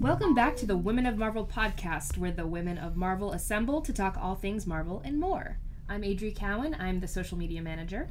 Welcome 0.00 0.32
back 0.32 0.54
to 0.58 0.66
the 0.66 0.76
Women 0.76 1.06
of 1.06 1.18
Marvel 1.18 1.44
podcast, 1.44 2.16
where 2.18 2.30
the 2.30 2.46
women 2.46 2.78
of 2.78 2.94
Marvel 2.94 3.32
assemble 3.32 3.80
to 3.80 3.92
talk 3.92 4.16
all 4.16 4.36
things 4.36 4.64
Marvel 4.64 5.02
and 5.04 5.18
more. 5.18 5.58
I'm 5.88 6.02
Adri 6.02 6.32
Cowan. 6.32 6.76
I'm 6.78 7.00
the 7.00 7.08
social 7.08 7.36
media 7.36 7.62
manager. 7.62 8.10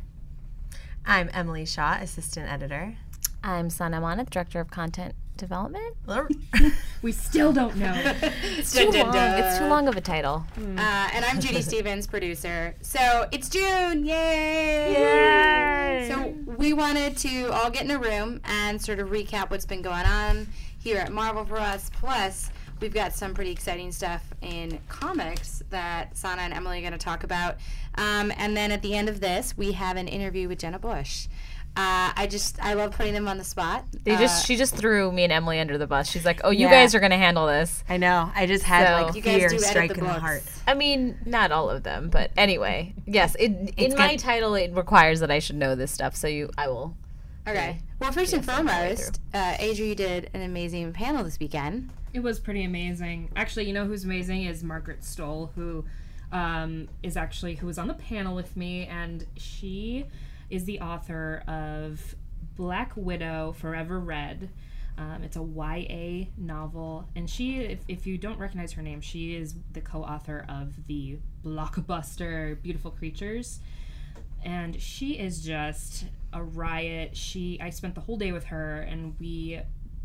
I'm 1.06 1.30
Emily 1.32 1.66
Shaw, 1.66 1.94
assistant 1.94 2.52
editor. 2.52 2.98
I'm 3.42 3.70
Sana 3.70 4.02
Amanat, 4.02 4.30
director 4.30 4.60
of 4.60 4.70
content 4.70 5.16
development. 5.38 5.96
We 7.02 7.12
still 7.12 7.52
don't 7.52 7.76
know. 7.76 7.94
It's 8.58 8.72
too 8.74 8.90
long. 8.90 9.14
It's 9.14 9.58
too 9.58 9.66
long 9.66 9.90
of 9.90 9.98
a 9.98 10.02
title. 10.02 10.46
Uh, 10.58 11.10
and 11.14 11.26
I'm 11.26 11.42
Judy 11.42 11.62
Stevens, 11.62 12.08
producer. 12.08 12.76
So 12.82 13.28
it's 13.32 13.50
June, 13.50 14.06
yay! 14.06 16.08
So 16.10 16.34
we 16.58 16.72
wanted 16.72 17.18
to 17.18 17.52
all 17.52 17.70
get 17.70 17.84
in 17.84 17.92
a 17.92 18.00
room 18.00 18.40
and 18.46 18.82
sort 18.82 19.00
of 19.00 19.10
recap 19.10 19.50
what's 19.50 19.66
been 19.66 19.82
going 19.82 20.06
on 20.06 20.48
here 20.80 20.98
at 20.98 21.12
Marvel 21.12 21.44
for 21.44 21.58
us. 21.58 21.90
Plus, 22.00 22.50
we've 22.80 22.94
got 22.94 23.12
some 23.14 23.34
pretty 23.34 23.52
exciting 23.52 23.92
stuff 23.92 24.24
in 24.42 24.80
comics 24.88 25.62
that 25.72 26.16
Sana 26.16 26.44
and 26.44 26.54
Emily 26.54 26.78
are 26.78 26.82
going 26.82 26.94
to 26.94 26.98
talk 26.98 27.26
about. 27.26 27.58
Um, 27.96 28.32
and 28.38 28.56
then 28.56 28.72
at 28.72 28.82
the 28.82 28.96
end 28.96 29.10
of 29.10 29.20
this, 29.20 29.58
we 29.58 29.74
have 29.74 29.98
an 29.98 30.08
interview 30.08 30.48
with 30.48 30.60
Jenna 30.60 30.80
Busch. 30.80 31.28
Uh, 31.76 32.14
I 32.16 32.28
just 32.30 32.64
I 32.64 32.76
love 32.76 32.92
putting 32.92 33.14
them 33.14 33.28
on 33.28 33.40
the 33.40 33.44
spot. 33.44 33.84
They 34.04 34.14
Uh, 34.14 34.20
just 34.20 34.46
she 34.46 34.56
just 34.58 34.76
threw 34.76 35.12
me 35.12 35.24
and 35.24 35.34
Emily 35.34 35.60
under 35.60 35.78
the 35.80 35.88
bus. 35.88 36.08
She's 36.08 36.24
like, 36.24 36.40
"Oh, 36.44 36.52
you 36.52 36.68
Yeah. 36.68 36.70
guys 36.72 36.94
are 36.94 37.00
gonna 37.00 37.18
handle 37.18 37.48
this." 37.48 37.84
I 37.90 37.98
know. 37.98 38.32
I 38.36 38.46
just 38.46 38.64
had 38.64 38.86
So- 38.88 39.06
like 39.08 39.16
You 39.16 39.22
guys 39.24 39.40
fear 39.40 39.50
do 39.50 39.56
edit 39.56 39.68
strike 39.68 39.94
the 39.94 40.00
in 40.00 40.04
the 40.06 40.14
heart. 40.20 40.44
I 40.68 40.76
mean, 40.76 41.18
not 41.26 41.52
all 41.52 41.72
of 41.72 41.82
them, 41.82 42.10
but 42.10 42.30
anyway, 42.38 42.94
yes. 43.08 43.36
It, 43.40 43.52
in 43.52 43.74
It's 43.76 43.96
my 43.98 44.16
title, 44.18 44.54
it 44.54 44.72
requires 44.76 45.20
that 45.22 45.32
I 45.32 45.40
should 45.40 45.56
know 45.56 45.74
this 45.74 45.92
stuff. 45.92 46.16
So 46.16 46.28
you, 46.28 46.52
I 46.60 46.68
will. 46.68 46.96
Okay. 47.48 47.80
Well, 48.00 48.12
first 48.12 48.34
and 48.34 48.46
Yes, 48.46 48.56
I'm 48.58 48.68
foremost, 48.68 49.22
uh, 49.34 49.54
Adri 49.56 49.96
did 49.96 50.30
an 50.36 50.42
amazing 50.44 50.94
panel 50.94 51.24
this 51.24 51.40
weekend. 51.40 51.90
It 52.14 52.22
was 52.22 52.40
pretty 52.40 52.64
amazing. 52.64 53.32
Actually, 53.36 53.66
you 53.66 53.74
know 53.74 53.86
who's 53.86 54.04
amazing 54.04 54.44
is 54.44 54.64
Margaret 54.64 55.02
Stohl, 55.02 55.50
who 55.56 55.84
um, 56.32 56.88
is 57.02 57.18
actually 57.18 57.56
who 57.56 57.66
was 57.68 57.78
on 57.80 57.88
the 57.88 57.94
panel 57.96 58.36
with 58.36 58.56
me, 58.56 58.86
and 58.86 59.26
she 59.38 60.06
is 60.54 60.66
the 60.66 60.80
author 60.82 61.44
of 61.48 62.16
Black 62.56 62.94
Widow 62.96 63.56
Forever 63.58 64.00
Red. 64.00 64.52
Um, 65.00 65.24
it's 65.24 65.36
a 65.36 65.42
YA 65.42 66.28
novel, 66.38 67.10
and 67.16 67.28
she, 67.28 67.58
if, 67.58 67.80
if 67.88 68.06
you 68.06 68.20
don't 68.20 68.38
recognize 68.38 68.72
her 68.74 68.84
name, 68.84 69.02
she 69.02 69.36
is 69.36 69.56
the 69.72 69.82
co-author 69.82 70.46
of 70.48 70.86
the 70.86 71.18
blockbuster 71.44 72.62
Beautiful 72.62 72.92
Creatures, 72.92 73.60
and 74.46 74.80
she 74.80 75.14
is 75.14 75.44
just 75.44 76.06
a 76.32 76.44
riot. 76.44 77.18
She, 77.18 77.58
I 77.60 77.72
spent 77.72 77.96
the 77.96 78.02
whole 78.02 78.18
day 78.18 78.32
with 78.32 78.46
her, 78.46 78.82
and 78.82 79.16
we 79.20 79.60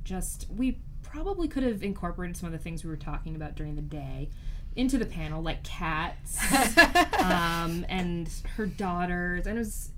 just 0.05 0.47
we 0.57 0.79
probably 1.03 1.49
could 1.49 1.63
have 1.63 1.83
incorporated 1.83 2.39
some 2.39 2.47
of 2.47 2.53
the 2.53 2.59
things 2.59 2.83
we 2.83 2.89
were 2.89 2.97
talking 2.97 3.37
about 3.37 3.55
during 3.55 3.77
the 3.77 3.83
day 3.83 4.31
into 4.77 4.97
the 4.97 5.05
panel, 5.05 5.43
like 5.43 5.63
cats 5.65 6.39
um, 7.19 7.85
and 7.91 8.31
her 8.57 8.65
daughters, 8.65 9.47
and 9.47 9.57
it 9.57 9.61
was 9.61 9.91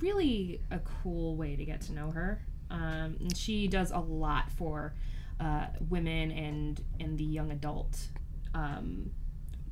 really 0.00 0.60
a 0.70 0.78
cool 0.78 1.36
way 1.36 1.56
to 1.56 1.64
get 1.64 1.80
to 1.82 1.92
know 1.92 2.10
her. 2.10 2.44
Um, 2.70 3.16
and 3.20 3.36
she 3.36 3.66
does 3.68 3.90
a 3.90 3.98
lot 3.98 4.50
for 4.52 4.94
uh, 5.40 5.66
women 5.88 6.30
and 6.30 6.80
and 7.00 7.16
the 7.18 7.24
young 7.24 7.50
adult 7.50 8.08
um, 8.54 9.10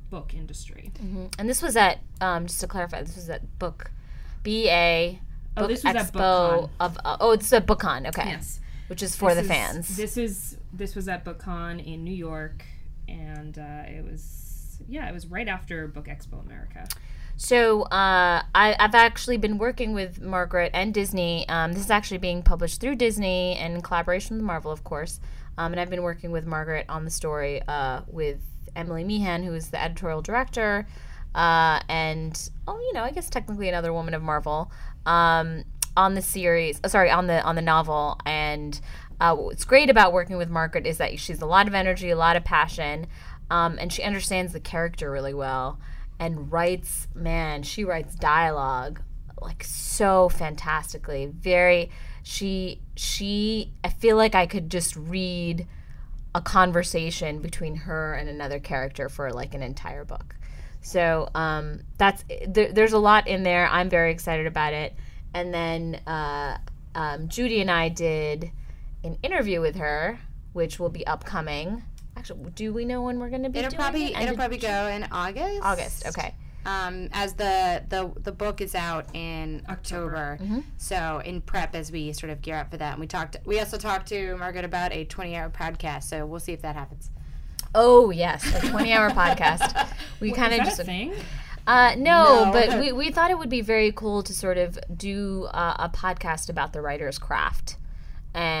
book 0.09 0.33
industry. 0.33 0.91
And 1.37 1.47
this 1.49 1.61
was 1.61 1.75
at 1.75 1.99
um, 2.21 2.47
just 2.47 2.59
to 2.61 2.67
clarify, 2.67 3.03
this 3.03 3.15
was 3.15 3.29
at 3.29 3.59
Book 3.59 3.91
B 4.43 4.69
A. 4.69 5.19
Oh, 5.55 5.61
Book 5.61 5.69
this 5.69 5.83
was 5.83 5.95
at 5.95 6.11
Expo 6.13 6.13
BookCon. 6.13 6.69
of 6.79 6.97
uh, 7.03 7.17
oh, 7.19 7.31
it's 7.31 7.51
at 7.53 7.65
BookCon. 7.67 8.07
Okay, 8.07 8.29
Yes, 8.29 8.59
which 8.87 9.03
is 9.03 9.15
for 9.15 9.35
the 9.35 9.41
is- 9.41 9.47
fans. 9.47 9.97
This 9.97 10.17
is 10.17 10.57
this 10.73 10.95
was 10.95 11.07
at 11.07 11.23
BookCon 11.25 11.85
in 11.85 12.03
New 12.03 12.13
York, 12.15 12.63
and 13.07 13.57
uh, 13.57 13.83
it 13.85 14.03
was 14.03 14.79
yeah, 14.87 15.07
it 15.09 15.13
was 15.13 15.27
right 15.27 15.47
after 15.47 15.87
Book 15.87 16.05
Expo 16.07 16.43
America. 16.43 16.87
So 17.39 17.83
uh, 17.83 18.41
I, 18.55 18.75
I've 18.79 18.95
actually 18.95 19.37
been 19.37 19.59
working 19.59 19.93
with 19.93 20.19
Margaret 20.19 20.71
and 20.73 20.91
Disney. 20.91 21.47
Um, 21.47 21.71
this 21.71 21.83
is 21.83 21.91
actually 21.91 22.17
being 22.17 22.41
published 22.41 22.81
through 22.81 22.95
Disney 22.95 23.55
and 23.55 23.75
in 23.75 23.81
collaboration 23.81 24.37
with 24.37 24.43
Marvel, 24.43 24.71
of 24.71 24.83
course. 24.83 25.19
Um, 25.55 25.71
and 25.71 25.79
I've 25.79 25.89
been 25.91 26.01
working 26.01 26.31
with 26.31 26.47
Margaret 26.47 26.87
on 26.89 27.05
the 27.05 27.11
story 27.11 27.61
uh, 27.67 28.01
with 28.07 28.39
Emily 28.75 29.03
Meehan, 29.03 29.43
who 29.43 29.53
is 29.53 29.69
the 29.69 29.81
editorial 29.81 30.23
director, 30.23 30.87
uh, 31.35 31.79
and 31.87 32.49
oh, 32.67 32.79
you 32.79 32.93
know, 32.93 33.03
I 33.03 33.11
guess 33.11 33.29
technically 33.29 33.69
another 33.69 33.93
woman 33.93 34.15
of 34.15 34.23
Marvel 34.23 34.71
um, 35.05 35.63
on 35.95 36.15
the 36.15 36.21
series. 36.23 36.79
uh, 36.83 36.87
sorry, 36.87 37.11
on 37.11 37.27
the 37.27 37.43
on 37.43 37.55
the 37.55 37.61
novel. 37.61 38.19
And 38.25 38.79
uh, 39.21 39.35
what's 39.35 39.63
great 39.63 39.91
about 39.91 40.11
working 40.11 40.37
with 40.37 40.49
Margaret 40.49 40.87
is 40.87 40.97
that 40.97 41.19
she's 41.19 41.41
a 41.41 41.45
lot 41.45 41.67
of 41.67 41.75
energy, 41.75 42.09
a 42.09 42.15
lot 42.15 42.35
of 42.35 42.43
passion, 42.43 43.05
um, 43.51 43.77
and 43.79 43.93
she 43.93 44.01
understands 44.01 44.53
the 44.53 44.59
character 44.59 45.11
really 45.11 45.35
well 45.35 45.79
and 46.19 46.51
writes 46.51 47.07
man 47.13 47.63
she 47.63 47.83
writes 47.83 48.15
dialogue 48.15 49.01
like 49.41 49.63
so 49.63 50.29
fantastically. 50.29 51.27
Very 51.27 51.89
she 52.23 52.81
she 52.95 53.71
i 53.83 53.89
feel 53.89 54.17
like 54.17 54.35
i 54.35 54.45
could 54.45 54.69
just 54.69 54.95
read 54.97 55.65
a 56.35 56.41
conversation 56.41 57.39
between 57.39 57.75
her 57.75 58.13
and 58.15 58.27
another 58.27 58.59
character 58.59 59.07
for 59.07 59.31
like 59.31 59.53
an 59.53 59.63
entire 59.63 60.03
book. 60.03 60.35
So 60.81 61.29
um 61.35 61.81
that's 61.97 62.23
there, 62.47 62.71
there's 62.71 62.93
a 62.93 62.99
lot 62.99 63.27
in 63.27 63.43
there. 63.43 63.67
I'm 63.67 63.89
very 63.89 64.11
excited 64.11 64.47
about 64.47 64.73
it. 64.73 64.93
And 65.33 65.53
then 65.53 65.95
uh 66.07 66.57
um, 66.95 67.27
judy 67.27 67.61
and 67.61 67.69
i 67.69 67.89
did 67.89 68.51
an 69.03 69.19
interview 69.21 69.61
with 69.61 69.75
her 69.75 70.19
which 70.53 70.79
will 70.79 70.89
be 70.89 71.05
upcoming 71.05 71.83
actually 72.17 72.49
do 72.51 72.73
we 72.73 72.83
know 72.85 73.01
when 73.01 73.19
we're 73.19 73.29
going 73.29 73.43
to 73.43 73.49
be 73.49 73.59
It'll 73.59 73.69
doing 73.71 73.79
probably 73.81 74.05
it? 74.13 74.17
it'll 74.17 74.29
of 74.31 74.35
probably 74.37 74.57
go 74.57 74.87
in 74.87 75.07
August. 75.11 75.61
august 75.63 76.07
okay 76.07 76.33
Um, 76.65 77.07
as 77.13 77.33
the 77.35 77.83
the 77.87 78.11
the 78.19 78.31
book 78.33 78.59
is 78.59 78.75
out 78.75 79.05
in 79.15 79.63
October, 79.69 80.37
Mm-hmm. 80.41 80.59
so 80.77 81.21
in 81.23 81.39
prep 81.41 81.73
as 81.75 81.91
we 81.91 82.11
sort 82.13 82.29
of 82.29 82.41
gear 82.41 82.55
up 82.57 82.71
for 82.71 82.77
that, 82.77 82.91
and 82.93 82.99
we 82.99 83.07
talked. 83.07 83.37
We 83.45 83.59
also 83.59 83.77
talked 83.77 84.07
to 84.09 84.35
Margaret 84.35 84.65
about 84.65 84.91
a 84.91 85.05
twenty 85.05 85.35
hour 85.37 85.49
podcast, 85.49 86.03
so 86.03 86.25
we'll 86.25 86.41
see 86.41 86.51
if 86.51 86.61
that 86.63 86.75
happens. 86.75 87.09
Oh 87.73 88.09
yes, 88.09 88.43
a 88.53 88.67
twenty-hour 88.69 89.11
podcast. 89.23 89.87
We 90.19 90.31
kind 90.33 90.53
of 90.53 90.59
just 90.65 90.79
a 90.79 90.83
thing? 90.83 91.13
uh, 91.67 91.95
no, 91.97 92.45
No. 92.45 92.51
but 92.51 92.79
we, 92.81 92.91
we 92.91 93.11
thought 93.11 93.29
it 93.31 93.37
would 93.37 93.49
be 93.49 93.61
very 93.61 93.91
cool 93.93 94.21
to 94.23 94.33
sort 94.33 94.57
of 94.57 94.77
do 94.93 95.47
uh, 95.53 95.75
a 95.79 95.89
podcast 95.89 96.49
about 96.49 96.73
the 96.73 96.81
writer's 96.81 97.17
craft 97.19 97.77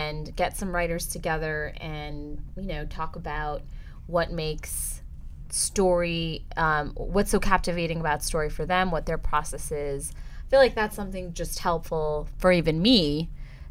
and 0.07 0.35
get 0.35 0.57
some 0.57 0.73
writers 0.73 1.07
together 1.07 1.73
and 1.79 2.41
you 2.55 2.67
know 2.67 2.85
talk 2.85 3.15
about 3.15 3.61
what 4.07 4.31
makes 4.31 5.01
story 5.49 6.45
um, 6.55 6.91
what's 6.95 7.31
so 7.31 7.39
captivating 7.39 7.99
about 7.99 8.23
story 8.23 8.49
for 8.49 8.65
them 8.65 8.91
what 8.91 9.05
their 9.05 9.17
process 9.17 9.71
is. 9.71 10.11
I 10.15 10.49
feel 10.49 10.59
like 10.59 10.75
that's 10.75 10.95
something 10.95 11.33
just 11.33 11.59
helpful 11.59 12.27
for 12.37 12.51
even 12.51 12.81
me 12.81 13.29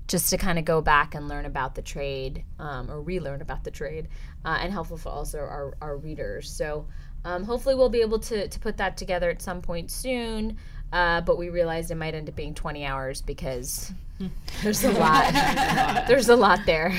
just 0.08 0.30
to 0.30 0.36
kind 0.36 0.58
of 0.58 0.64
go 0.64 0.80
back 0.80 1.14
and 1.14 1.26
learn 1.26 1.46
about 1.46 1.74
the 1.74 1.82
trade 1.82 2.44
um, 2.58 2.90
or 2.90 3.02
relearn 3.02 3.42
about 3.42 3.64
the 3.64 3.70
trade 3.70 4.08
uh, 4.44 4.58
and 4.60 4.72
helpful 4.72 4.96
for 4.96 5.08
also 5.08 5.38
our, 5.38 5.76
our 5.80 5.96
readers. 5.96 6.50
So 6.50 6.86
um, 7.24 7.42
hopefully 7.42 7.74
we'll 7.74 7.88
be 7.88 8.02
able 8.02 8.20
to, 8.20 8.46
to 8.46 8.60
put 8.60 8.76
that 8.76 8.96
together 8.96 9.30
at 9.30 9.42
some 9.42 9.60
point 9.60 9.90
soon 9.90 10.58
uh, 10.92 11.20
but 11.20 11.36
we 11.38 11.48
realized 11.50 11.90
it 11.90 11.96
might 11.96 12.14
end 12.14 12.28
up 12.28 12.36
being 12.36 12.54
20 12.54 12.84
hours 12.84 13.20
because 13.22 13.92
there's 14.62 14.84
a 14.84 14.92
lot 14.92 15.32
there's 16.08 16.28
a 16.28 16.36
lot 16.36 16.60
there 16.66 16.96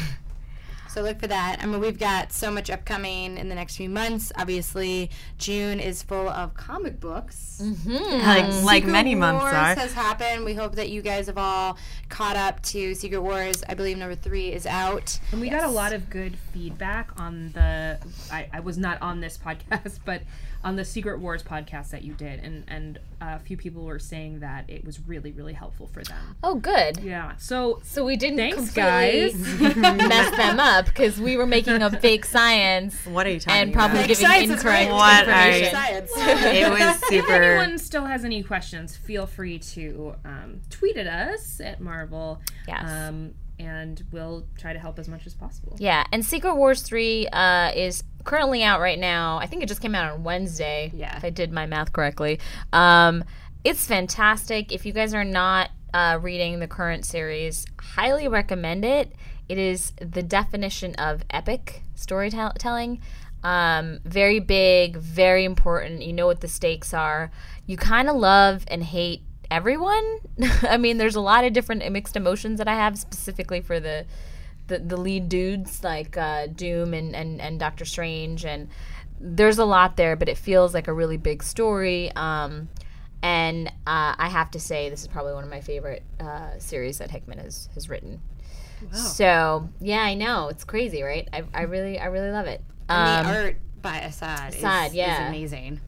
So 0.89 1.03
look 1.03 1.19
for 1.19 1.27
that. 1.27 1.59
I 1.61 1.67
mean, 1.67 1.79
we've 1.79 1.99
got 1.99 2.31
so 2.31 2.49
much 2.49 2.71
upcoming 2.71 3.37
in 3.37 3.49
the 3.49 3.55
next 3.55 3.75
few 3.75 3.87
months. 3.87 4.31
Obviously, 4.35 5.11
June 5.37 5.79
is 5.79 6.01
full 6.01 6.27
of 6.27 6.55
comic 6.55 6.99
books. 6.99 7.61
Like 7.85 8.45
like 8.63 8.83
Secret 8.83 8.91
many 8.91 9.13
months 9.13 9.43
Wars 9.43 9.53
are. 9.53 9.75
has 9.75 9.93
happened. 9.93 10.43
We 10.43 10.55
hope 10.55 10.73
that 10.75 10.89
you 10.89 11.03
guys 11.03 11.27
have 11.27 11.37
all 11.37 11.77
caught 12.09 12.35
up 12.35 12.63
to 12.73 12.95
Secret 12.95 13.21
Wars. 13.21 13.63
I 13.69 13.75
believe 13.75 13.97
number 13.99 14.15
three 14.15 14.51
is 14.51 14.65
out. 14.65 15.19
And 15.31 15.39
we 15.39 15.49
got 15.51 15.65
a 15.65 15.69
lot 15.71 15.93
of 15.93 16.09
good 16.09 16.35
feedback 16.51 17.11
on 17.19 17.51
the. 17.51 17.99
I, 18.31 18.49
I 18.51 18.59
was 18.61 18.79
not 18.79 18.99
on 18.99 19.19
this 19.19 19.37
podcast, 19.45 19.99
but 20.03 20.23
on 20.63 20.75
the 20.75 20.85
Secret 20.85 21.19
Wars 21.19 21.43
podcast 21.43 21.91
that 21.91 22.03
you 22.03 22.13
did, 22.13 22.39
and 22.43 22.63
and 22.67 22.99
a 23.19 23.39
few 23.39 23.57
people 23.57 23.83
were 23.83 23.97
saying 23.99 24.41
that 24.41 24.69
it 24.69 24.85
was 24.85 24.99
really 25.07 25.31
really 25.31 25.53
helpful 25.53 25.87
for 25.87 26.03
them. 26.03 26.35
oh 26.43 26.55
good 26.55 26.99
Yeah. 26.99 27.35
So 27.37 27.79
so 27.83 28.05
we 28.05 28.15
didn't 28.15 28.37
Thanks, 28.37 28.71
completely 28.73 29.73
mess 29.81 30.35
them 30.37 30.59
up 30.59 30.85
because 30.85 31.19
we 31.19 31.35
were 31.37 31.47
making 31.47 31.81
a 31.81 31.89
fake 31.99 32.25
science 32.25 32.95
What 33.05 33.25
are 33.25 33.31
you 33.31 33.39
talking 33.39 33.53
about? 33.55 33.63
and 33.63 33.73
probably 33.73 33.97
about? 33.99 34.07
giving 34.09 34.25
science 34.27 34.51
incorrect 34.51 34.89
great. 34.89 34.91
What 34.95 35.27
information. 35.27 35.63
you- 35.63 35.71
Science. 35.71 36.11
It 36.17 36.69
was 36.69 36.99
super. 37.07 37.33
if 37.33 37.41
anyone 37.41 37.77
still 37.79 38.05
has 38.05 38.23
any 38.25 38.43
questions, 38.43 38.95
feel 38.95 39.25
free 39.25 39.57
to 39.59 40.13
um, 40.25 40.61
tweet 40.69 40.97
at 40.97 41.07
us 41.07 41.59
at 41.59 41.79
Marvel. 41.81 42.39
Yes. 42.67 42.83
Um, 42.89 43.33
and 43.59 44.03
we'll 44.11 44.45
try 44.57 44.73
to 44.73 44.79
help 44.79 44.99
as 44.99 45.07
much 45.07 45.25
as 45.25 45.33
possible. 45.33 45.75
Yeah, 45.79 46.03
and 46.11 46.23
Secret 46.23 46.55
Wars 46.55 46.81
3 46.81 47.27
uh, 47.27 47.71
is 47.75 48.03
currently 48.23 48.63
out 48.63 48.79
right 48.79 48.99
now. 48.99 49.37
I 49.37 49.45
think 49.47 49.63
it 49.63 49.67
just 49.69 49.81
came 49.81 49.95
out 49.95 50.11
on 50.13 50.23
Wednesday, 50.23 50.91
Yeah. 50.93 51.15
if 51.17 51.23
I 51.23 51.29
did 51.29 51.51
my 51.51 51.65
math 51.65 51.91
correctly. 51.93 52.39
Um, 52.73 53.23
it's 53.63 53.85
fantastic. 53.87 54.71
If 54.71 54.85
you 54.85 54.93
guys 54.93 55.13
are 55.13 55.23
not 55.23 55.71
uh, 55.93 56.19
reading 56.21 56.59
the 56.59 56.67
current 56.67 57.05
series, 57.05 57.65
highly 57.79 58.27
recommend 58.27 58.85
it. 58.85 59.13
it 59.49 59.57
is 59.57 59.93
the 60.01 60.21
definition 60.21 60.93
of 60.95 61.23
epic 61.29 61.81
storytelling. 61.95 63.01
Um, 63.43 63.99
very 64.03 64.39
big, 64.39 64.97
very 64.97 65.45
important. 65.45 66.01
You 66.01 66.11
know 66.13 66.25
what 66.27 66.41
the 66.41 66.47
stakes 66.47 66.93
are. 66.93 67.31
You 67.65 67.77
kind 67.77 68.09
of 68.09 68.15
love 68.15 68.65
and 68.67 68.83
hate 68.83 69.21
everyone. 69.51 70.19
I 70.63 70.77
mean, 70.77 70.97
there's 70.97 71.15
a 71.15 71.21
lot 71.21 71.43
of 71.43 71.53
different 71.53 71.89
mixed 71.91 72.15
emotions 72.15 72.57
that 72.59 72.67
I 72.67 72.75
have 72.75 72.97
specifically 72.97 73.61
for 73.61 73.79
the 73.79 74.05
the, 74.67 74.79
the 74.79 74.97
lead 74.97 75.29
dudes 75.29 75.81
like 75.81 76.17
uh, 76.17 76.47
Doom 76.47 76.93
and, 76.93 77.15
and, 77.15 77.39
and 77.39 77.57
Doctor 77.57 77.85
Strange 77.85 78.43
and 78.43 78.67
there's 79.19 79.57
a 79.57 79.65
lot 79.65 79.95
there, 79.95 80.17
but 80.17 80.27
it 80.27 80.37
feels 80.37 80.73
like 80.73 80.89
a 80.89 80.93
really 80.93 81.15
big 81.15 81.41
story. 81.41 82.11
Um, 82.15 82.67
and 83.23 83.67
uh, 83.69 84.13
I 84.17 84.27
have 84.29 84.51
to 84.51 84.59
say, 84.59 84.89
this 84.89 85.01
is 85.01 85.07
probably 85.07 85.33
one 85.33 85.45
of 85.45 85.49
my 85.49 85.61
favorite 85.61 86.03
uh, 86.19 86.59
series 86.59 86.97
that 86.97 87.11
Hickman 87.11 87.39
has, 87.39 87.69
has 87.75 87.89
written. 87.89 88.21
So 88.91 89.69
yeah, 89.79 90.01
I 90.01 90.13
know 90.13 90.49
it's 90.49 90.63
crazy, 90.63 91.01
right? 91.01 91.27
I, 91.33 91.43
I 91.53 91.61
really 91.63 91.97
I 91.97 92.05
really 92.05 92.29
love 92.29 92.45
it. 92.45 92.61
And 92.89 93.25
Um, 93.27 93.33
the 93.33 93.39
art 93.39 93.57
by 93.81 93.99
Esad, 94.01 94.53
Esad, 94.53 94.87
is, 94.89 94.93
yeah. 94.93 95.23
is 95.23 95.29
amazing. 95.29 95.81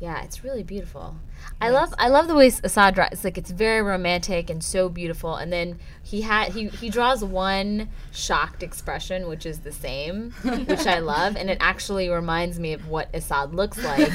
Yeah, 0.00 0.22
it's 0.22 0.42
really 0.42 0.62
beautiful. 0.62 1.16
I 1.60 1.68
love 1.68 1.92
I 1.98 2.08
love 2.08 2.26
the 2.26 2.34
way 2.34 2.48
Esad 2.48 2.94
draws. 2.94 3.10
It's 3.12 3.22
like 3.22 3.36
it's 3.36 3.50
very 3.50 3.82
romantic 3.82 4.48
and 4.48 4.64
so 4.64 4.88
beautiful. 4.88 5.36
And 5.36 5.52
then 5.52 5.78
he 6.02 6.22
had 6.22 6.52
he 6.52 6.68
he 6.68 6.88
draws 6.88 7.22
one 7.22 7.90
shocked 8.10 8.62
expression, 8.62 9.28
which 9.28 9.44
is 9.44 9.58
the 9.60 9.72
same, 9.72 10.30
which 10.66 10.86
I 10.86 10.98
love, 11.14 11.36
and 11.36 11.50
it 11.50 11.58
actually 11.60 12.08
reminds 12.08 12.58
me 12.58 12.72
of 12.72 12.88
what 12.88 13.12
Esad 13.12 13.52
looks 13.52 13.76
like 13.84 14.08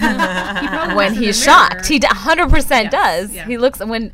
when 0.96 1.14
he's 1.14 1.42
shocked. 1.42 1.86
He 1.86 2.00
hundred 2.04 2.50
percent 2.50 2.90
does. 2.90 3.32
yeah. 3.32 3.46
He 3.46 3.58
looks 3.58 3.80
when. 3.80 4.12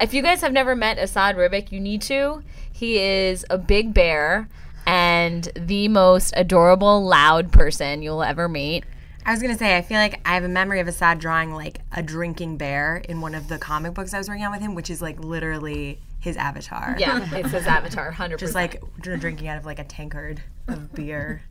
If 0.00 0.12
you 0.12 0.22
guys 0.22 0.40
have 0.40 0.52
never 0.52 0.74
met 0.74 0.98
Esad 0.98 1.36
Ribic, 1.36 1.70
you 1.70 1.78
need 1.78 2.02
to. 2.02 2.42
He 2.72 2.98
is 2.98 3.46
a 3.48 3.58
big 3.58 3.94
bear 3.94 4.48
and 4.86 5.48
the 5.54 5.86
most 5.88 6.32
adorable, 6.36 7.04
loud 7.04 7.52
person 7.52 8.02
you'll 8.02 8.22
ever 8.24 8.48
meet. 8.48 8.84
I 9.26 9.32
was 9.32 9.42
gonna 9.42 9.58
say, 9.58 9.76
I 9.76 9.82
feel 9.82 9.98
like 9.98 10.20
I 10.24 10.34
have 10.34 10.44
a 10.44 10.48
memory 10.48 10.78
of 10.78 10.86
Esad 10.86 11.18
drawing 11.18 11.52
like 11.52 11.80
a 11.90 12.00
drinking 12.00 12.58
bear 12.58 13.02
in 13.08 13.20
one 13.20 13.34
of 13.34 13.48
the 13.48 13.58
comic 13.58 13.92
books 13.92 14.14
I 14.14 14.18
was 14.18 14.28
working 14.28 14.44
on 14.44 14.52
with 14.52 14.60
him, 14.60 14.76
which 14.76 14.88
is 14.88 15.02
like 15.02 15.18
literally 15.18 15.98
his 16.20 16.36
avatar. 16.36 16.94
Yeah, 16.96 17.28
it's 17.34 17.50
his 17.50 17.66
avatar, 17.66 18.12
hundred 18.12 18.38
percent. 18.38 18.40
Just 18.40 18.54
like 18.54 18.80
dr- 19.00 19.18
drinking 19.18 19.48
out 19.48 19.58
of 19.58 19.66
like 19.66 19.80
a 19.80 19.84
tankard 19.84 20.40
of 20.68 20.94
beer. 20.94 21.42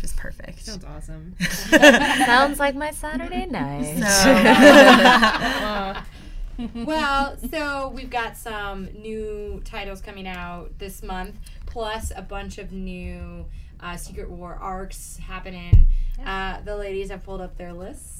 Just 0.00 0.16
perfect. 0.16 0.64
Sounds 0.64 0.84
awesome. 0.84 1.34
Sounds 1.40 2.60
like 2.60 2.76
my 2.76 2.92
Saturday 2.92 3.46
night. 3.46 3.96
well, 6.74 7.36
so 7.50 7.92
we've 7.94 8.08
got 8.08 8.36
some 8.36 8.84
new 8.94 9.60
titles 9.64 10.00
coming 10.00 10.28
out 10.28 10.78
this 10.78 11.02
month, 11.02 11.34
plus 11.66 12.12
a 12.14 12.22
bunch 12.22 12.58
of 12.58 12.70
new 12.70 13.46
uh, 13.80 13.96
Secret 13.96 14.30
War 14.30 14.58
arcs 14.60 15.18
happening. 15.18 15.86
Uh, 16.24 16.60
the 16.62 16.76
ladies 16.76 17.10
have 17.10 17.24
pulled 17.24 17.40
up 17.40 17.56
their 17.56 17.72
lists. 17.72 18.16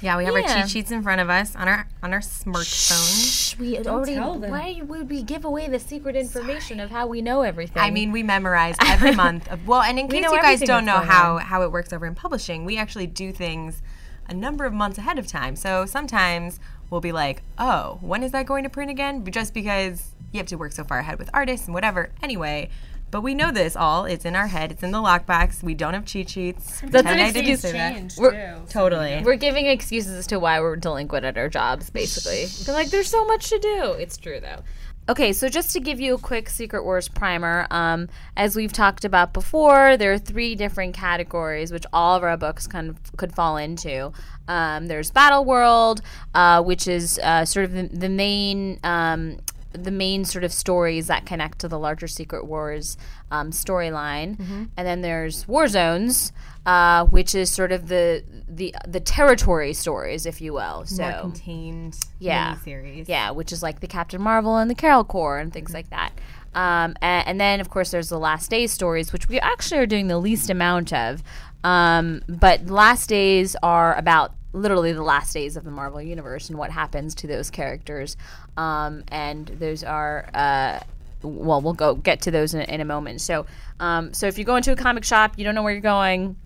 Yeah, 0.00 0.18
we 0.18 0.24
have 0.24 0.34
our 0.34 0.42
cheat 0.42 0.68
sheets 0.68 0.90
in 0.90 1.02
front 1.02 1.20
of 1.20 1.30
us 1.30 1.56
on 1.56 1.66
our 1.68 1.88
on 2.02 2.12
our 2.12 2.20
smartphones. 2.20 3.54
Shh, 3.54 3.58
we 3.58 3.74
had 3.74 3.86
already. 3.86 4.14
tell 4.14 4.34
them. 4.38 4.50
Why 4.50 4.82
would 4.84 5.08
we 5.08 5.22
give 5.22 5.44
away 5.44 5.68
the 5.68 5.78
secret 5.78 6.14
information 6.16 6.78
of 6.80 6.90
how 6.90 7.06
we 7.06 7.22
know 7.22 7.42
everything? 7.42 7.80
I 7.82 7.90
mean, 7.90 8.12
we 8.12 8.22
memorize 8.22 8.76
every 8.84 9.14
month. 9.16 9.50
Of, 9.50 9.66
well, 9.66 9.80
and 9.80 9.98
in 9.98 10.08
case 10.08 10.24
you 10.24 10.42
guys 10.42 10.60
don't 10.60 10.84
know 10.84 10.96
that's 10.96 11.06
going 11.06 11.16
how 11.16 11.38
how 11.38 11.62
it 11.62 11.72
works 11.72 11.92
over 11.92 12.04
in 12.06 12.14
publishing, 12.14 12.64
we 12.64 12.76
actually 12.76 13.06
do 13.06 13.32
things 13.32 13.80
a 14.28 14.34
number 14.34 14.64
of 14.64 14.72
months 14.74 14.98
ahead 14.98 15.18
of 15.18 15.26
time. 15.26 15.56
So 15.56 15.86
sometimes 15.86 16.60
we'll 16.90 17.00
be 17.00 17.12
like, 17.12 17.42
"Oh, 17.56 17.98
when 18.02 18.22
is 18.22 18.32
that 18.32 18.44
going 18.46 18.64
to 18.64 18.70
print 18.70 18.90
again?" 18.90 19.24
Just 19.30 19.54
because 19.54 20.12
you 20.32 20.38
have 20.38 20.48
to 20.48 20.56
work 20.56 20.72
so 20.72 20.84
far 20.84 20.98
ahead 20.98 21.18
with 21.18 21.30
artists 21.32 21.66
and 21.66 21.74
whatever. 21.74 22.10
Anyway. 22.22 22.68
But 23.14 23.20
we 23.22 23.32
know 23.36 23.52
this 23.52 23.76
all. 23.76 24.06
It's 24.06 24.24
in 24.24 24.34
our 24.34 24.48
head. 24.48 24.72
It's 24.72 24.82
in 24.82 24.90
the 24.90 24.98
lockbox. 24.98 25.62
We 25.62 25.74
don't 25.74 25.94
have 25.94 26.04
cheat 26.04 26.28
sheets. 26.30 26.80
That's 26.80 26.90
Pretend 26.90 27.20
an 27.20 27.20
I 27.20 27.30
didn't 27.30 27.36
excuse. 27.52 27.60
say 27.60 27.70
that. 27.70 27.94
Change 27.94 28.16
We're- 28.18 28.56
too. 28.56 28.66
Totally. 28.68 29.22
we're 29.24 29.36
giving 29.36 29.66
excuses 29.66 30.10
as 30.18 30.26
to 30.26 30.40
why 30.40 30.58
we're 30.58 30.74
delinquent 30.74 31.24
at 31.24 31.38
our 31.38 31.48
jobs, 31.48 31.90
basically. 31.90 32.46
They're 32.64 32.74
like, 32.74 32.90
there's 32.90 33.08
so 33.08 33.24
much 33.24 33.50
to 33.50 33.60
do. 33.60 33.92
It's 34.00 34.16
true, 34.16 34.40
though. 34.40 34.64
Okay, 35.08 35.32
so 35.32 35.48
just 35.48 35.70
to 35.74 35.80
give 35.80 36.00
you 36.00 36.14
a 36.14 36.18
quick 36.18 36.48
Secret 36.48 36.82
Wars 36.82 37.08
primer, 37.08 37.68
um, 37.70 38.08
as 38.36 38.56
we've 38.56 38.72
talked 38.72 39.04
about 39.04 39.32
before, 39.32 39.96
there 39.96 40.12
are 40.12 40.18
three 40.18 40.56
different 40.56 40.94
categories 40.94 41.70
which 41.70 41.84
all 41.92 42.16
of 42.16 42.24
our 42.24 42.36
books 42.36 42.66
kind 42.66 42.90
of 42.90 42.96
could 43.16 43.32
fall 43.32 43.56
into. 43.58 44.10
Um, 44.48 44.88
there's 44.88 45.12
Battle 45.12 45.44
World, 45.44 46.00
uh, 46.34 46.64
which 46.64 46.88
is 46.88 47.20
uh, 47.22 47.44
sort 47.44 47.66
of 47.66 47.74
the, 47.74 47.82
the 47.96 48.08
main. 48.08 48.80
Um, 48.82 49.38
the 49.74 49.90
main 49.90 50.24
sort 50.24 50.44
of 50.44 50.52
stories 50.52 51.08
that 51.08 51.26
connect 51.26 51.58
to 51.60 51.68
the 51.68 51.78
larger 51.78 52.06
Secret 52.06 52.46
Wars 52.46 52.96
um, 53.30 53.50
storyline, 53.50 54.38
and 54.76 54.86
then 54.86 55.02
there's 55.02 55.46
War 55.48 55.66
Zones, 55.68 56.32
uh, 56.64 57.04
which 57.06 57.34
is 57.34 57.50
sort 57.50 57.72
of 57.72 57.88
the 57.88 58.24
the 58.48 58.74
the 58.86 59.00
territory 59.00 59.72
stories, 59.74 60.26
if 60.26 60.40
you 60.40 60.52
will. 60.52 60.84
So 60.86 61.02
More 61.02 61.20
contained 61.20 61.98
Yeah. 62.18 62.54
miniseries. 62.54 63.04
yeah, 63.08 63.30
which 63.32 63.52
is 63.52 63.62
like 63.62 63.80
the 63.80 63.88
Captain 63.88 64.22
Marvel 64.22 64.56
and 64.56 64.70
the 64.70 64.74
Carol 64.74 65.04
Corps 65.04 65.38
and 65.38 65.52
things 65.52 65.74
like 65.74 65.90
that. 65.90 66.12
Um, 66.54 66.94
and, 67.02 67.26
and 67.26 67.40
then, 67.40 67.60
of 67.60 67.68
course, 67.68 67.90
there's 67.90 68.08
the 68.10 68.18
Last 68.18 68.48
Days 68.48 68.70
stories, 68.70 69.12
which 69.12 69.28
we 69.28 69.40
actually 69.40 69.80
are 69.80 69.86
doing 69.86 70.06
the 70.06 70.18
least 70.18 70.48
amount 70.50 70.92
of. 70.92 71.20
Um, 71.64 72.22
but 72.28 72.66
Last 72.66 73.08
Days 73.08 73.56
are 73.62 73.94
about 73.96 74.34
literally 74.52 74.92
the 74.92 75.02
last 75.02 75.32
days 75.32 75.56
of 75.56 75.64
the 75.64 75.70
Marvel 75.72 76.00
Universe 76.00 76.48
and 76.48 76.56
what 76.56 76.70
happens 76.70 77.12
to 77.16 77.26
those 77.26 77.50
characters. 77.50 78.16
Um, 78.56 79.04
and 79.08 79.48
those 79.48 79.84
are. 79.84 80.28
Uh, 80.34 80.80
well, 81.22 81.62
we'll 81.62 81.72
go 81.72 81.94
get 81.94 82.20
to 82.22 82.30
those 82.30 82.52
in, 82.52 82.60
in 82.62 82.80
a 82.82 82.84
moment. 82.84 83.20
So, 83.22 83.46
um, 83.80 84.12
so 84.12 84.26
if 84.26 84.36
you 84.36 84.44
go 84.44 84.56
into 84.56 84.72
a 84.72 84.76
comic 84.76 85.04
shop, 85.04 85.38
you 85.38 85.44
don't 85.44 85.54
know 85.54 85.62
where 85.62 85.72
you're 85.72 85.80
going, 85.80 86.36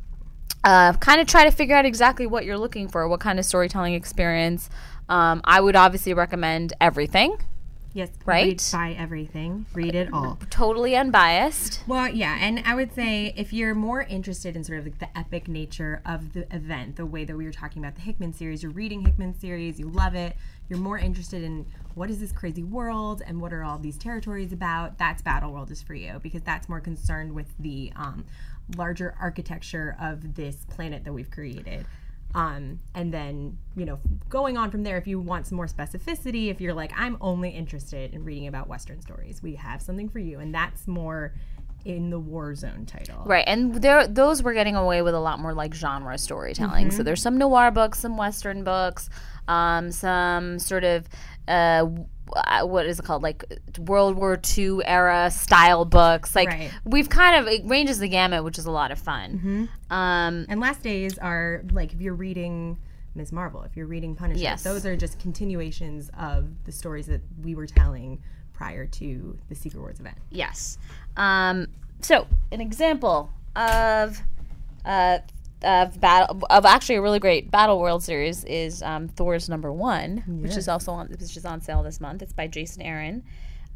uh, 0.62 0.92
kind 0.94 1.20
of 1.20 1.26
try 1.26 1.42
to 1.44 1.50
figure 1.50 1.74
out 1.74 1.84
exactly 1.84 2.28
what 2.28 2.44
you're 2.44 2.58
looking 2.58 2.86
for, 2.86 3.08
what 3.08 3.18
kind 3.18 3.40
of 3.40 3.44
storytelling 3.44 3.94
experience. 3.94 4.70
Um, 5.08 5.40
I 5.44 5.60
would 5.60 5.74
obviously 5.74 6.14
recommend 6.14 6.74
everything, 6.80 7.38
Yes. 7.94 8.10
Right? 8.26 8.46
Read, 8.46 8.62
buy 8.72 8.96
everything. 8.98 9.66
Read 9.72 9.94
it 9.94 10.12
all. 10.12 10.38
totally 10.50 10.94
unbiased. 10.94 11.80
Well, 11.86 12.08
yeah, 12.08 12.36
and 12.40 12.62
I 12.64 12.74
would 12.74 12.92
say 12.94 13.32
if 13.36 13.52
you're 13.52 13.74
more 13.74 14.02
interested 14.02 14.56
in 14.56 14.62
sort 14.62 14.78
of 14.78 14.84
like 14.84 14.98
the 14.98 15.18
epic 15.18 15.48
nature 15.48 16.02
of 16.04 16.32
the 16.32 16.46
event, 16.54 16.96
the 16.96 17.06
way 17.06 17.24
that 17.24 17.36
we 17.36 17.44
were 17.44 17.52
talking 17.52 17.82
about 17.82 17.96
the 17.96 18.02
Hickman 18.02 18.32
series, 18.34 18.62
you're 18.62 18.72
reading 18.72 19.00
Hickman 19.00 19.38
series, 19.38 19.80
you 19.80 19.88
love 19.88 20.14
it, 20.14 20.36
you're 20.68 20.78
more 20.78 20.98
interested 20.98 21.42
in 21.42 21.66
what 21.98 22.10
is 22.10 22.20
this 22.20 22.32
crazy 22.32 22.62
world 22.62 23.22
and 23.26 23.40
what 23.40 23.52
are 23.52 23.64
all 23.64 23.78
these 23.78 23.98
territories 23.98 24.52
about, 24.52 24.96
that's 24.98 25.20
Battle 25.20 25.52
World 25.52 25.70
is 25.70 25.82
for 25.82 25.94
you 25.94 26.20
because 26.22 26.42
that's 26.42 26.68
more 26.68 26.80
concerned 26.80 27.32
with 27.32 27.46
the 27.58 27.92
um, 27.96 28.24
larger 28.76 29.14
architecture 29.20 29.96
of 30.00 30.34
this 30.34 30.64
planet 30.70 31.04
that 31.04 31.12
we've 31.12 31.30
created. 31.30 31.84
Um, 32.34 32.78
and 32.94 33.12
then, 33.12 33.58
you 33.74 33.84
know, 33.84 33.98
going 34.28 34.56
on 34.56 34.70
from 34.70 34.84
there, 34.84 34.96
if 34.96 35.06
you 35.06 35.18
want 35.18 35.46
some 35.46 35.56
more 35.56 35.66
specificity, 35.66 36.50
if 36.50 36.60
you're 36.60 36.74
like, 36.74 36.92
I'm 36.94 37.16
only 37.20 37.50
interested 37.50 38.14
in 38.14 38.24
reading 38.24 38.46
about 38.46 38.68
Western 38.68 39.00
stories, 39.00 39.42
we 39.42 39.56
have 39.56 39.82
something 39.82 40.08
for 40.08 40.20
you. 40.20 40.38
And 40.38 40.54
that's 40.54 40.86
more 40.86 41.32
in 41.84 42.10
the 42.10 42.18
war 42.18 42.54
zone 42.54 42.84
title. 42.86 43.22
Right, 43.24 43.44
and 43.46 43.74
there 43.76 44.06
those 44.06 44.42
were 44.42 44.52
getting 44.52 44.76
away 44.76 45.00
with 45.00 45.14
a 45.14 45.20
lot 45.20 45.38
more 45.38 45.54
like 45.54 45.74
genre 45.74 46.18
storytelling. 46.18 46.90
So 46.90 47.02
there's 47.02 47.22
some 47.22 47.38
noir 47.38 47.70
books, 47.70 48.00
some 48.00 48.16
western 48.16 48.64
books, 48.64 49.08
um, 49.46 49.90
some 49.90 50.58
sort 50.58 50.84
of 50.84 51.08
uh, 51.48 51.86
uh, 52.36 52.66
what 52.66 52.84
is 52.86 52.98
it 53.00 53.04
called, 53.04 53.22
like 53.22 53.42
World 53.78 54.16
War 54.16 54.38
II 54.56 54.80
era 54.84 55.30
style 55.30 55.84
books. 55.86 56.36
Like 56.36 56.48
Right. 56.48 56.70
we've 56.84 57.08
kind 57.08 57.36
of 57.36 57.46
it 57.52 57.62
ranges 57.64 57.98
the 57.98 58.08
gamut, 58.08 58.44
which 58.44 58.58
is 58.58 58.66
a 58.66 58.70
lot 58.70 58.90
of 58.90 58.98
fun. 58.98 59.68
Um, 59.90 60.44
And 60.48 60.60
last 60.60 60.82
days 60.82 61.16
are 61.18 61.62
like 61.72 61.92
if 61.94 62.00
you're 62.00 62.14
reading 62.14 62.76
Ms. 63.14 63.32
Marvel, 63.32 63.62
if 63.62 63.76
you're 63.76 63.86
reading 63.86 64.14
Punisher, 64.14 64.40
Yes. 64.40 64.62
those 64.62 64.84
are 64.86 64.94
just 64.96 65.18
continuations 65.18 66.10
of 66.18 66.44
the 66.64 66.72
stories 66.72 67.06
that 67.06 67.22
we 67.42 67.54
were 67.54 67.66
telling 67.66 68.22
prior 68.52 68.86
to 68.86 69.38
the 69.48 69.54
Secret 69.54 69.80
Wars 69.80 69.98
event. 69.98 70.18
Yes. 70.30 70.78
Um, 71.16 71.68
so 72.00 72.26
an 72.52 72.60
example 72.60 73.30
of 73.56 74.20
uh, 74.84 75.18
of 75.62 76.00
battle 76.00 76.40
of 76.50 76.64
actually 76.64 76.96
a 76.96 77.02
really 77.02 77.18
great 77.18 77.50
Battle 77.50 77.80
World 77.80 78.02
series 78.02 78.44
is 78.44 78.82
um, 78.82 79.08
Thors 79.08 79.48
number 79.48 79.72
one, 79.72 80.18
which 80.42 80.56
is 80.56 80.68
also 80.68 80.92
on 80.92 81.08
which 81.08 81.36
is 81.36 81.44
on 81.44 81.60
sale 81.60 81.82
this 81.82 82.00
month. 82.00 82.22
It's 82.22 82.32
by 82.32 82.46
Jason 82.46 82.82
Aaron, 82.82 83.24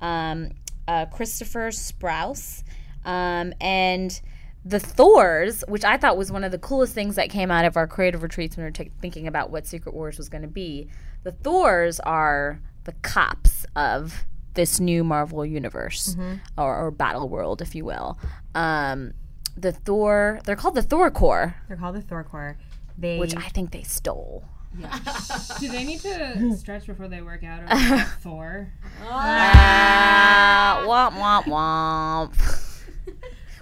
um, 0.01 0.51
uh, 0.87 1.07
Christopher 1.07 1.69
Sprouse, 1.71 2.63
um, 3.05 3.53
and 3.61 4.21
the 4.65 4.79
Thors, 4.79 5.65
which 5.67 5.85
I 5.85 5.97
thought 5.97 6.17
was 6.17 6.31
one 6.31 6.45
of 6.45 6.53
the 6.53 6.59
coolest 6.59 6.95
things 6.95 7.17
that 7.17 7.31
came 7.31 7.51
out 7.51 7.65
of 7.65 7.77
our 7.77 7.89
creative 7.89 8.23
retreats 8.23 8.57
when 8.57 8.65
we 8.65 8.69
were 8.69 8.73
ta- 8.73 8.91
thinking 9.01 9.27
about 9.27 9.51
what 9.51 9.67
Secret 9.67 9.93
Wars 9.95 10.19
was 10.19 10.29
going 10.29 10.43
to 10.43 10.49
be. 10.49 10.89
The 11.25 11.33
Thors 11.33 11.99
are 12.01 12.61
the 12.85 12.93
cops 13.03 13.67
of 13.75 14.25
this 14.55 14.79
new 14.79 15.03
Marvel 15.03 15.45
universe 15.47 16.15
or, 16.59 16.77
or 16.77 16.91
battle 16.93 17.29
world, 17.29 17.61
if 17.63 17.75
you 17.75 17.85
will. 17.85 18.19
Um, 18.55 19.15
the 19.57 19.73
Thor, 19.73 20.41
they're 20.45 20.57
called 20.57 20.75
the 20.75 20.83
Thor 20.83 21.11
Corps, 21.11 21.57
They're 21.69 21.77
called 21.77 21.97
the 21.97 22.03
Thor 22.03 22.25
Corps. 22.25 22.57
They 22.99 23.19
which 23.19 23.35
I 23.37 23.49
think 23.49 23.71
they 23.73 23.83
stole. 23.83 24.45
Yeah. 24.79 24.99
Do 25.61 25.69
they 25.69 25.85
need 25.85 26.01
to 26.01 26.57
stretch 26.57 26.87
before 26.87 27.09
they 27.09 27.21
work 27.23 27.45
out, 27.45 27.61
or 27.63 27.67
like 27.67 28.07
Thor? 28.21 28.73
Ah, 29.03 30.83
womp 30.87 31.13
womp 31.15 31.45
womp. 31.45 32.69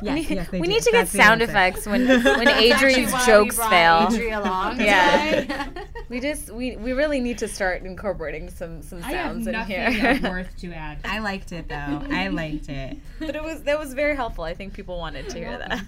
Yes, 0.16 0.30
yes, 0.30 0.48
they 0.50 0.60
we 0.60 0.66
do. 0.66 0.72
need 0.74 0.82
to 0.82 0.90
get 0.90 0.98
That's 1.00 1.12
the 1.12 1.18
sound 1.18 1.42
effects 1.42 1.86
when 1.86 2.06
when 2.24 2.48
Adri's 2.48 3.12
Why 3.12 3.20
we 3.20 3.26
jokes 3.26 3.58
fail. 3.58 3.94
Adria 4.08 4.40
along 4.40 4.80
Yeah. 4.80 5.40
today. 5.42 5.70
We 6.08 6.20
just 6.20 6.50
we, 6.50 6.76
we 6.76 6.92
really 6.92 7.20
need 7.20 7.38
to 7.38 7.48
start 7.48 7.82
incorporating 7.82 8.50
some 8.50 8.82
some 8.82 9.02
I 9.04 9.12
have 9.12 9.32
sounds 9.32 9.46
in 9.46 9.54
here. 9.66 10.10
of 10.12 10.22
worth 10.22 10.56
to 10.58 10.72
add. 10.72 10.98
I 11.04 11.18
liked 11.18 11.52
it 11.52 11.68
though. 11.68 12.02
I 12.10 12.28
liked 12.28 12.68
it. 12.68 12.96
but 13.18 13.36
it 13.36 13.42
was 13.42 13.62
that 13.64 13.78
was 13.78 13.94
very 13.94 14.16
helpful. 14.16 14.44
I 14.44 14.54
think 14.54 14.72
people 14.72 14.98
wanted 14.98 15.28
to 15.30 15.38
hear 15.38 15.58
that. 15.58 15.82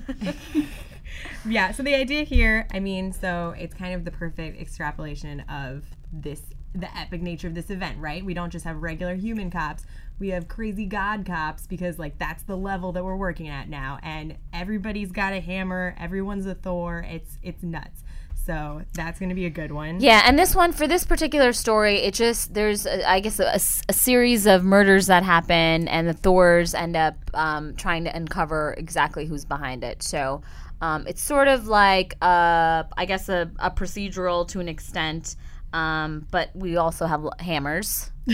Yeah, 1.44 1.72
so 1.72 1.82
the 1.82 1.94
idea 1.94 2.22
here, 2.24 2.66
I 2.72 2.80
mean, 2.80 3.12
so 3.12 3.54
it's 3.58 3.74
kind 3.74 3.94
of 3.94 4.04
the 4.04 4.10
perfect 4.10 4.60
extrapolation 4.60 5.40
of 5.40 5.82
this 6.12 6.42
the 6.74 6.96
epic 6.96 7.20
nature 7.20 7.48
of 7.48 7.54
this 7.54 7.68
event, 7.68 7.98
right? 7.98 8.24
We 8.24 8.32
don't 8.32 8.50
just 8.50 8.64
have 8.64 8.82
regular 8.82 9.14
human 9.14 9.50
cops. 9.50 9.84
We 10.18 10.30
have 10.30 10.48
crazy 10.48 10.86
god 10.86 11.26
cops 11.26 11.66
because 11.66 11.98
like 11.98 12.18
that's 12.18 12.44
the 12.44 12.56
level 12.56 12.92
that 12.92 13.04
we're 13.04 13.16
working 13.16 13.48
at 13.48 13.68
now 13.68 13.98
and 14.02 14.36
everybody's 14.52 15.12
got 15.12 15.32
a 15.32 15.40
hammer, 15.40 15.94
everyone's 15.98 16.46
a 16.46 16.54
Thor. 16.54 17.04
It's 17.08 17.38
it's 17.42 17.62
nuts. 17.62 18.04
So 18.44 18.82
that's 18.94 19.20
going 19.20 19.28
to 19.28 19.36
be 19.36 19.46
a 19.46 19.50
good 19.50 19.70
one. 19.70 20.00
Yeah, 20.00 20.22
and 20.26 20.36
this 20.36 20.54
one 20.54 20.72
for 20.72 20.88
this 20.88 21.04
particular 21.04 21.52
story, 21.52 21.98
it 21.98 22.14
just 22.14 22.54
there's 22.54 22.86
a, 22.86 23.08
I 23.08 23.20
guess 23.20 23.38
a 23.38 23.92
series 23.92 24.46
of 24.46 24.64
murders 24.64 25.06
that 25.06 25.22
happen, 25.22 25.86
and 25.86 26.08
the 26.08 26.12
Thors 26.12 26.74
end 26.74 26.96
up 26.96 27.14
um, 27.34 27.76
trying 27.76 28.02
to 28.04 28.16
uncover 28.16 28.74
exactly 28.76 29.26
who's 29.26 29.44
behind 29.44 29.84
it. 29.84 30.02
So 30.02 30.42
um, 30.80 31.06
it's 31.06 31.22
sort 31.22 31.46
of 31.46 31.68
like 31.68 32.14
uh, 32.20 32.82
I 32.96 33.04
guess 33.06 33.28
a, 33.28 33.48
a 33.60 33.70
procedural 33.70 34.46
to 34.48 34.58
an 34.58 34.68
extent, 34.68 35.36
um, 35.72 36.26
but 36.30 36.50
we 36.54 36.76
also 36.76 37.06
have 37.06 37.24
l- 37.24 37.32
hammers, 37.38 38.10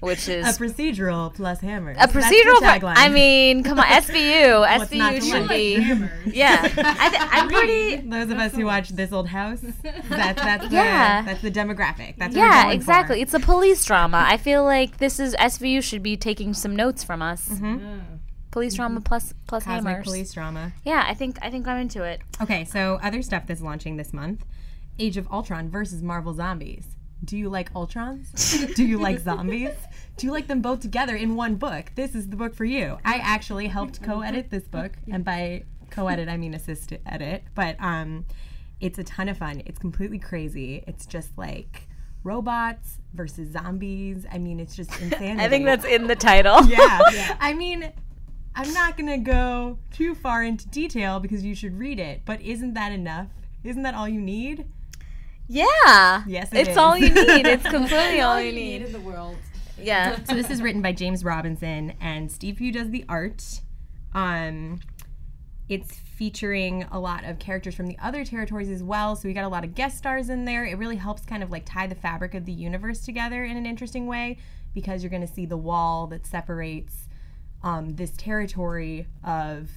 which 0.00 0.28
is 0.28 0.46
A 0.46 0.58
procedural 0.60 1.32
plus 1.34 1.60
hammers. 1.60 1.96
a 2.00 2.08
procedural. 2.08 2.60
part- 2.60 2.82
I 2.98 3.08
mean, 3.08 3.62
come 3.62 3.78
on, 3.78 3.86
SVU, 3.86 4.60
not 4.62 4.80
SVU 4.88 5.22
should 5.22 5.40
like? 5.42 5.48
be. 5.50 5.74
Hammers. 5.74 6.34
Yeah, 6.34 6.60
I 6.62 7.08
th- 7.10 7.22
I'm 7.30 7.48
pretty. 7.56 7.96
those 7.96 8.30
of 8.30 8.38
us 8.38 8.54
who 8.54 8.64
watch 8.64 8.90
this 8.90 9.12
old 9.12 9.28
house, 9.28 9.60
that's 9.60 10.08
that's 10.42 10.68
the, 10.68 10.74
Yeah. 10.74 11.22
that's 11.22 11.42
the 11.42 11.50
demographic. 11.50 12.16
That's 12.16 12.34
what 12.34 12.40
we're 12.42 12.48
Yeah, 12.48 12.62
going 12.64 12.74
exactly. 12.74 13.16
For. 13.16 13.22
It's 13.22 13.34
a 13.34 13.40
police 13.40 13.84
drama. 13.84 14.24
I 14.26 14.36
feel 14.36 14.64
like 14.64 14.98
this 14.98 15.20
is 15.20 15.34
SVU 15.36 15.82
should 15.82 16.02
be 16.02 16.16
taking 16.16 16.54
some 16.54 16.74
notes 16.74 17.04
from 17.04 17.22
us. 17.22 17.50
Police 18.50 18.74
drama 18.74 19.00
plus 19.00 19.32
plus 19.46 19.62
Cosmic 19.64 19.84
hammers. 19.92 20.04
police 20.04 20.32
drama. 20.32 20.72
Yeah, 20.84 21.04
I 21.06 21.14
think 21.14 21.38
I 21.40 21.50
think 21.50 21.68
I'm 21.68 21.78
into 21.78 22.02
it. 22.02 22.20
Okay, 22.42 22.64
so 22.64 22.98
other 23.00 23.22
stuff 23.22 23.46
that's 23.46 23.60
launching 23.60 23.96
this 23.96 24.12
month 24.12 24.44
Age 25.00 25.16
of 25.16 25.26
Ultron 25.32 25.70
versus 25.70 26.02
Marvel 26.02 26.34
Zombies. 26.34 26.86
Do 27.24 27.36
you 27.36 27.48
like 27.48 27.72
Ultrons? 27.74 28.74
Do 28.74 28.84
you 28.84 28.98
like 28.98 29.18
zombies? 29.18 29.74
Do 30.16 30.26
you 30.26 30.32
like 30.32 30.46
them 30.46 30.62
both 30.62 30.80
together 30.80 31.16
in 31.16 31.36
one 31.36 31.56
book? 31.56 31.92
This 31.94 32.14
is 32.14 32.28
the 32.28 32.36
book 32.36 32.54
for 32.54 32.64
you. 32.64 32.98
I 33.04 33.16
actually 33.16 33.66
helped 33.66 34.02
co 34.02 34.20
edit 34.20 34.50
this 34.50 34.64
book, 34.64 34.92
and 35.10 35.24
by 35.24 35.64
co 35.90 36.08
edit, 36.08 36.28
I 36.28 36.36
mean 36.36 36.54
assist 36.54 36.92
edit, 37.04 37.44
but 37.54 37.76
um, 37.78 38.24
it's 38.80 38.98
a 38.98 39.04
ton 39.04 39.28
of 39.28 39.38
fun. 39.38 39.62
It's 39.66 39.78
completely 39.78 40.18
crazy. 40.18 40.82
It's 40.86 41.04
just 41.04 41.36
like 41.36 41.88
robots 42.22 42.98
versus 43.14 43.52
zombies. 43.52 44.26
I 44.30 44.38
mean, 44.38 44.60
it's 44.60 44.74
just 44.74 44.90
insanity. 45.00 45.42
I 45.42 45.48
think 45.48 45.64
that's 45.66 45.84
in 45.84 46.06
the 46.06 46.16
title. 46.16 46.64
yeah. 46.66 47.36
I 47.40 47.52
mean, 47.54 47.92
I'm 48.54 48.72
not 48.72 48.96
going 48.96 49.08
to 49.08 49.18
go 49.18 49.78
too 49.92 50.14
far 50.14 50.42
into 50.42 50.66
detail 50.68 51.20
because 51.20 51.44
you 51.44 51.54
should 51.54 51.78
read 51.78 51.98
it, 51.98 52.22
but 52.24 52.40
isn't 52.40 52.74
that 52.74 52.92
enough? 52.92 53.28
Isn't 53.62 53.82
that 53.82 53.94
all 53.94 54.08
you 54.08 54.20
need? 54.20 54.66
Yeah. 55.52 56.22
Yes, 56.28 56.52
it 56.52 56.58
it's 56.60 56.68
is. 56.70 56.76
all 56.76 56.96
you 56.96 57.12
need. 57.12 57.44
It's 57.44 57.62
completely 57.68 58.20
all 58.20 58.40
you 58.40 58.52
need 58.52 58.78
need. 58.78 58.82
in 58.82 58.92
the 58.92 59.00
world. 59.00 59.36
Yeah. 59.76 60.18
So 60.28 60.34
this 60.34 60.48
is 60.48 60.62
written 60.62 60.80
by 60.80 60.92
James 60.92 61.24
Robinson 61.24 61.94
and 62.00 62.30
Steve 62.30 62.56
Pugh 62.56 62.70
does 62.70 62.90
the 62.90 63.04
art. 63.08 63.60
Um 64.14 64.80
it's 65.68 65.94
featuring 65.94 66.84
a 66.92 67.00
lot 67.00 67.24
of 67.24 67.38
characters 67.38 67.74
from 67.74 67.86
the 67.88 67.96
other 68.00 68.24
territories 68.24 68.68
as 68.68 68.82
well. 68.82 69.16
So 69.16 69.26
we 69.28 69.32
got 69.34 69.44
a 69.44 69.48
lot 69.48 69.64
of 69.64 69.74
guest 69.74 69.98
stars 69.98 70.28
in 70.28 70.44
there. 70.44 70.64
It 70.64 70.76
really 70.78 70.96
helps 70.96 71.24
kind 71.24 71.42
of 71.42 71.50
like 71.50 71.64
tie 71.64 71.86
the 71.86 71.94
fabric 71.94 72.34
of 72.34 72.44
the 72.44 72.52
universe 72.52 73.00
together 73.00 73.44
in 73.44 73.56
an 73.56 73.66
interesting 73.66 74.06
way 74.06 74.38
because 74.74 75.02
you're 75.02 75.10
going 75.10 75.26
to 75.26 75.32
see 75.32 75.46
the 75.46 75.56
wall 75.56 76.06
that 76.08 76.26
separates 76.26 77.08
um, 77.62 77.94
this 77.96 78.10
territory 78.16 79.06
of 79.24 79.70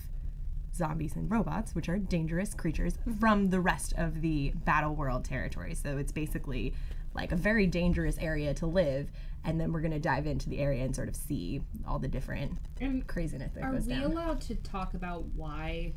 zombies 0.75 1.15
and 1.15 1.29
robots, 1.29 1.75
which 1.75 1.89
are 1.89 1.97
dangerous 1.97 2.53
creatures, 2.53 2.97
from 3.19 3.49
the 3.49 3.59
rest 3.59 3.93
of 3.97 4.21
the 4.21 4.51
battle 4.65 4.95
world 4.95 5.25
territory. 5.25 5.75
So 5.75 5.97
it's 5.97 6.11
basically 6.11 6.73
like 7.13 7.31
a 7.31 7.35
very 7.35 7.67
dangerous 7.67 8.17
area 8.19 8.53
to 8.55 8.65
live. 8.65 9.11
And 9.45 9.59
then 9.59 9.71
we're 9.73 9.81
going 9.81 9.91
to 9.91 9.99
dive 9.99 10.25
into 10.25 10.49
the 10.49 10.59
area 10.59 10.83
and 10.85 10.95
sort 10.95 11.09
of 11.09 11.15
see 11.15 11.61
all 11.87 11.99
the 11.99 12.07
different 12.07 12.57
And 12.79 13.05
craziness 13.07 13.51
that 13.53 13.71
goes 13.71 13.85
down. 13.85 14.03
are 14.03 14.07
we 14.07 14.13
allowed 14.15 14.41
to 14.41 14.55
talk 14.55 14.93
about 14.93 15.25
why 15.35 15.93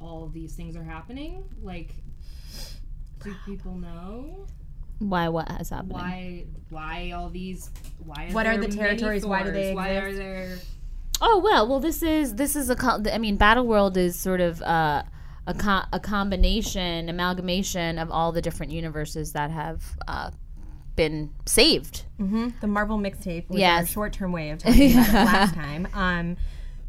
all 0.00 0.24
of 0.24 0.32
these 0.32 0.54
things 0.54 0.74
are 0.76 0.82
happening? 0.82 1.44
Like, 1.62 1.94
do 3.22 3.34
people 3.46 3.74
know 3.76 4.46
Why? 4.98 5.28
What 5.28 5.48
has 5.50 5.68
happened? 5.70 5.92
why? 5.92 6.46
Why 6.70 7.12
all 7.14 7.28
these? 7.28 7.70
Why? 7.98 8.30
What 8.32 8.46
are 8.46 8.56
the 8.56 8.62
many 8.62 8.76
territories? 8.76 9.26
Why 9.26 9.42
do 9.42 9.52
they 9.52 9.74
Thors? 9.74 9.76
Why 9.76 9.96
are 9.96 10.08
exist? 10.08 10.18
there? 10.18 10.58
Oh 11.20 11.38
well, 11.38 11.66
well 11.68 11.80
this 11.80 12.02
is 12.02 12.34
this 12.34 12.56
is 12.56 12.70
a 12.70 12.76
co- 12.76 13.02
I 13.12 13.18
mean 13.18 13.36
Battle 13.36 13.66
World 13.66 13.96
is 13.96 14.18
sort 14.18 14.40
of 14.40 14.60
uh, 14.62 15.02
a 15.46 15.54
co- 15.54 15.84
a 15.92 16.00
combination 16.00 17.08
amalgamation 17.08 17.98
of 17.98 18.10
all 18.10 18.32
the 18.32 18.42
different 18.42 18.72
universes 18.72 19.32
that 19.32 19.50
have 19.50 19.82
uh, 20.08 20.30
been 20.96 21.30
saved. 21.46 22.04
the 22.18 22.66
Marvel 22.66 22.98
mixtape 22.98 23.48
was 23.48 23.60
our 23.62 23.86
short-term 23.86 24.32
way 24.32 24.50
of 24.50 24.58
talking 24.60 24.92
about 24.92 25.08
it 25.08 25.12
last 25.14 25.54
time. 25.54 25.88
Um, 25.94 26.36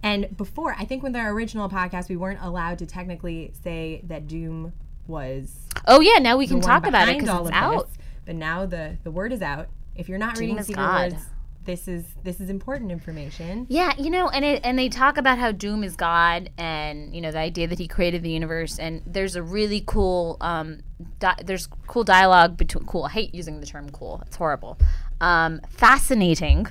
and 0.03 0.36
before, 0.38 0.75
I 0.77 0.86
think 0.86 1.01
with 1.01 1.15
our 1.15 1.32
original 1.32 1.67
podcast, 1.70 2.10
we 2.10 2.15
weren't 2.15 2.39
allowed 2.41 2.77
to 2.79 2.86
technically 2.86 3.51
say 3.63 4.01
that 4.05 4.27
Doom 4.27 4.74
was 5.08 5.51
Oh 5.88 6.00
yeah, 6.00 6.20
now 6.20 6.38
we 6.38 6.48
can 6.48 6.62
talk 6.62 6.86
about 6.88 7.10
it 7.10 7.20
because 7.20 7.48
it's 7.48 7.55
out. 7.55 7.88
this. 7.88 7.98
But 8.25 8.36
now 8.36 8.65
the 8.65 8.98
the 9.03 9.12
word 9.12 9.32
is 9.34 9.41
out. 9.41 9.67
If 9.96 10.10
you're 10.10 10.17
not 10.17 10.38
reading 10.38 10.58
is 10.58 10.67
Secret 10.67 10.82
God. 10.82 11.12
Wars, 11.13 11.24
this 11.65 11.88
is 11.88 12.05
this 12.24 12.39
is 12.39 12.50
important 12.50 12.91
information. 12.91 13.65
Yeah, 13.69 13.93
you 13.98 14.10
know, 14.10 14.29
and 14.29 14.45
it, 14.45 14.62
and 14.63 14.77
they 14.77 14.89
talk 14.89 15.17
about 15.17 15.38
how 15.38 15.51
Doom 15.51 15.84
is 15.84 15.95
God, 15.95 16.50
and 16.57 17.13
you 17.13 17.22
know 17.22 17.31
the 17.31 17.39
idea 17.39 17.67
that 17.67 17.79
he 17.79 17.88
created 17.88 18.24
the 18.24 18.29
universe, 18.29 18.79
and 18.79 19.01
there's 19.05 19.36
a 19.36 19.43
really 19.43 19.84
cool, 19.86 20.38
um, 20.41 20.81
di- 21.19 21.41
there's 21.43 21.67
cool 21.88 22.03
dialogue 22.03 22.57
between 22.57 22.86
cool. 22.86 23.05
I 23.05 23.10
hate 23.10 23.36
using 23.36 23.60
the 23.60 23.65
term 23.65 23.89
cool; 23.89 24.24
it's 24.25 24.38
horrible. 24.38 24.77
Um, 25.19 25.62
fascinating 25.69 26.67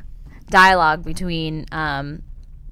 dialogue 0.48 1.04
between 1.04 1.66
um, 1.72 2.22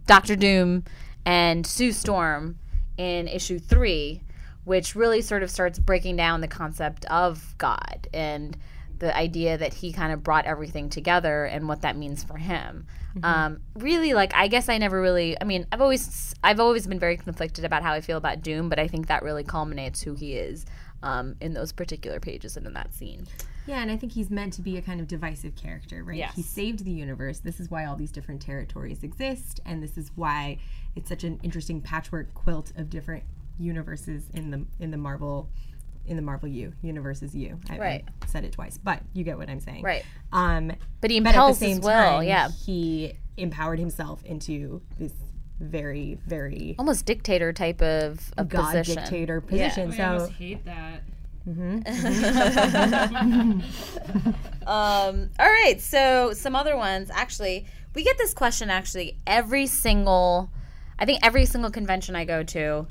Doctor 0.06 0.36
Doom 0.36 0.84
and 1.24 1.66
Sue 1.66 1.92
Storm 1.92 2.58
in 2.96 3.28
issue 3.28 3.58
three, 3.58 4.22
which 4.64 4.94
really 4.94 5.22
sort 5.22 5.42
of 5.42 5.50
starts 5.50 5.78
breaking 5.78 6.16
down 6.16 6.40
the 6.40 6.48
concept 6.48 7.04
of 7.06 7.54
God 7.58 8.08
and 8.12 8.56
the 9.02 9.14
idea 9.16 9.58
that 9.58 9.74
he 9.74 9.92
kind 9.92 10.12
of 10.12 10.22
brought 10.22 10.44
everything 10.44 10.88
together 10.88 11.44
and 11.44 11.66
what 11.66 11.82
that 11.82 11.96
means 11.96 12.22
for 12.22 12.36
him. 12.36 12.86
Um, 13.24 13.60
really, 13.74 14.14
like 14.14 14.32
I 14.32 14.46
guess 14.46 14.68
I 14.68 14.78
never 14.78 15.02
really. 15.02 15.36
I 15.40 15.44
mean, 15.44 15.66
I've 15.72 15.80
always 15.80 16.34
I've 16.44 16.60
always 16.60 16.86
been 16.86 17.00
very 17.00 17.16
conflicted 17.16 17.64
about 17.64 17.82
how 17.82 17.92
I 17.92 18.00
feel 18.00 18.16
about 18.16 18.42
Doom, 18.42 18.68
but 18.68 18.78
I 18.78 18.86
think 18.86 19.08
that 19.08 19.24
really 19.24 19.42
culminates 19.42 20.00
who 20.00 20.14
he 20.14 20.34
is 20.34 20.64
um, 21.02 21.34
in 21.40 21.52
those 21.52 21.72
particular 21.72 22.20
pages 22.20 22.56
and 22.56 22.64
in 22.64 22.74
that 22.74 22.94
scene. 22.94 23.26
Yeah, 23.66 23.82
and 23.82 23.90
I 23.90 23.96
think 23.96 24.12
he's 24.12 24.30
meant 24.30 24.52
to 24.54 24.62
be 24.62 24.76
a 24.76 24.82
kind 24.82 25.00
of 25.00 25.08
divisive 25.08 25.56
character, 25.56 26.04
right? 26.04 26.16
Yes. 26.16 26.36
He 26.36 26.42
saved 26.42 26.84
the 26.84 26.92
universe. 26.92 27.40
This 27.40 27.58
is 27.58 27.70
why 27.70 27.84
all 27.84 27.96
these 27.96 28.12
different 28.12 28.40
territories 28.40 29.02
exist, 29.02 29.58
and 29.66 29.82
this 29.82 29.98
is 29.98 30.12
why 30.14 30.58
it's 30.94 31.08
such 31.08 31.24
an 31.24 31.40
interesting 31.42 31.80
patchwork 31.80 32.32
quilt 32.34 32.72
of 32.76 32.88
different 32.88 33.24
universes 33.58 34.30
in 34.32 34.52
the 34.52 34.64
in 34.78 34.92
the 34.92 34.96
Marvel 34.96 35.50
in 36.06 36.16
the 36.16 36.22
Marvel 36.22 36.48
U 36.48 36.72
universes 36.82 37.34
U. 37.34 37.58
I, 37.70 37.78
Right. 37.78 38.04
I 38.22 38.26
said 38.26 38.44
it 38.44 38.52
twice, 38.52 38.78
but 38.78 39.00
you 39.12 39.24
get 39.24 39.38
what 39.38 39.48
I'm 39.48 39.60
saying, 39.60 39.82
Right. 39.82 40.04
Um, 40.32 40.72
But 41.00 41.10
he 41.10 41.20
but 41.20 41.34
at 41.34 41.46
the 41.48 41.54
same 41.54 41.78
as 41.78 41.84
well. 41.84 42.18
time, 42.18 42.28
yeah, 42.28 42.48
he 42.64 43.14
empowered 43.36 43.78
himself 43.78 44.24
into 44.24 44.82
this 44.98 45.12
very 45.60 46.18
very 46.26 46.74
almost 46.78 47.06
dictator 47.06 47.52
type 47.52 47.80
of, 47.82 48.32
of 48.36 48.48
god 48.48 48.72
position. 48.74 48.96
dictator 48.96 49.40
position. 49.40 49.90
Oh, 49.90 49.92
I 49.92 49.96
So 49.96 50.04
almost 50.04 50.32
hate 50.32 50.64
that. 50.64 51.02
Um, 54.64 55.28
all 55.40 55.50
right, 55.50 55.80
so 55.80 56.32
some 56.34 56.54
other 56.54 56.76
ones. 56.76 57.10
Actually, 57.12 57.66
we 57.94 58.04
get 58.04 58.16
this 58.16 58.32
question 58.32 58.70
actually 58.70 59.18
every 59.26 59.66
single, 59.66 60.50
I 60.98 61.04
think 61.04 61.18
every 61.24 61.46
single 61.46 61.70
convention 61.70 62.14
I 62.14 62.24
go 62.24 62.42
to. 62.44 62.86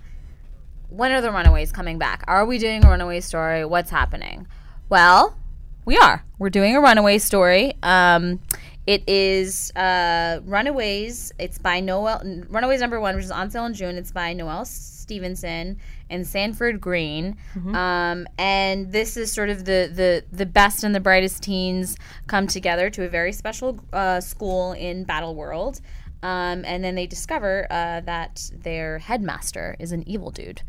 When 0.92 1.14
are 1.14 1.22
the 1.22 1.32
Runaways 1.32 1.72
coming 1.72 1.98
back? 1.98 2.26
Are 2.28 2.46
we 2.46 2.58
doing 2.58 2.84
a 2.84 2.90
Runaway 2.90 3.22
story? 3.22 3.64
What's 3.64 3.90
happening? 3.90 4.46
Well, 4.90 5.38
we 5.86 5.98
are. 5.98 6.26
We're 6.38 6.50
doing 6.50 6.76
a 6.76 6.82
Runaway 6.82 7.18
story. 7.20 7.78
Um, 7.82 8.42
it 8.86 9.08
is 9.08 9.72
uh, 9.78 10.42
Runaways. 10.44 11.32
It's 11.40 11.58
by 11.58 11.80
Noelle. 11.80 12.22
Runaways 12.50 12.82
number 12.82 13.00
one, 13.00 13.16
which 13.16 13.24
is 13.24 13.32
on 13.32 13.50
sale 13.50 13.66
in 13.68 13.74
June. 13.74 13.96
It's 13.96 14.12
by 14.12 14.34
Noelle 14.34 14.66
Stevenson 14.66 15.78
and 16.10 16.28
Sanford 16.28 16.82
Greene. 16.82 17.38
Um, 17.74 18.28
and 18.38 18.92
this 18.92 19.16
is 19.16 19.32
sort 19.32 19.50
of 19.50 19.60
the, 19.64 19.90
the 19.94 20.26
the 20.36 20.46
best 20.46 20.84
and 20.84 20.94
the 20.94 21.00
brightest 21.00 21.42
teens 21.42 21.96
come 22.28 22.48
together 22.48 22.90
to 22.90 23.06
a 23.06 23.08
very 23.08 23.32
special 23.32 23.80
uh, 23.94 24.20
school 24.20 24.74
in 24.74 25.06
Battle 25.06 25.36
World. 25.36 25.80
Um, 26.24 26.64
and 26.66 26.84
then 26.84 26.96
they 26.96 27.08
discover 27.08 27.66
uh, 27.70 28.02
that 28.02 28.52
their 28.54 29.00
headmaster 29.00 29.76
is 29.80 29.92
an 29.92 30.08
evil 30.08 30.32
dude. 30.32 30.62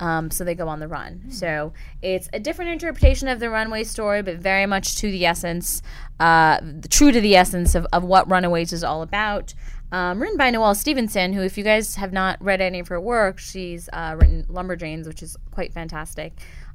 Um, 0.00 0.30
so 0.30 0.44
they 0.44 0.54
go 0.54 0.68
on 0.68 0.78
the 0.78 0.88
run. 0.88 1.30
So 1.30 1.72
it's 2.02 2.28
a 2.32 2.38
different 2.38 2.70
interpretation 2.70 3.26
of 3.26 3.40
the 3.40 3.50
Runaway 3.50 3.84
story, 3.84 4.22
but 4.22 4.36
very 4.36 4.66
much 4.66 4.96
to 4.96 5.10
the 5.10 5.26
essence, 5.26 5.82
uh, 6.20 6.60
true 6.88 7.10
to 7.10 7.20
the 7.20 7.34
essence 7.34 7.74
of, 7.74 7.86
of 7.92 8.04
what 8.04 8.30
Runaways 8.30 8.72
is 8.72 8.84
all 8.84 9.02
about. 9.02 9.54
Um, 9.90 10.20
written 10.20 10.36
by 10.36 10.50
Noelle 10.50 10.74
Stevenson, 10.74 11.32
who, 11.32 11.42
if 11.42 11.56
you 11.56 11.64
guys 11.64 11.94
have 11.96 12.12
not 12.12 12.42
read 12.44 12.60
any 12.60 12.78
of 12.78 12.88
her 12.88 13.00
work, 13.00 13.38
she's 13.38 13.88
uh, 13.92 14.14
written 14.18 14.44
Lumberjanes, 14.44 15.06
which 15.06 15.22
is 15.22 15.36
quite 15.50 15.72
fantastic. 15.72 16.34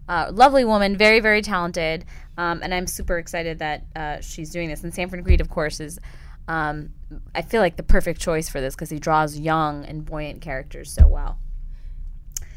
Uh, 0.09 0.29
lovely 0.33 0.65
woman, 0.65 0.97
very, 0.97 1.19
very 1.19 1.41
talented. 1.41 2.05
Um, 2.37 2.61
and 2.61 2.73
I'm 2.73 2.87
super 2.87 3.19
excited 3.19 3.59
that 3.59 3.85
uh, 3.95 4.19
she's 4.19 4.49
doing 4.49 4.67
this. 4.67 4.83
And 4.83 4.93
Sanford 4.93 5.23
Greene, 5.23 5.39
of 5.39 5.49
course, 5.49 5.79
is 5.79 5.99
um, 6.47 6.89
I 7.35 7.41
feel 7.41 7.61
like 7.61 7.77
the 7.77 7.83
perfect 7.83 8.19
choice 8.19 8.49
for 8.49 8.59
this 8.61 8.75
because 8.75 8.89
he 8.89 8.99
draws 8.99 9.37
young 9.39 9.85
and 9.85 10.05
buoyant 10.05 10.41
characters 10.41 10.91
so 10.91 11.07
well. 11.07 11.37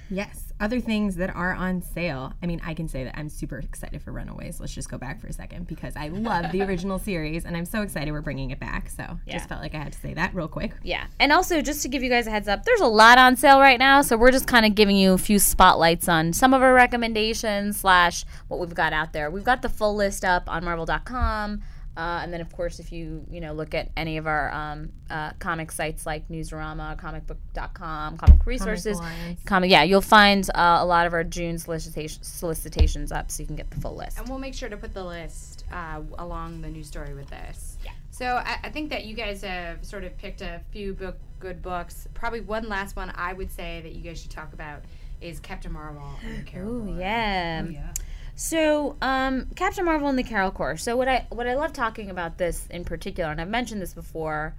Yes. 0.09 0.45
Other 0.61 0.79
things 0.81 1.17
that 1.17 1.35
are 1.35 1.53
on 1.53 1.83
sale. 1.83 2.33
I 2.43 2.47
mean, 2.47 2.63
I 2.65 2.73
can 2.75 2.89
say 2.89 3.05
that 3.05 3.19
I'm 3.19 3.29
super 3.29 3.59
excited 3.59 4.01
for 4.01 4.13
Runaways. 4.13 4.59
Let's 4.61 4.73
just 4.73 4.89
go 4.89 4.97
back 4.97 5.21
for 5.21 5.27
a 5.27 5.33
second 5.33 5.67
because 5.67 5.95
I 5.97 6.09
love 6.09 6.51
the 6.53 6.63
original 6.67 6.99
series 6.99 7.45
and 7.45 7.57
I'm 7.57 7.67
so 7.67 7.83
excited 7.83 8.13
we're 8.13 8.21
bringing 8.23 8.53
it 8.53 8.61
back. 8.61 8.89
So 8.89 9.19
Yeah. 9.27 9.35
just 9.35 9.49
felt 9.49 9.61
like 9.61 9.75
I 9.75 9.79
had 9.79 9.93
to 9.93 9.99
say 9.99 10.15
that 10.15 10.33
real 10.35 10.49
quick. 10.49 10.73
Yeah. 10.83 11.07
And 11.19 11.33
also, 11.33 11.61
just 11.61 11.83
to 11.83 11.89
give 11.89 12.03
you 12.05 12.09
guys 12.09 12.27
a 12.27 12.31
heads 12.31 12.47
up, 12.49 12.65
there's 12.65 12.81
a 12.81 12.87
lot 12.87 13.19
on 13.19 13.37
sale 13.37 13.59
right 13.61 13.79
now. 13.81 14.01
So 14.01 14.17
we're 14.17 14.31
just 14.31 14.47
kind 14.47 14.65
of 14.65 14.75
giving 14.77 14.97
you 14.97 15.13
a 15.13 15.19
few 15.19 15.39
spotlights 15.41 16.09
on 16.09 16.33
some 16.33 16.55
of 16.55 16.63
our 16.63 16.73
recommendations 16.73 17.79
slash 17.81 18.25
what 18.49 18.61
we've 18.61 18.75
got 18.75 18.93
out 18.95 19.13
there. 19.13 19.29
We've 19.31 19.45
got 19.45 19.61
the 19.61 19.69
full 19.69 19.95
list 19.97 20.25
up 20.25 20.49
on 20.49 20.65
marvel.com. 20.65 21.63
Uh, 21.97 22.21
and 22.23 22.33
then, 22.33 22.41
of 22.41 22.53
course, 22.53 22.79
if 22.79 22.93
you 22.93 23.25
you 23.31 23.41
know 23.41 23.53
look 23.53 23.75
at 23.75 23.91
any 23.97 24.19
of 24.19 24.27
our 24.27 24.53
um, 24.53 24.91
uh, 25.11 25.33
comic 25.39 25.73
sites 25.73 26.05
like 26.05 26.29
Newsarama, 26.29 26.97
comicbook.com, 26.99 28.19
Comic 28.19 28.45
Resources, 28.47 28.99
Alliance. 28.99 29.41
comic, 29.45 29.71
yeah, 29.71 29.83
you'll 29.83 30.01
find 30.03 30.49
uh, 30.55 30.79
a 30.81 30.85
lot 30.87 31.07
of 31.07 31.15
our 31.15 31.25
June 31.25 31.59
solicitation, 31.59 32.23
solicitations 32.23 33.13
up, 33.13 33.31
so 33.31 33.43
you 33.43 33.47
can 33.47 33.57
get 33.57 33.71
the 33.71 33.81
full 33.81 33.97
list. 33.97 34.19
And 34.19 34.29
we'll 34.29 34.39
make 34.39 34.55
sure 34.55 34.69
to 34.69 34.77
put 34.77 34.93
the 34.93 35.05
list 35.05 35.65
uh, 35.73 36.03
along 36.19 36.61
the 36.61 36.69
news 36.69 36.87
story 36.89 37.15
with 37.15 37.29
this. 37.31 37.79
Yeah. 37.85 37.93
So 38.11 38.27
I, 38.45 38.59
I 38.65 38.71
think 38.71 38.91
that 38.91 39.05
you 39.05 39.15
guys 39.15 39.43
have 39.43 39.85
sort 39.85 40.05
of 40.05 40.17
picked 40.19 40.41
a 40.43 40.61
few 40.71 40.95
book, 40.95 41.17
good 41.39 41.63
books. 41.63 42.09
Probably 42.15 42.41
one 42.41 42.69
last 42.69 42.97
one 42.97 43.13
I 43.15 43.33
would 43.33 43.51
say 43.51 43.81
that 43.83 43.93
you 43.93 44.03
guys 44.03 44.21
should 44.21 44.31
talk 44.31 44.53
about 44.53 44.83
is 45.21 45.41
Captain 45.41 45.73
Marvel 45.73 46.03
and 46.25 46.39
the 46.39 46.43
Carol. 46.51 46.71
Ooh, 46.71 46.87
Corps. 46.87 47.01
yeah. 47.01 47.65
yeah. 47.65 47.93
So, 48.39 48.97
um, 49.01 49.47
Captain 49.57 49.87
Marvel 49.87 50.09
and 50.09 50.19
the 50.19 50.23
Carol 50.23 50.51
Corps. 50.51 50.77
So, 50.77 50.95
what 50.95 51.09
I 51.09 51.27
what 51.31 51.47
I 51.47 51.55
love 51.55 51.73
talking 51.73 52.11
about 52.11 52.37
this 52.37 52.67
in 52.71 52.85
particular, 52.85 53.31
and 53.31 53.41
I've 53.41 53.49
mentioned 53.49 53.81
this 53.81 53.95
before, 53.95 54.55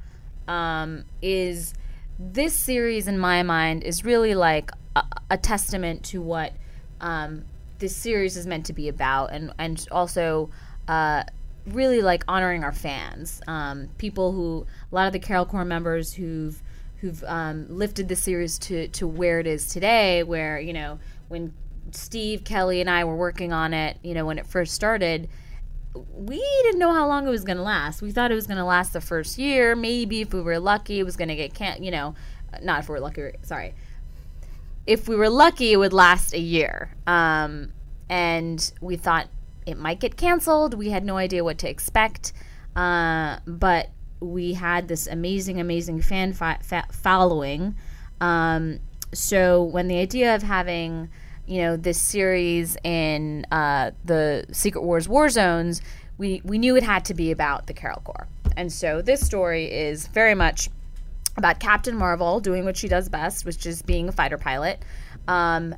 um, 0.48 1.06
is 1.22 1.76
this 2.18 2.56
series 2.56 3.08
in 3.08 3.20
my 3.20 3.44
mind 3.44 3.84
is 3.84 4.04
really 4.04 4.34
like 4.34 4.72
a, 4.96 5.04
a 5.30 5.38
testament 5.38 6.04
to 6.06 6.24
what 6.24 6.54
um, 7.02 7.46
this 7.78 7.96
series 7.96 8.36
is 8.36 8.48
meant 8.48 8.66
to 8.66 8.74
be 8.74 8.90
about, 8.90 9.32
and 9.32 9.54
and 9.58 9.88
also. 9.92 10.50
Uh, 10.88 11.24
really 11.66 12.02
like 12.02 12.24
honoring 12.30 12.64
our 12.64 12.72
fans, 12.72 13.42
um, 13.46 13.90
people 13.98 14.32
who 14.32 14.66
a 14.90 14.96
lot 14.96 15.06
of 15.06 15.12
the 15.12 15.20
Carol 15.20 15.46
Corps 15.46 15.66
members 15.66 16.14
who've 16.14 16.64
who've 17.02 17.22
um, 17.26 17.66
lifted 17.68 18.08
the 18.08 18.16
series 18.16 18.58
to 18.60 18.88
to 18.88 19.06
where 19.06 19.42
it 19.42 19.48
is 19.48 19.68
today. 19.68 20.24
Where 20.24 20.62
you 20.62 20.72
know 20.72 20.98
when 21.28 21.54
Steve 21.92 22.44
Kelly 22.44 22.82
and 22.82 22.90
I 22.90 23.04
were 23.04 23.16
working 23.16 23.54
on 23.54 23.74
it, 23.74 23.98
you 24.04 24.14
know 24.14 24.26
when 24.26 24.38
it 24.38 24.48
first 24.48 24.74
started, 24.74 25.30
we 26.14 26.38
didn't 26.64 26.80
know 26.80 26.94
how 26.94 27.08
long 27.08 27.28
it 27.28 27.30
was 27.30 27.44
going 27.44 27.58
to 27.58 27.64
last. 27.64 28.02
We 28.02 28.12
thought 28.12 28.32
it 28.32 28.36
was 28.36 28.48
going 28.48 28.58
to 28.58 28.66
last 28.66 28.94
the 28.94 29.02
first 29.02 29.38
year, 29.38 29.76
maybe 29.76 30.22
if 30.22 30.34
we 30.34 30.42
were 30.42 30.60
lucky, 30.60 31.00
it 31.00 31.04
was 31.04 31.16
going 31.16 31.30
to 31.30 31.36
get 31.36 31.54
can 31.54 31.84
you 31.84 31.92
know, 31.92 32.16
not 32.62 32.80
if 32.80 32.90
we 32.90 32.94
were 32.94 33.00
lucky. 33.00 33.32
Sorry, 33.44 33.74
if 34.86 35.08
we 35.08 35.16
were 35.16 35.30
lucky, 35.30 35.74
it 35.74 35.78
would 35.78 35.94
last 35.94 36.34
a 36.34 36.40
year. 36.40 36.96
Um, 37.06 37.74
and 38.10 38.72
we 38.82 38.96
thought 38.96 39.28
it 39.66 39.78
might 39.78 40.00
get 40.00 40.16
canceled. 40.16 40.74
We 40.74 40.90
had 40.90 41.04
no 41.04 41.18
idea 41.18 41.44
what 41.44 41.58
to 41.60 41.70
expect. 41.70 42.32
Uh, 42.76 43.40
but 43.46 43.90
we 44.20 44.54
had 44.54 44.88
this 44.88 45.08
amazing, 45.08 45.60
amazing 45.60 46.02
fan 46.02 46.32
fa- 46.34 46.88
following. 46.92 47.76
Um, 48.22 48.80
so 49.14 49.64
when 49.64 49.88
the 49.88 49.98
idea 49.98 50.34
of 50.36 50.44
having, 50.44 51.10
you 51.48 51.62
know, 51.62 51.78
this 51.78 52.00
series 52.00 52.78
in 52.84 53.46
uh, 53.52 53.92
the 54.06 54.46
Secret 54.52 54.84
Wars 54.84 55.08
war 55.08 55.30
zones, 55.30 55.82
we, 56.18 56.42
we 56.44 56.58
knew 56.58 56.76
it 56.76 56.84
had 56.84 57.06
to 57.06 57.14
be 57.14 57.32
about 57.32 57.68
the 57.68 57.74
Carol 57.74 58.02
Corps. 58.04 58.28
And 58.56 58.72
so 58.72 59.02
this 59.02 59.26
story 59.26 59.66
is 59.66 60.08
very 60.08 60.36
much 60.36 60.70
about 61.38 61.60
Captain 61.60 61.96
Marvel 61.96 62.40
doing 62.40 62.66
what 62.66 62.76
she 62.76 62.88
does 62.88 63.08
best, 63.10 63.46
which 63.46 63.66
is 63.66 63.82
being 63.82 64.10
a 64.10 64.12
fighter 64.12 64.38
pilot, 64.38 64.84
um, 65.28 65.76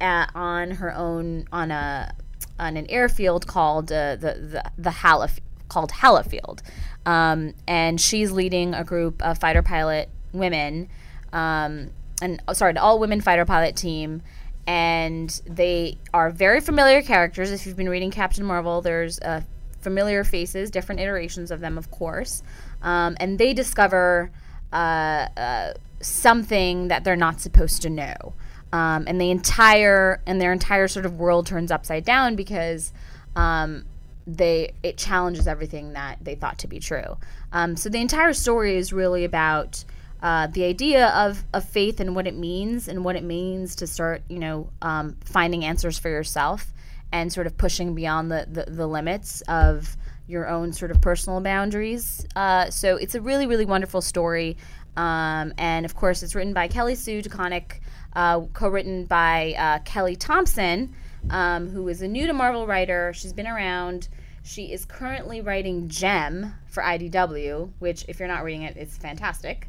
at, 0.00 0.30
on 0.34 0.72
her 0.72 0.94
own 0.94 1.48
on 1.50 1.70
a 1.70 2.14
on 2.60 2.76
an 2.76 2.86
airfield 2.88 3.46
called 3.46 3.90
uh, 3.90 4.16
the 4.16 4.34
the 4.34 4.70
the 4.76 4.90
Hala 4.90 5.30
called 5.68 5.90
Halafield, 5.90 6.60
um, 7.06 7.54
and 7.66 8.00
she's 8.00 8.30
leading 8.30 8.74
a 8.74 8.84
group 8.84 9.22
of 9.22 9.38
fighter 9.38 9.62
pilot 9.62 10.08
women, 10.32 10.88
um, 11.32 11.90
and 12.20 12.42
oh, 12.46 12.52
sorry, 12.52 12.70
an 12.70 12.78
all 12.78 12.98
women 12.98 13.20
fighter 13.20 13.44
pilot 13.44 13.76
team. 13.76 14.22
And 14.68 15.30
they 15.46 15.96
are 16.12 16.30
very 16.30 16.60
familiar 16.60 17.00
characters. 17.00 17.50
If 17.50 17.66
you've 17.66 17.76
been 17.76 17.88
reading 17.88 18.10
Captain 18.10 18.44
Marvel, 18.44 18.82
there's 18.82 19.18
uh, 19.20 19.40
familiar 19.80 20.24
faces, 20.24 20.70
different 20.70 21.00
iterations 21.00 21.50
of 21.50 21.60
them, 21.60 21.78
of 21.78 21.90
course. 21.90 22.42
Um, 22.82 23.16
and 23.18 23.38
they 23.38 23.54
discover 23.54 24.30
uh, 24.70 25.28
uh, 25.38 25.72
something 26.00 26.88
that 26.88 27.02
they're 27.02 27.16
not 27.16 27.40
supposed 27.40 27.80
to 27.80 27.88
know. 27.88 28.34
Um, 28.70 29.04
and 29.06 29.18
the 29.18 29.30
entire 29.30 30.20
and 30.26 30.38
their 30.38 30.52
entire 30.52 30.86
sort 30.86 31.06
of 31.06 31.18
world 31.18 31.46
turns 31.46 31.70
upside 31.70 32.04
down 32.04 32.36
because 32.36 32.92
um, 33.36 33.86
they 34.26 34.72
it 34.82 34.98
challenges 34.98 35.48
everything 35.48 35.94
that 35.94 36.18
they 36.20 36.34
thought 36.34 36.58
to 36.58 36.68
be 36.68 36.78
true. 36.78 37.16
Um, 37.52 37.74
so 37.74 37.88
the 37.88 38.02
entire 38.02 38.34
story 38.34 38.76
is 38.76 38.92
really 38.92 39.24
about 39.24 39.82
uh, 40.22 40.48
the 40.48 40.64
idea 40.64 41.08
of, 41.08 41.44
of 41.52 41.68
faith 41.68 42.00
and 42.00 42.14
what 42.14 42.26
it 42.26 42.36
means 42.36 42.88
and 42.88 43.04
what 43.04 43.16
it 43.16 43.24
means 43.24 43.76
to 43.76 43.86
start, 43.86 44.22
you 44.28 44.38
know, 44.38 44.70
um, 44.82 45.16
finding 45.24 45.64
answers 45.64 45.98
for 45.98 46.08
yourself 46.08 46.72
and 47.12 47.32
sort 47.32 47.46
of 47.46 47.56
pushing 47.56 47.94
beyond 47.94 48.30
the, 48.30 48.46
the, 48.50 48.70
the 48.70 48.86
limits 48.86 49.40
of 49.42 49.96
your 50.26 50.46
own 50.48 50.72
sort 50.72 50.90
of 50.90 51.00
personal 51.00 51.40
boundaries. 51.40 52.26
Uh, 52.36 52.68
so 52.70 52.96
it's 52.96 53.14
a 53.14 53.20
really, 53.20 53.46
really 53.46 53.64
wonderful 53.64 54.00
story. 54.00 54.56
Um, 54.96 55.54
and 55.56 55.86
of 55.86 55.94
course, 55.94 56.22
it's 56.22 56.34
written 56.34 56.52
by 56.52 56.68
Kelly 56.68 56.96
Sue 56.96 57.22
DeConnick, 57.22 57.80
uh, 58.14 58.40
co 58.52 58.68
written 58.68 59.04
by 59.04 59.54
uh, 59.56 59.78
Kelly 59.84 60.16
Thompson, 60.16 60.94
um, 61.30 61.68
who 61.68 61.88
is 61.88 62.02
a 62.02 62.08
new 62.08 62.26
to 62.26 62.32
Marvel 62.32 62.66
writer. 62.66 63.12
She's 63.14 63.32
been 63.32 63.46
around. 63.46 64.08
She 64.42 64.72
is 64.72 64.84
currently 64.84 65.40
writing 65.40 65.88
Jem 65.88 66.54
for 66.66 66.82
IDW, 66.82 67.70
which, 67.78 68.04
if 68.08 68.18
you're 68.18 68.28
not 68.28 68.44
reading 68.44 68.62
it, 68.62 68.76
it's 68.76 68.96
fantastic. 68.96 69.68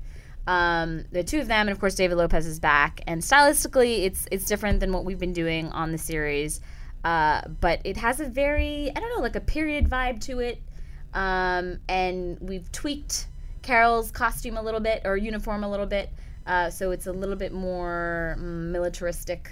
Um, 0.50 1.06
the 1.12 1.24
two 1.24 1.40
of 1.40 1.48
them, 1.48 1.68
and 1.68 1.70
of 1.70 1.80
course 1.80 1.94
David 1.94 2.18
Lopez 2.18 2.48
is 2.48 2.60
back. 2.60 3.02
And 3.06 3.22
stylistically, 3.22 4.06
it's 4.06 4.26
it's 4.32 4.46
different 4.46 4.80
than 4.80 4.92
what 4.92 5.06
we've 5.06 5.20
been 5.20 5.34
doing 5.34 5.68
on 5.70 5.92
the 5.92 5.98
series, 6.00 6.60
uh, 7.04 7.42
but 7.62 7.82
it 7.84 7.98
has 7.98 8.20
a 8.20 8.26
very 8.26 8.92
I 8.96 9.00
don't 9.00 9.12
know 9.16 9.22
like 9.22 9.36
a 9.36 9.42
period 9.42 9.88
vibe 9.88 10.20
to 10.22 10.40
it. 10.40 10.60
Um, 11.14 11.80
and 11.88 12.40
we've 12.42 12.72
tweaked 12.72 13.28
Carol's 13.62 14.10
costume 14.12 14.58
a 14.58 14.62
little 14.62 14.80
bit 14.80 15.04
or 15.06 15.18
uniform 15.18 15.64
a 15.64 15.70
little 15.70 15.86
bit, 15.86 16.10
uh, 16.48 16.70
so 16.72 16.90
it's 16.92 17.06
a 17.06 17.12
little 17.12 17.36
bit 17.36 17.54
more 17.54 18.36
militaristic 18.40 19.52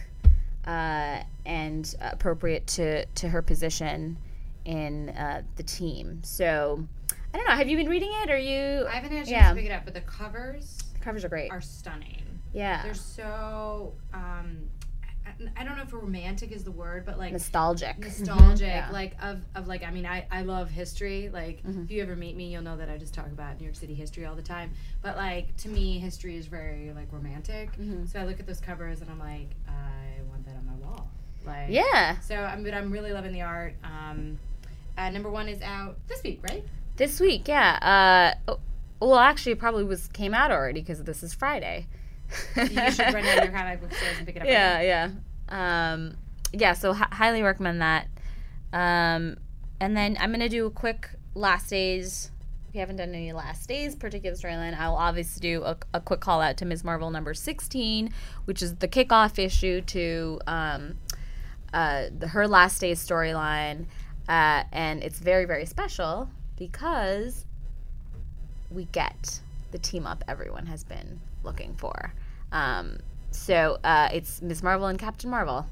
uh, 0.66 1.22
and 1.46 1.96
appropriate 2.02 2.66
to 2.68 3.06
to 3.06 3.30
her 3.30 3.44
position 3.44 4.18
in 4.66 5.10
uh, 5.10 5.44
the 5.58 5.64
team. 5.64 6.22
So 6.24 6.88
I 7.34 7.38
don't 7.38 7.48
know. 7.48 7.56
Have 7.56 7.68
you 7.70 7.78
been 7.78 7.90
reading 7.90 8.10
it? 8.24 8.32
Or 8.32 8.38
you? 8.38 8.88
I 8.88 8.92
haven't 8.96 9.12
had 9.12 9.28
a 9.28 9.30
chance 9.30 9.30
Yeah. 9.30 9.50
to 9.50 9.56
pick 9.56 9.66
it 9.66 9.72
up, 9.72 9.86
but 9.86 9.94
the 9.94 10.02
covers 10.02 10.80
covers 11.08 11.24
are 11.24 11.30
great. 11.30 11.52
are 11.52 11.62
stunning. 11.62 12.24
Yeah, 12.54 12.84
They're 12.84 12.94
so 12.94 13.94
um, 14.14 14.58
I, 15.56 15.64
don't 15.64 15.76
know 15.76 15.84
if 15.84 15.94
romantic 15.94 16.52
is 16.52 16.64
the 16.64 16.72
word, 16.72 17.06
but 17.06 17.18
like 17.18 17.32
nostalgic. 17.32 18.00
nostalgic 18.00 18.68
Yeah. 18.68 18.90
like 18.92 19.16
of, 19.22 19.42
of 19.56 19.68
like 19.68 19.84
i 19.84 19.92
mean 19.92 20.06
I, 20.06 20.26
I 20.32 20.42
love 20.44 20.70
history 20.70 21.30
like 21.32 21.62
if 21.66 21.92
you 21.92 22.02
ever 22.02 22.16
meet 22.16 22.36
me 22.36 22.52
you'll 22.52 22.64
know 22.64 22.78
that 22.78 22.90
i 22.90 22.98
just 22.98 23.14
talk 23.14 23.28
about 23.28 23.60
new 23.60 23.66
york 23.66 23.76
city 23.76 23.94
history 23.94 24.26
all 24.26 24.36
the 24.36 24.42
time 24.42 24.72
but 25.02 25.18
like 25.18 25.56
to 25.58 25.70
me 25.70 26.00
history 26.00 26.38
is 26.38 26.48
very 26.48 26.92
like 26.96 27.12
romantic 27.12 27.70
so 28.12 28.20
i 28.20 28.24
look 28.24 28.40
at 28.40 28.48
those 28.48 28.62
covers 28.62 29.02
and 29.02 29.10
i'm 29.10 29.20
like 29.20 29.50
i 29.68 30.22
want 30.30 30.46
that 30.46 30.56
on 30.56 30.66
my 30.66 30.86
wall 30.86 31.10
like 31.46 31.68
Yeah, 31.70 32.18
so 32.20 32.36
i'm 32.36 32.64
but 32.64 32.74
i'm 32.74 32.90
really 32.92 33.12
loving 33.12 33.34
the 33.34 33.42
art 33.42 33.74
um 33.84 34.40
uh, 34.98 35.10
number 35.12 35.30
one 35.30 35.48
is 35.50 35.62
out 35.62 35.98
this 36.08 36.24
week 36.24 36.40
right 36.50 36.64
this 36.98 37.20
week. 37.20 37.48
Yeah. 37.48 38.34
Uh, 38.48 38.52
oh, 38.54 38.60
well, 39.00 39.20
actually, 39.20 39.54
it 39.54 39.60
probably 39.60 39.84
was 39.84 40.08
came 40.08 40.34
out 40.34 40.52
already 40.52 40.82
because 40.82 41.04
this 41.04 41.24
is 41.24 41.34
Friday. 41.34 41.88
you 42.58 42.92
should 42.92 43.14
run 43.14 43.24
down 43.24 43.44
your 43.44 43.52
comic 43.52 43.80
book 43.82 43.94
stores 43.94 44.18
and 44.18 44.26
pick 44.26 44.36
it 44.36 44.40
up 44.40 44.44
right 44.44 44.52
yeah, 44.52 45.10
yeah. 45.50 45.94
Um, 45.94 46.18
yeah, 46.52 46.74
so 46.74 46.94
hi- 46.94 47.08
highly 47.12 47.42
recommend 47.42 47.82
that. 47.82 48.08
Um, 48.74 49.38
and 49.80 49.96
then 49.96 50.18
I'm 50.20 50.32
gonna 50.32 50.50
do 50.50 50.66
a 50.66 50.72
quick 50.72 51.10
last 51.36 51.70
days. 51.70 52.32
We 52.74 52.80
haven't 52.80 52.98
done 52.98 53.14
any 53.14 53.32
last 53.34 53.68
days 53.68 53.96
particular 53.96 54.36
storyline. 54.36 54.78
I'll 54.78 54.96
obviously 54.96 55.40
do 55.42 55.64
a, 55.64 55.78
a, 55.94 56.02
quick 56.02 56.20
call 56.20 56.42
out 56.42 56.58
to 56.58 56.66
Ms. 56.66 56.84
Marvel 56.84 57.10
number 57.10 57.34
16, 57.34 58.14
which 58.46 58.62
is 58.62 58.76
the 58.76 58.88
kickoff 58.88 59.40
issue 59.40 59.82
to 59.82 60.40
um, 60.46 60.98
uh, 61.74 62.08
the, 62.16 62.28
her 62.28 62.48
last 62.48 62.80
days 62.80 63.04
storyline. 63.04 63.86
Uh, 64.28 64.64
and 64.72 65.02
it's 65.02 65.20
very, 65.20 65.46
very 65.46 65.66
special 65.66 66.30
because 66.58 67.46
we 68.72 68.86
get 68.86 69.40
the 69.72 69.78
team 69.78 70.06
up 70.08 70.24
everyone 70.28 70.66
has 70.66 70.84
been 70.84 71.20
looking 71.44 71.76
for. 71.76 72.14
Um, 72.52 73.00
so 73.32 73.78
uh, 73.84 74.10
it's 74.14 74.42
Ms. 74.42 74.64
Marvel 74.64 74.88
and 74.88 74.98
Captain 74.98 75.30
Marvel. 75.30 75.68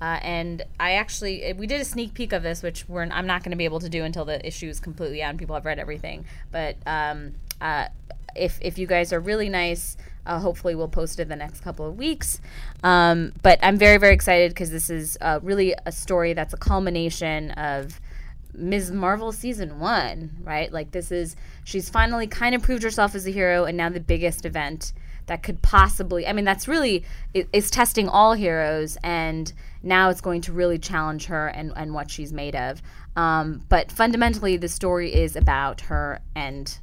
Uh, 0.00 0.18
and 0.22 0.62
I 0.78 0.92
actually 0.92 1.52
we 1.52 1.66
did 1.66 1.80
a 1.80 1.84
sneak 1.84 2.14
peek 2.14 2.32
of 2.32 2.42
this, 2.42 2.62
which 2.62 2.88
we're, 2.88 3.02
I'm 3.02 3.26
not 3.26 3.42
going 3.42 3.50
to 3.50 3.56
be 3.56 3.66
able 3.66 3.80
to 3.80 3.88
do 3.88 4.02
until 4.02 4.24
the 4.24 4.44
issue 4.46 4.68
is 4.68 4.80
completely 4.80 5.22
out 5.22 5.30
and 5.30 5.38
people 5.38 5.54
have 5.54 5.66
read 5.66 5.78
everything. 5.78 6.24
But 6.50 6.76
um, 6.86 7.34
uh, 7.60 7.88
if 8.34 8.58
if 8.62 8.78
you 8.78 8.86
guys 8.86 9.12
are 9.12 9.20
really 9.20 9.50
nice, 9.50 9.98
uh, 10.24 10.38
hopefully 10.38 10.74
we'll 10.74 10.88
post 10.88 11.20
it 11.20 11.28
the 11.28 11.36
next 11.36 11.60
couple 11.60 11.86
of 11.86 11.98
weeks. 11.98 12.40
Um, 12.82 13.34
but 13.42 13.58
I'm 13.62 13.76
very 13.76 13.98
very 13.98 14.14
excited 14.14 14.52
because 14.52 14.70
this 14.70 14.88
is 14.88 15.18
uh, 15.20 15.40
really 15.42 15.74
a 15.84 15.92
story 15.92 16.32
that's 16.32 16.54
a 16.54 16.58
culmination 16.58 17.50
of 17.52 18.00
Ms. 18.54 18.90
Marvel 18.90 19.32
season 19.32 19.78
one, 19.78 20.30
right? 20.42 20.72
Like 20.72 20.90
this 20.92 21.10
is 21.10 21.36
she's 21.64 21.88
finally 21.88 22.26
kind 22.26 22.54
of 22.54 22.62
proved 22.62 22.82
herself 22.82 23.14
as 23.14 23.26
a 23.26 23.30
hero, 23.30 23.64
and 23.64 23.76
now 23.76 23.88
the 23.88 24.00
biggest 24.00 24.44
event 24.44 24.92
that 25.30 25.44
could 25.44 25.62
possibly 25.62 26.26
i 26.26 26.32
mean 26.32 26.44
that's 26.44 26.66
really 26.66 27.04
it, 27.34 27.48
it's 27.52 27.70
testing 27.70 28.08
all 28.08 28.32
heroes 28.32 28.98
and 29.04 29.52
now 29.80 30.10
it's 30.10 30.20
going 30.20 30.40
to 30.40 30.52
really 30.52 30.76
challenge 30.76 31.26
her 31.26 31.46
and, 31.46 31.72
and 31.76 31.94
what 31.94 32.10
she's 32.10 32.32
made 32.32 32.56
of 32.56 32.82
um, 33.14 33.64
but 33.68 33.92
fundamentally 33.92 34.56
the 34.56 34.68
story 34.68 35.14
is 35.14 35.36
about 35.36 35.82
her 35.82 36.20
and 36.34 36.80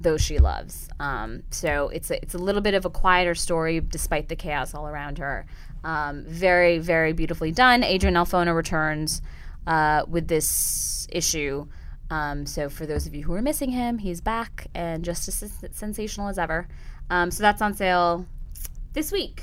those 0.00 0.22
she 0.22 0.38
loves 0.38 0.88
um, 0.98 1.42
so 1.50 1.88
it's 1.88 2.10
a, 2.10 2.16
it's 2.22 2.32
a 2.32 2.38
little 2.38 2.62
bit 2.62 2.72
of 2.72 2.86
a 2.86 2.90
quieter 2.90 3.34
story 3.34 3.80
despite 3.80 4.28
the 4.28 4.36
chaos 4.36 4.72
all 4.72 4.88
around 4.88 5.18
her 5.18 5.44
um, 5.84 6.24
very 6.26 6.78
very 6.78 7.12
beautifully 7.12 7.52
done 7.52 7.84
adrian 7.84 8.14
alphona 8.14 8.56
returns 8.56 9.20
uh, 9.66 10.04
with 10.08 10.28
this 10.28 11.06
issue 11.10 11.66
um, 12.10 12.46
so 12.46 12.68
for 12.68 12.86
those 12.86 13.06
of 13.06 13.14
you 13.14 13.24
who 13.24 13.32
are 13.32 13.42
missing 13.42 13.70
him 13.70 13.98
he's 13.98 14.20
back 14.20 14.66
and 14.74 15.04
just 15.04 15.28
as 15.28 15.52
sensational 15.72 16.28
as 16.28 16.38
ever 16.38 16.68
um, 17.10 17.30
so 17.30 17.42
that's 17.42 17.60
on 17.60 17.74
sale 17.74 18.26
this 18.92 19.12
week. 19.12 19.42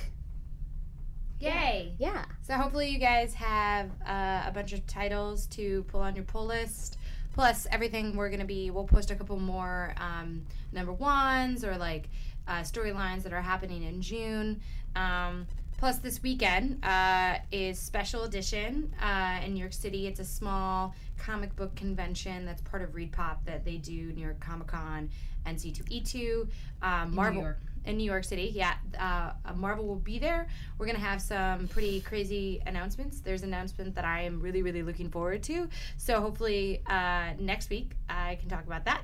Yay! 1.39 1.93
Yeah. 1.97 2.25
So 2.41 2.53
hopefully 2.53 2.89
you 2.89 2.99
guys 2.99 3.33
have 3.33 3.89
uh, 4.05 4.43
a 4.45 4.51
bunch 4.53 4.73
of 4.73 4.85
titles 4.87 5.47
to 5.47 5.83
pull 5.83 6.01
on 6.01 6.15
your 6.15 6.25
pull 6.25 6.45
list. 6.45 6.97
Plus 7.33 7.65
everything 7.71 8.15
we're 8.15 8.29
gonna 8.29 8.45
be. 8.45 8.71
We'll 8.71 8.85
post 8.85 9.09
a 9.11 9.15
couple 9.15 9.37
more 9.39 9.93
um, 9.97 10.45
number 10.71 10.91
ones 10.91 11.63
or 11.63 11.77
like 11.77 12.09
uh, 12.47 12.61
storylines 12.61 13.23
that 13.23 13.33
are 13.33 13.41
happening 13.41 13.83
in 13.83 14.01
June. 14.01 14.61
Um, 14.95 15.47
plus 15.81 15.97
this 15.97 16.21
weekend 16.21 16.77
uh, 16.85 17.37
is 17.51 17.79
special 17.79 18.21
edition 18.25 18.93
uh, 19.01 19.39
in 19.43 19.55
New 19.55 19.59
York 19.59 19.73
City. 19.73 20.05
It's 20.05 20.19
a 20.19 20.23
small 20.23 20.93
comic 21.17 21.55
book 21.55 21.75
convention 21.75 22.45
that's 22.45 22.61
part 22.61 22.83
of 22.83 22.91
ReedPop 22.91 23.37
that 23.45 23.65
they 23.65 23.77
do 23.77 24.13
New 24.13 24.21
York 24.21 24.39
Comic 24.39 24.67
Con 24.67 25.09
and 25.47 25.57
C2E2. 25.57 26.47
Um, 26.83 27.15
Marvel. 27.15 27.55
In 27.85 27.97
New 27.97 28.03
York 28.03 28.23
City, 28.23 28.51
yeah. 28.53 28.75
Uh, 28.99 29.53
Marvel 29.55 29.87
will 29.87 29.95
be 29.95 30.19
there. 30.19 30.47
We're 30.77 30.85
going 30.85 30.97
to 30.97 31.01
have 31.01 31.21
some 31.21 31.67
pretty 31.67 32.01
crazy 32.01 32.61
announcements. 32.65 33.21
There's 33.21 33.41
an 33.41 33.49
announcement 33.49 33.95
that 33.95 34.05
I 34.05 34.21
am 34.21 34.39
really, 34.39 34.61
really 34.61 34.83
looking 34.83 35.09
forward 35.09 35.43
to. 35.43 35.67
So 35.97 36.21
hopefully 36.21 36.81
uh, 36.87 37.33
next 37.39 37.69
week 37.69 37.93
I 38.09 38.35
can 38.35 38.49
talk 38.49 38.65
about 38.65 38.85
that. 38.85 39.01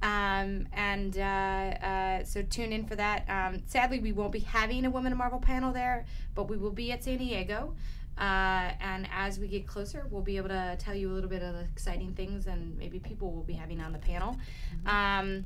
Um, 0.00 0.68
and 0.72 1.16
uh, 1.18 1.20
uh, 1.20 2.24
so 2.24 2.42
tune 2.42 2.72
in 2.72 2.86
for 2.86 2.96
that. 2.96 3.24
Um, 3.28 3.62
sadly, 3.66 3.98
we 3.98 4.12
won't 4.12 4.32
be 4.32 4.40
having 4.40 4.84
a 4.84 4.90
Women 4.90 5.12
of 5.12 5.18
Marvel 5.18 5.40
panel 5.40 5.72
there, 5.72 6.06
but 6.34 6.48
we 6.48 6.56
will 6.56 6.70
be 6.70 6.92
at 6.92 7.02
San 7.02 7.18
Diego. 7.18 7.74
Uh, 8.16 8.72
and 8.80 9.08
as 9.12 9.38
we 9.38 9.46
get 9.46 9.66
closer, 9.66 10.06
we'll 10.10 10.22
be 10.22 10.36
able 10.36 10.48
to 10.48 10.76
tell 10.78 10.94
you 10.94 11.10
a 11.10 11.14
little 11.14 11.30
bit 11.30 11.42
of 11.42 11.54
the 11.54 11.60
exciting 11.60 12.12
things 12.14 12.46
and 12.46 12.76
maybe 12.76 12.98
people 12.98 13.30
will 13.30 13.44
be 13.44 13.52
having 13.52 13.80
on 13.80 13.92
the 13.92 13.98
panel. 13.98 14.36
Um, 14.86 15.44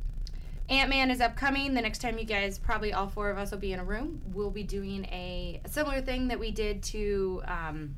Ant 0.68 0.88
Man 0.88 1.10
is 1.10 1.20
upcoming. 1.20 1.74
The 1.74 1.82
next 1.82 2.00
time 2.00 2.18
you 2.18 2.24
guys, 2.24 2.58
probably 2.58 2.92
all 2.92 3.08
four 3.08 3.30
of 3.30 3.38
us, 3.38 3.50
will 3.50 3.58
be 3.58 3.72
in 3.72 3.80
a 3.80 3.84
room. 3.84 4.22
We'll 4.32 4.50
be 4.50 4.62
doing 4.62 5.04
a, 5.06 5.60
similar 5.66 6.00
thing 6.00 6.28
that 6.28 6.38
we 6.38 6.50
did 6.50 6.82
to 6.84 7.42
um, 7.46 7.96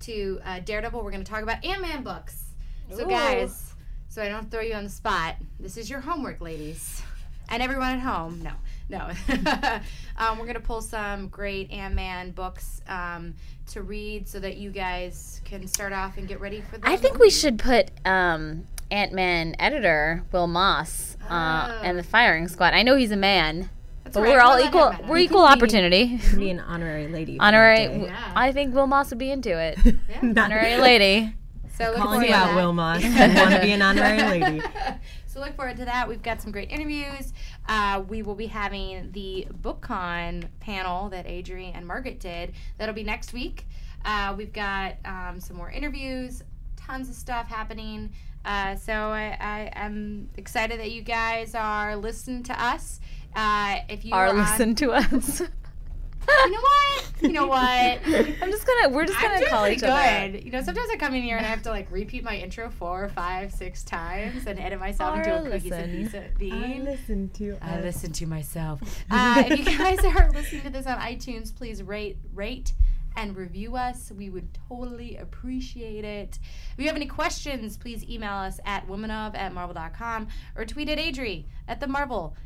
to 0.00 0.40
uh, 0.44 0.60
Daredevil. 0.60 1.02
We're 1.02 1.10
going 1.10 1.24
to 1.24 1.30
talk 1.30 1.42
about 1.42 1.64
Ant 1.64 1.82
Man 1.82 2.02
books. 2.02 2.44
So, 2.90 3.06
Ooh. 3.06 3.10
guys, 3.10 3.74
so 4.08 4.22
I 4.22 4.28
don't 4.28 4.50
throw 4.50 4.60
you 4.60 4.74
on 4.74 4.84
the 4.84 4.90
spot, 4.90 5.36
this 5.58 5.76
is 5.76 5.88
your 5.88 6.00
homework, 6.00 6.40
ladies, 6.40 7.02
and 7.48 7.62
everyone 7.62 7.94
at 7.94 8.00
home. 8.00 8.42
No, 8.42 8.52
no. 8.88 9.10
um, 10.18 10.38
we're 10.38 10.44
going 10.44 10.54
to 10.54 10.60
pull 10.60 10.80
some 10.80 11.28
great 11.28 11.70
Ant 11.70 11.94
Man 11.94 12.30
books 12.30 12.80
um, 12.86 13.34
to 13.68 13.82
read 13.82 14.28
so 14.28 14.38
that 14.40 14.56
you 14.56 14.70
guys 14.70 15.40
can 15.44 15.66
start 15.66 15.92
off 15.92 16.16
and 16.18 16.28
get 16.28 16.40
ready 16.40 16.60
for 16.60 16.78
the 16.78 16.88
I 16.88 16.96
think 16.96 17.18
we 17.18 17.30
should 17.30 17.58
put 17.58 17.90
um, 18.04 18.66
Ant 18.94 19.12
Man 19.12 19.56
editor 19.58 20.24
Will 20.32 20.46
Moss 20.46 21.16
uh, 21.28 21.68
Oh. 21.68 21.80
and 21.82 21.98
the 21.98 22.02
firing 22.04 22.46
squad. 22.48 22.74
I 22.74 22.82
know 22.82 22.96
he's 22.96 23.10
a 23.10 23.16
man, 23.16 23.68
That's 24.04 24.14
but 24.14 24.20
all 24.20 24.24
right, 24.24 24.32
we're 24.34 24.40
all 24.40 24.54
let 24.56 24.66
equal. 24.66 24.90
him. 24.90 25.08
We're 25.08 25.16
He 25.18 25.24
equal 25.24 25.42
can 25.46 25.58
be- 25.58 25.62
opportunity. 25.62 26.20
be 26.36 26.50
an 26.50 26.60
honorary 26.60 27.08
lady. 27.08 27.38
Honorary. 27.40 27.86
w- 27.88 28.06
Yeah. 28.06 28.32
I 28.36 28.52
think 28.52 28.72
Will 28.74 28.86
Moss 28.86 29.10
would 29.10 29.18
be 29.18 29.30
into 29.32 29.58
it. 29.58 29.78
Not 30.22 30.44
Honorary 30.52 30.76
lady. 30.80 31.34
So 31.76 31.86
look 31.86 31.96
calling 31.96 32.08
forward 32.20 32.22
you 32.26 32.28
to 32.28 32.34
out, 32.34 32.54
that. 32.54 32.72
Moss. 32.72 33.02
You 33.04 33.10
want 33.42 33.54
to 33.54 33.60
be 33.60 33.72
an 33.72 33.82
honorary 33.82 34.22
lady. 34.40 34.62
so 35.26 35.40
look 35.40 35.56
forward 35.56 35.76
to 35.78 35.84
that. 35.86 36.08
We've 36.08 36.22
got 36.22 36.40
some 36.40 36.52
great 36.52 36.70
interviews. 36.70 37.32
Uh, 37.68 38.04
we 38.08 38.22
will 38.22 38.36
be 38.36 38.46
having 38.46 39.10
the 39.10 39.48
BookCon 39.60 40.44
panel 40.60 41.08
that 41.08 41.26
Adri 41.26 41.72
and 41.74 41.84
Margaret 41.84 42.20
did. 42.20 42.52
That'll 42.78 42.94
be 42.94 43.02
next 43.02 43.32
week. 43.32 43.66
Uh, 44.04 44.34
we've 44.38 44.52
got 44.52 44.94
um, 45.04 45.40
some 45.40 45.56
more 45.56 45.70
interviews, 45.70 46.44
tons 46.76 47.08
of 47.08 47.16
stuff 47.16 47.48
happening. 47.48 48.12
Uh, 48.44 48.76
so 48.76 48.92
I, 48.92 49.36
I, 49.40 49.72
I'm 49.84 50.28
excited 50.36 50.78
that 50.80 50.90
you 50.90 51.02
guys 51.02 51.54
are 51.54 51.96
listening 51.96 52.42
to 52.44 52.62
us. 52.62 53.00
Uh, 53.34 53.76
if 53.88 54.04
you 54.04 54.12
Are 54.14 54.28
on- 54.28 54.36
listen 54.38 54.74
to 54.76 54.92
us. 54.92 55.40
you 55.40 56.50
know 56.50 56.60
what? 56.60 57.04
You 57.20 57.32
know 57.32 57.46
what? 57.46 57.58
I'm 58.06 58.50
just 58.50 58.66
gonna. 58.66 58.88
We're 58.94 59.04
just 59.06 59.20
gonna 59.20 59.38
doing 59.38 59.50
call 59.50 59.66
each 59.66 59.82
other. 59.82 60.30
good. 60.32 60.44
You 60.44 60.50
know, 60.52 60.62
sometimes 60.62 60.88
I 60.90 60.96
come 60.96 61.14
in 61.14 61.22
here 61.22 61.36
and 61.36 61.44
I 61.44 61.48
have 61.48 61.62
to 61.62 61.70
like 61.70 61.90
repeat 61.90 62.22
my 62.24 62.36
intro 62.36 62.70
four, 62.70 63.08
five, 63.10 63.52
six 63.52 63.82
times 63.82 64.46
and 64.46 64.58
edit 64.58 64.78
myself 64.80 65.16
into 65.18 65.34
a 65.38 65.42
cohesive 65.42 65.70
listen. 65.90 66.24
of 66.24 66.38
being. 66.38 66.84
listen 66.84 67.28
to. 67.30 67.56
I 67.60 67.80
listen 67.80 68.12
to 68.12 68.26
myself. 68.26 68.80
Uh, 69.10 69.44
if 69.46 69.58
you 69.58 69.78
guys 69.78 69.98
are 70.04 70.30
listening 70.32 70.62
to 70.62 70.70
this 70.70 70.86
on 70.86 70.98
iTunes, 70.98 71.54
please 71.54 71.82
rate, 71.82 72.16
rate, 72.34 72.72
and 73.16 73.36
review 73.36 73.76
us. 73.76 74.12
We 74.16 74.30
would 74.30 74.48
totally 74.68 75.16
appreciate 75.16 76.04
it. 76.04 76.38
If 76.72 76.78
you 76.78 76.86
have 76.86 76.96
any 76.96 77.06
questions, 77.06 77.76
please 77.76 78.04
email 78.08 78.34
us 78.34 78.60
at 78.64 78.86
womanof 78.88 79.36
at 79.36 79.52
marvel.com 79.52 80.28
or 80.56 80.64
tweet 80.64 80.88
at 80.88 80.98
Adri 80.98 81.44
at 81.68 81.80
the 81.80 81.86
Marvel 81.86 82.36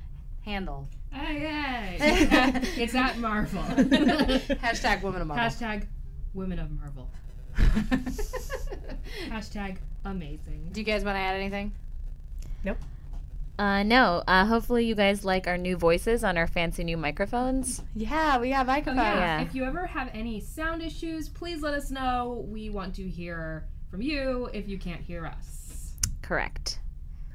handle. 0.44 0.88
Hey, 1.12 1.38
hey. 1.38 2.60
it's 2.82 2.94
at 2.94 3.18
Marvel. 3.18 3.62
Hashtag 3.62 5.02
woman 5.02 5.22
of 5.22 5.28
Marvel. 5.28 5.44
Hashtag 5.44 5.86
Women 6.34 6.58
of 6.58 6.70
Marvel. 6.70 7.10
Hashtag 9.28 9.78
amazing. 10.04 10.68
Do 10.72 10.80
you 10.80 10.84
guys 10.84 11.04
want 11.04 11.16
to 11.16 11.20
add 11.20 11.36
anything? 11.36 11.72
Uh, 13.58 13.82
no. 13.82 14.22
Uh, 14.28 14.44
hopefully 14.44 14.86
you 14.86 14.94
guys 14.94 15.24
like 15.24 15.46
our 15.48 15.58
new 15.58 15.76
voices 15.76 16.22
on 16.22 16.36
our 16.38 16.46
fancy 16.46 16.84
new 16.84 16.96
microphones. 16.96 17.82
Yeah, 17.94 18.38
we 18.38 18.50
got 18.50 18.66
Oh, 18.66 18.68
microphones. 18.68 18.98
yeah. 18.98 19.40
Yeah. 19.40 19.40
If 19.42 19.54
you 19.54 19.64
ever 19.64 19.86
have 19.86 20.10
any 20.14 20.40
sound 20.40 20.82
issues, 20.82 21.28
please 21.28 21.60
let 21.62 21.74
us 21.74 21.90
know. 21.90 22.44
We 22.48 22.70
want 22.70 22.94
to 22.96 23.08
hear 23.08 23.66
from 23.90 24.00
you 24.02 24.48
if 24.52 24.68
you 24.68 24.78
can't 24.78 25.00
hear 25.00 25.26
us. 25.26 25.94
Correct. 26.22 26.78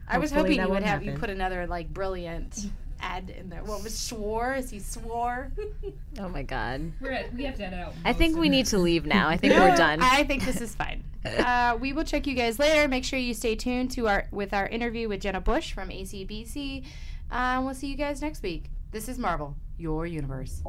I 0.07 0.17
was 0.17 0.31
hoping 0.31 0.53
you 0.53 0.62
would 0.62 0.69
won't 0.69 0.86
have 0.86 1.03
you 1.03 1.13
put 1.13 1.29
another 1.29 1.65
like 1.67 1.89
brilliant 1.93 2.67
ad 3.01 3.29
in 3.29 3.49
there. 3.49 3.63
What 3.63 3.83
was 3.83 3.97
swore? 3.97 4.53
Is 4.55 4.69
he 4.69 4.79
swore? 4.79 5.51
Oh 6.19 6.29
my 6.29 6.43
god. 6.43 6.91
We're 7.01 7.12
at, 7.12 7.33
we 7.33 7.43
have 7.45 7.55
to 7.55 7.63
edit 7.65 7.79
out. 7.79 7.93
I 8.05 8.13
think 8.13 8.38
we 8.38 8.47
need 8.47 8.67
to 8.67 8.77
leave 8.77 9.03
now. 9.05 9.27
I 9.29 9.36
think 9.38 9.55
No, 9.55 9.62
we're 9.67 9.75
done. 9.75 9.99
I 10.01 10.23
think 10.25 10.45
this 10.45 10.62
is 10.62 10.75
fine. 10.75 11.03
Uh, 11.25 11.77
we 11.79 11.93
will 11.93 12.03
check 12.03 12.27
you 12.27 12.36
guys 12.36 12.59
later. 12.59 12.88
Make 12.88 13.05
sure 13.05 13.17
you 13.17 13.33
stay 13.33 13.55
tuned 13.55 13.91
to 13.91 14.07
our 14.07 14.27
with 14.31 14.53
our 14.53 14.67
interview 14.67 15.07
with 15.07 15.21
Jenna 15.21 15.41
Busch 15.41 15.73
from 15.73 15.89
ACBC. 15.89 16.86
Uh, 17.31 17.62
we'll 17.63 17.73
see 17.73 17.88
you 17.88 17.95
guys 17.95 18.21
next 18.21 18.43
week. 18.43 18.65
This 18.91 19.07
is 19.07 19.17
Marvel, 19.17 19.55
your 19.77 20.05
universe. 20.05 20.62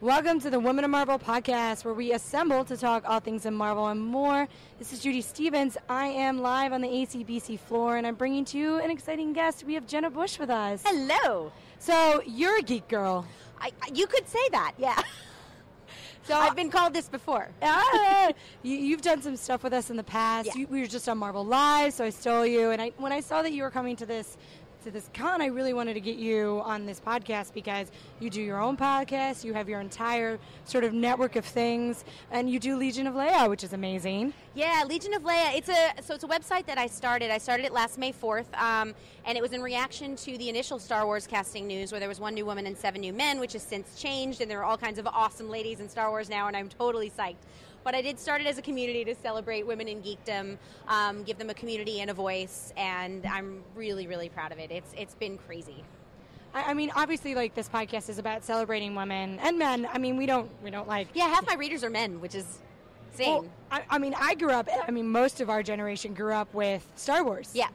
Welcome 0.00 0.38
to 0.40 0.50
the 0.50 0.60
Women 0.60 0.84
of 0.84 0.90
Marvel 0.90 1.18
podcast, 1.18 1.84
where 1.86 1.94
we 1.94 2.12
assemble 2.12 2.62
to 2.66 2.76
talk 2.76 3.08
all 3.08 3.20
things 3.20 3.46
in 3.46 3.54
Marvel 3.54 3.86
and 3.86 3.98
more. 3.98 4.46
This 4.78 4.92
is 4.92 5.00
Judy 5.00 5.22
Stevens. 5.22 5.78
I 5.88 6.08
am 6.08 6.42
live 6.42 6.74
on 6.74 6.82
the 6.82 6.88
ACBC 6.88 7.58
floor, 7.58 7.96
and 7.96 8.06
I'm 8.06 8.14
bringing 8.14 8.44
to 8.46 8.58
you 8.58 8.80
an 8.80 8.90
exciting 8.90 9.32
guest. 9.32 9.64
We 9.64 9.72
have 9.74 9.86
Jenna 9.86 10.10
Busch 10.10 10.38
with 10.38 10.50
us. 10.50 10.82
Hello. 10.84 11.50
So 11.78 12.22
you're 12.26 12.58
a 12.58 12.62
geek 12.62 12.86
girl. 12.88 13.26
I, 13.60 13.72
you 13.92 14.06
could 14.06 14.28
say 14.28 14.48
that, 14.50 14.72
yeah. 14.78 15.00
So 16.26 16.34
I've 16.34 16.56
been 16.56 16.70
called 16.70 16.94
this 16.94 17.08
before. 17.08 17.48
Ah, 17.62 18.32
you, 18.62 18.76
you've 18.76 19.02
done 19.02 19.20
some 19.20 19.36
stuff 19.36 19.62
with 19.62 19.72
us 19.72 19.90
in 19.90 19.96
the 19.96 20.04
past. 20.04 20.46
Yeah. 20.46 20.56
You, 20.56 20.66
we 20.68 20.80
were 20.80 20.86
just 20.86 21.08
on 21.08 21.18
Marvel 21.18 21.44
Live, 21.44 21.92
so 21.92 22.04
I 22.04 22.10
stole 22.10 22.46
you. 22.46 22.70
And 22.70 22.80
I, 22.80 22.92
when 22.96 23.12
I 23.12 23.20
saw 23.20 23.42
that 23.42 23.52
you 23.52 23.62
were 23.62 23.70
coming 23.70 23.96
to 23.96 24.06
this 24.06 24.36
to 24.84 24.90
this 24.90 25.08
con, 25.14 25.40
I 25.40 25.46
really 25.46 25.72
wanted 25.72 25.94
to 25.94 26.00
get 26.00 26.16
you 26.16 26.60
on 26.62 26.84
this 26.84 27.00
podcast 27.00 27.54
because 27.54 27.90
you 28.20 28.28
do 28.28 28.42
your 28.42 28.60
own 28.60 28.76
podcast, 28.76 29.42
you 29.42 29.54
have 29.54 29.66
your 29.66 29.80
entire 29.80 30.38
sort 30.66 30.84
of 30.84 30.92
network 30.92 31.36
of 31.36 31.44
things, 31.46 32.04
and 32.30 32.50
you 32.50 32.60
do 32.60 32.76
Legion 32.76 33.06
of 33.06 33.14
Leia, 33.14 33.48
which 33.48 33.64
is 33.64 33.72
amazing. 33.72 34.34
Yeah, 34.54 34.84
Legion 34.86 35.14
of 35.14 35.22
Leia. 35.22 35.56
It's 35.56 35.70
a 35.70 36.02
so 36.02 36.14
it's 36.14 36.24
a 36.24 36.28
website 36.28 36.66
that 36.66 36.76
I 36.76 36.86
started. 36.86 37.30
I 37.30 37.38
started 37.38 37.64
it 37.64 37.72
last 37.72 37.96
May 37.96 38.12
fourth, 38.12 38.52
um, 38.54 38.94
and 39.24 39.38
it 39.38 39.40
was 39.40 39.52
in 39.52 39.62
reaction 39.62 40.16
to 40.16 40.36
the 40.36 40.50
initial 40.50 40.78
Star 40.78 41.06
Wars 41.06 41.26
casting 41.26 41.66
news, 41.66 41.90
where 41.90 41.98
there 41.98 42.08
was 42.08 42.20
one 42.20 42.34
new 42.34 42.44
woman 42.44 42.66
and 42.66 42.76
seven 42.76 43.00
new 43.00 43.14
men, 43.14 43.40
which 43.40 43.54
has 43.54 43.62
since 43.62 43.98
changed, 43.98 44.42
and 44.42 44.50
there 44.50 44.60
are 44.60 44.64
all 44.64 44.78
kinds 44.78 44.98
of 44.98 45.06
awesome 45.06 45.48
ladies 45.48 45.80
in 45.80 45.88
Star 45.88 46.10
Wars 46.10 46.28
now, 46.28 46.46
and 46.46 46.54
I'm 46.54 46.68
totally 46.68 47.10
psyched. 47.10 47.36
But 47.84 47.94
I 47.94 48.00
did 48.02 48.18
start 48.18 48.40
it 48.40 48.46
as 48.46 48.56
a 48.58 48.62
community 48.62 49.04
to 49.04 49.14
celebrate 49.14 49.66
women 49.66 49.88
in 49.88 50.02
geekdom, 50.02 50.56
um, 50.88 51.22
give 51.22 51.36
them 51.38 51.50
a 51.50 51.54
community 51.54 52.00
and 52.00 52.10
a 52.10 52.14
voice, 52.14 52.72
and 52.76 53.24
I'm 53.26 53.62
really, 53.74 54.06
really 54.06 54.30
proud 54.30 54.52
of 54.52 54.58
it. 54.58 54.70
It's 54.70 54.92
it's 54.96 55.14
been 55.14 55.38
crazy. 55.38 55.84
I, 56.56 56.72
mean, 56.72 56.92
obviously, 56.94 57.34
like 57.34 57.54
this 57.54 57.68
podcast 57.68 58.08
is 58.08 58.18
about 58.18 58.44
celebrating 58.44 58.94
women 58.94 59.40
and 59.40 59.58
men. 59.58 59.88
I 59.92 59.98
mean, 59.98 60.16
we 60.16 60.24
don't 60.24 60.48
we 60.62 60.70
don't 60.70 60.86
like 60.88 61.08
Yeah, 61.12 61.28
half 61.28 61.46
my 61.46 61.54
readers 61.54 61.82
are 61.82 61.90
men, 61.90 62.20
which 62.20 62.34
is 62.36 62.60
insane. 63.10 63.28
Well, 63.28 63.44
I, 63.72 63.82
I 63.90 63.98
mean, 63.98 64.14
I 64.16 64.34
grew 64.34 64.52
up. 64.52 64.68
I 64.86 64.90
mean, 64.92 65.08
most 65.08 65.40
of 65.40 65.50
our 65.50 65.62
generation 65.64 66.14
grew 66.14 66.32
up 66.32 66.52
with 66.54 66.86
Star 66.96 67.24
Wars. 67.24 67.50
yeah. 67.54 67.68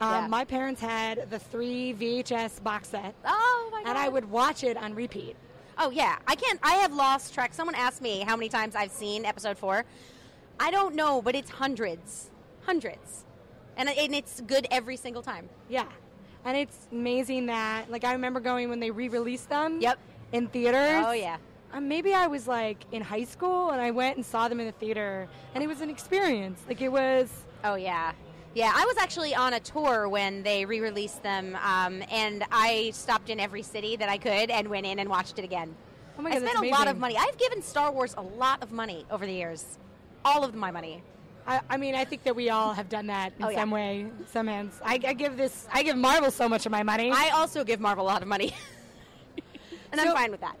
Um, 0.00 0.10
Yeah. 0.10 0.26
My 0.28 0.44
parents 0.44 0.80
had 0.80 1.28
the 1.30 1.38
three 1.38 1.94
VHS 1.94 2.62
box 2.62 2.88
set, 2.88 3.14
Oh 3.24 3.68
my 3.72 3.82
god. 3.82 3.88
and 3.88 3.98
I 3.98 4.08
would 4.08 4.30
watch 4.30 4.62
it 4.62 4.76
on 4.76 4.94
repeat. 4.94 5.34
Oh 5.78 5.90
yeah, 5.90 6.16
I 6.26 6.34
can't. 6.34 6.58
I 6.62 6.74
have 6.74 6.92
lost 6.92 7.32
track. 7.34 7.54
Someone 7.54 7.76
asked 7.76 8.02
me 8.02 8.20
how 8.20 8.36
many 8.36 8.48
times 8.48 8.74
I've 8.74 8.90
seen 8.90 9.24
episode 9.24 9.56
four. 9.56 9.84
I 10.58 10.72
don't 10.72 10.96
know, 10.96 11.22
but 11.22 11.36
it's 11.36 11.50
hundreds, 11.50 12.30
hundreds, 12.66 13.24
and, 13.76 13.88
and 13.88 14.12
it's 14.12 14.40
good 14.40 14.66
every 14.72 14.96
single 14.96 15.22
time. 15.22 15.48
Yeah, 15.68 15.86
and 16.44 16.56
it's 16.56 16.88
amazing 16.90 17.46
that 17.46 17.90
like 17.90 18.02
I 18.02 18.12
remember 18.12 18.40
going 18.40 18.68
when 18.68 18.80
they 18.80 18.90
re-released 18.90 19.48
them. 19.48 19.80
Yep. 19.80 19.98
In 20.32 20.48
theaters. 20.48 21.04
Oh 21.06 21.12
yeah. 21.12 21.36
Uh, 21.72 21.80
maybe 21.80 22.12
I 22.12 22.26
was 22.26 22.48
like 22.48 22.84
in 22.92 23.02
high 23.02 23.24
school 23.24 23.70
and 23.70 23.80
I 23.80 23.90
went 23.90 24.16
and 24.16 24.26
saw 24.26 24.48
them 24.48 24.58
in 24.58 24.66
the 24.66 24.72
theater, 24.72 25.28
and 25.54 25.62
it 25.62 25.68
was 25.68 25.80
an 25.80 25.90
experience. 25.90 26.60
Like 26.66 26.80
it 26.80 26.90
was. 26.90 27.30
Oh 27.62 27.76
yeah. 27.76 28.12
Yeah, 28.54 28.72
I 28.74 28.84
was 28.86 28.96
actually 28.96 29.34
on 29.34 29.54
a 29.54 29.60
tour 29.60 30.08
when 30.08 30.42
they 30.42 30.64
re-released 30.64 31.22
them, 31.22 31.56
um, 31.62 32.02
and 32.10 32.44
I 32.50 32.90
stopped 32.94 33.30
in 33.30 33.38
every 33.38 33.62
city 33.62 33.96
that 33.96 34.08
I 34.08 34.18
could 34.18 34.50
and 34.50 34.68
went 34.68 34.86
in 34.86 34.98
and 34.98 35.08
watched 35.08 35.38
it 35.38 35.44
again. 35.44 35.74
Oh 36.18 36.22
my 36.22 36.30
I 36.30 36.38
spent 36.40 36.58
a 36.58 36.68
lot 36.70 36.88
of 36.88 36.98
money. 36.98 37.16
I've 37.16 37.38
given 37.38 37.62
Star 37.62 37.92
Wars 37.92 38.14
a 38.16 38.22
lot 38.22 38.62
of 38.62 38.72
money 38.72 39.04
over 39.10 39.24
the 39.26 39.32
years, 39.32 39.78
all 40.24 40.42
of 40.44 40.54
my 40.54 40.70
money. 40.70 41.02
I, 41.46 41.60
I 41.70 41.76
mean, 41.76 41.94
I 41.94 42.04
think 42.04 42.24
that 42.24 42.34
we 42.34 42.50
all 42.50 42.72
have 42.72 42.88
done 42.88 43.06
that 43.06 43.32
in 43.38 43.44
Oh, 43.44 43.48
yeah. 43.48 43.58
some 43.60 43.70
way, 43.70 44.06
some 44.32 44.46
hands. 44.46 44.74
I, 44.84 44.94
I 45.06 45.12
give 45.12 45.36
this, 45.36 45.66
I 45.72 45.82
give 45.82 45.96
Marvel 45.96 46.30
so 46.30 46.48
much 46.48 46.66
of 46.66 46.72
my 46.72 46.82
money. 46.82 47.12
I 47.14 47.30
also 47.30 47.64
give 47.64 47.80
Marvel 47.80 48.04
a 48.04 48.08
lot 48.08 48.22
of 48.22 48.28
money, 48.28 48.54
and 49.92 50.00
I'm 50.00 50.12
fine 50.14 50.30
with 50.30 50.40
that. 50.40 50.56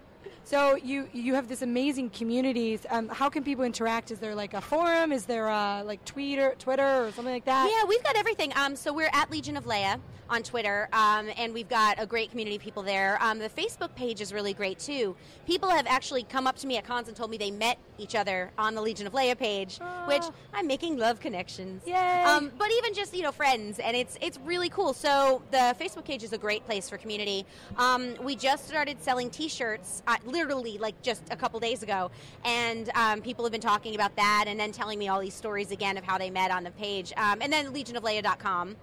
So 0.48 0.76
you 0.76 1.10
you 1.12 1.34
have 1.34 1.46
this 1.46 1.60
amazing 1.60 2.08
communities. 2.08 2.86
Um, 2.88 3.10
how 3.10 3.28
can 3.28 3.44
people 3.44 3.64
interact? 3.64 4.10
Is 4.10 4.18
there 4.18 4.34
like 4.34 4.54
a 4.54 4.62
forum? 4.62 5.12
Is 5.12 5.26
there 5.26 5.46
a 5.46 5.82
like 5.84 6.02
Twitter, 6.06 6.54
Twitter, 6.58 7.04
or 7.04 7.12
something 7.12 7.34
like 7.34 7.44
that? 7.44 7.70
Yeah, 7.70 7.86
we've 7.86 8.02
got 8.02 8.16
everything. 8.16 8.54
Um, 8.56 8.74
so 8.74 8.94
we're 8.94 9.10
at 9.12 9.30
Legion 9.30 9.58
of 9.58 9.66
Leia 9.66 10.00
on 10.30 10.42
Twitter, 10.42 10.88
um, 10.94 11.28
and 11.36 11.52
we've 11.52 11.68
got 11.68 12.00
a 12.00 12.06
great 12.06 12.30
community 12.30 12.56
of 12.56 12.62
people 12.62 12.82
there. 12.82 13.18
Um, 13.20 13.38
the 13.38 13.50
Facebook 13.50 13.94
page 13.94 14.22
is 14.22 14.32
really 14.32 14.54
great 14.54 14.78
too. 14.78 15.16
People 15.46 15.68
have 15.68 15.86
actually 15.86 16.22
come 16.22 16.46
up 16.46 16.56
to 16.56 16.66
me 16.66 16.78
at 16.78 16.86
cons 16.86 17.08
and 17.08 17.16
told 17.16 17.30
me 17.30 17.36
they 17.36 17.50
met 17.50 17.78
each 17.98 18.14
other 18.14 18.50
on 18.56 18.74
the 18.74 18.80
Legion 18.80 19.06
of 19.06 19.12
Leia 19.12 19.36
page, 19.36 19.78
which 20.06 20.24
I'm 20.54 20.66
making 20.66 20.96
love 20.96 21.20
connections. 21.20 21.82
Yay. 21.86 22.22
Um, 22.22 22.52
but 22.56 22.70
even 22.72 22.94
just 22.94 23.14
you 23.14 23.22
know 23.22 23.32
friends, 23.32 23.80
and 23.80 23.94
it's 23.94 24.16
it's 24.22 24.38
really 24.46 24.70
cool. 24.70 24.94
So 24.94 25.42
the 25.50 25.76
Facebook 25.78 26.04
page 26.04 26.22
is 26.22 26.32
a 26.32 26.38
great 26.38 26.64
place 26.64 26.88
for 26.88 26.96
community. 26.96 27.44
Um, 27.76 28.14
we 28.22 28.34
just 28.34 28.66
started 28.66 29.02
selling 29.02 29.28
T-shirts, 29.28 30.02
uh, 30.06 30.16
literally 30.38 30.78
like 30.78 31.00
just 31.02 31.22
a 31.30 31.36
couple 31.36 31.58
days 31.60 31.82
ago, 31.82 32.10
and 32.44 32.90
um, 32.94 33.20
people 33.20 33.44
have 33.44 33.52
been 33.52 33.60
talking 33.60 33.94
about 33.94 34.14
that, 34.16 34.44
and 34.46 34.58
then 34.58 34.70
telling 34.72 34.98
me 34.98 35.08
all 35.08 35.20
these 35.20 35.34
stories 35.34 35.70
again 35.72 35.96
of 35.96 36.04
how 36.04 36.16
they 36.18 36.30
met 36.30 36.50
on 36.50 36.62
the 36.64 36.70
page, 36.72 37.12
um, 37.16 37.38
and 37.42 37.52
then 37.52 37.72
LegionofLeia.com. 37.72 38.76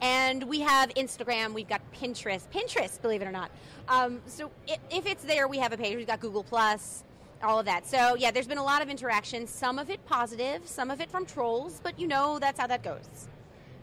And 0.00 0.42
we 0.44 0.60
have 0.60 0.88
Instagram, 0.94 1.52
we've 1.52 1.68
got 1.68 1.80
Pinterest, 1.92 2.42
Pinterest, 2.52 3.00
believe 3.00 3.22
it 3.22 3.26
or 3.26 3.30
not. 3.30 3.50
Um, 3.88 4.20
so 4.26 4.50
if, 4.66 4.78
if 4.90 5.06
it's 5.06 5.22
there, 5.22 5.46
we 5.46 5.58
have 5.58 5.72
a 5.72 5.76
page. 5.76 5.96
We've 5.96 6.08
got 6.08 6.18
Google 6.18 6.42
Plus, 6.42 7.04
all 7.40 7.60
of 7.60 7.66
that. 7.66 7.86
So 7.86 8.16
yeah, 8.16 8.32
there's 8.32 8.48
been 8.48 8.58
a 8.58 8.64
lot 8.64 8.82
of 8.82 8.88
interaction. 8.88 9.46
Some 9.46 9.78
of 9.78 9.90
it 9.90 10.04
positive, 10.06 10.66
some 10.66 10.90
of 10.90 11.00
it 11.00 11.08
from 11.08 11.24
trolls, 11.24 11.80
but 11.84 12.00
you 12.00 12.08
know 12.08 12.38
that's 12.40 12.58
how 12.58 12.66
that 12.66 12.82
goes. 12.82 13.28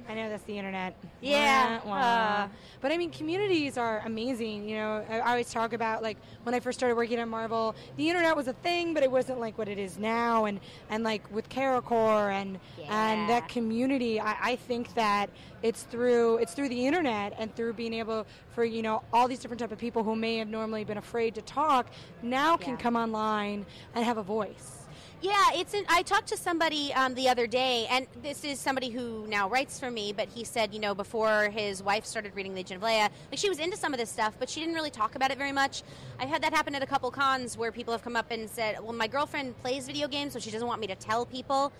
I 0.10 0.16
know 0.16 0.28
that's 0.28 0.44
the 0.44 0.58
internet. 0.58 0.96
Yeah, 1.22 1.80
Wah, 1.86 1.90
wah. 1.90 1.98
uh. 2.00 2.48
But 2.82 2.92
I 2.92 2.98
mean, 2.98 3.12
communities 3.12 3.78
are 3.78 4.02
amazing. 4.06 4.68
You 4.68 4.78
know, 4.78 5.06
I, 5.10 5.20
I 5.20 5.30
always 5.32 5.52
talk 5.52 5.74
about 5.74 6.02
like 6.02 6.18
when 6.44 6.56
I 6.56 6.60
first 6.60 6.80
started 6.80 6.96
working 6.96 7.20
on 7.20 7.30
Marvel, 7.30 7.76
the 7.98 8.08
internet 8.08 8.36
was 8.36 8.48
a 8.48 8.54
thing, 8.54 8.94
but 8.94 9.04
it 9.04 9.12
wasn't 9.12 9.40
like 9.40 9.58
what 9.58 9.68
it 9.68 9.78
is 9.78 9.98
now. 9.98 10.46
And 10.46 10.60
and 10.90 11.04
like 11.04 11.30
with 11.32 11.50
Carol 11.50 11.82
Corps 11.82 12.32
and 12.32 12.60
and 12.90 13.30
that 13.30 13.50
community, 13.50 14.20
I, 14.20 14.52
I 14.52 14.56
think 14.56 14.94
that 14.94 15.30
it's 15.62 15.84
through 15.84 16.38
it's 16.38 16.54
through 16.54 16.70
the 16.70 16.88
internet 16.88 17.34
and 17.38 17.54
through 17.56 17.74
being 17.74 17.94
able 17.94 18.26
for 18.56 18.64
you 18.64 18.82
know 18.82 19.04
all 19.12 19.28
these 19.28 19.40
different 19.40 19.60
type 19.60 19.72
of 19.72 19.78
people 19.78 20.04
who 20.04 20.16
may 20.16 20.38
have 20.38 20.48
normally 20.48 20.86
been 20.86 20.98
afraid 20.98 21.36
to 21.36 21.42
talk 21.42 21.88
now 22.22 22.56
can 22.56 22.78
come 22.78 22.96
online 22.96 23.66
and 23.94 24.06
have 24.06 24.18
a 24.18 24.24
voice. 24.24 24.79
Yeah, 25.22 25.34
it's. 25.54 25.74
An, 25.74 25.84
I 25.90 26.02
talked 26.04 26.28
to 26.30 26.38
somebody 26.38 26.94
um, 26.94 27.14
the 27.14 27.28
other 27.28 27.46
day, 27.46 27.88
and 27.90 28.08
this 28.24 28.46
is 28.46 28.58
somebody 28.58 28.90
who 28.90 29.28
now 29.28 29.50
writes 29.50 29.78
for 29.78 29.92
me. 29.92 30.14
But 30.14 30.30
he 30.30 30.46
said, 30.46 30.74
you 30.74 30.80
know, 30.80 30.96
before 30.96 31.50
his 31.50 31.84
wife 31.84 32.06
started 32.06 32.34
reading 32.36 32.56
Legion 32.56 32.78
of 32.78 32.84
Leia, 32.84 33.10
like 33.30 33.38
she 33.38 33.50
was 33.50 33.60
into 33.60 33.76
some 33.76 33.94
of 33.94 34.00
this 34.00 34.10
stuff, 34.10 34.36
but 34.40 34.50
she 34.50 34.62
didn't 34.62 34.76
really 34.76 34.90
talk 34.90 35.16
about 35.16 35.30
it 35.30 35.38
very 35.38 35.52
much. 35.52 35.84
I've 36.20 36.30
had 36.30 36.42
that 36.44 36.54
happen 36.54 36.74
at 36.74 36.82
a 36.84 36.86
couple 36.86 37.12
cons 37.12 37.58
where 37.58 37.70
people 37.70 37.92
have 37.92 38.02
come 38.02 38.16
up 38.16 38.32
and 38.32 38.50
said, 38.50 38.80
"Well, 38.82 38.94
my 38.94 39.08
girlfriend 39.08 39.60
plays 39.60 39.88
video 39.88 40.08
games, 40.08 40.32
so 40.32 40.40
she 40.40 40.52
doesn't 40.52 40.68
want 40.68 40.80
me 40.80 40.88
to 40.88 40.96
tell 40.96 41.26
people." 41.26 41.74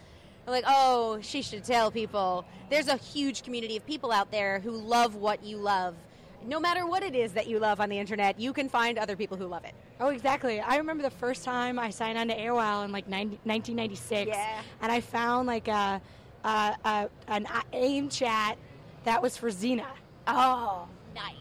I'm 0.46 0.52
like, 0.52 0.66
oh, 0.68 1.20
she 1.22 1.42
should 1.42 1.64
tell 1.64 1.92
people. 1.92 2.44
There's 2.70 2.88
a 2.88 2.98
huge 2.98 3.44
community 3.44 3.78
of 3.78 3.86
people 3.86 4.12
out 4.12 4.32
there 4.32 4.60
who 4.60 4.72
love 4.72 5.14
what 5.16 5.44
you 5.44 5.58
love. 5.58 5.96
No 6.46 6.60
matter 6.60 6.86
what 6.88 7.04
it 7.04 7.16
is 7.16 7.34
that 7.34 7.48
you 7.48 7.60
love 7.60 7.80
on 7.82 7.90
the 7.90 7.98
internet, 8.00 8.40
you 8.40 8.54
can 8.54 8.70
find 8.70 8.98
other 8.98 9.16
people 9.16 9.38
who 9.38 9.46
love 9.46 9.66
it. 9.66 9.74
Oh, 10.00 10.08
exactly. 10.08 10.60
I 10.60 10.78
remember 10.78 11.04
the 11.04 11.10
first 11.10 11.44
time 11.44 11.78
I 11.78 11.90
signed 11.90 12.18
on 12.18 12.28
to 12.30 12.36
AOL 12.36 12.86
in 12.86 12.92
like 12.92 13.08
90, 13.08 13.40
1996, 13.44 14.30
Yeah. 14.30 14.62
and 14.82 14.92
I 14.92 15.02
found 15.02 15.48
like 15.48 15.68
a, 15.68 16.02
a, 16.44 16.76
a 16.86 17.10
an 17.28 17.48
AIM 17.74 18.10
chat 18.10 18.58
that 19.04 19.22
was 19.22 19.36
for 19.38 19.50
Xena. 19.50 19.86
Oh, 20.28 20.88
nice. 21.14 21.34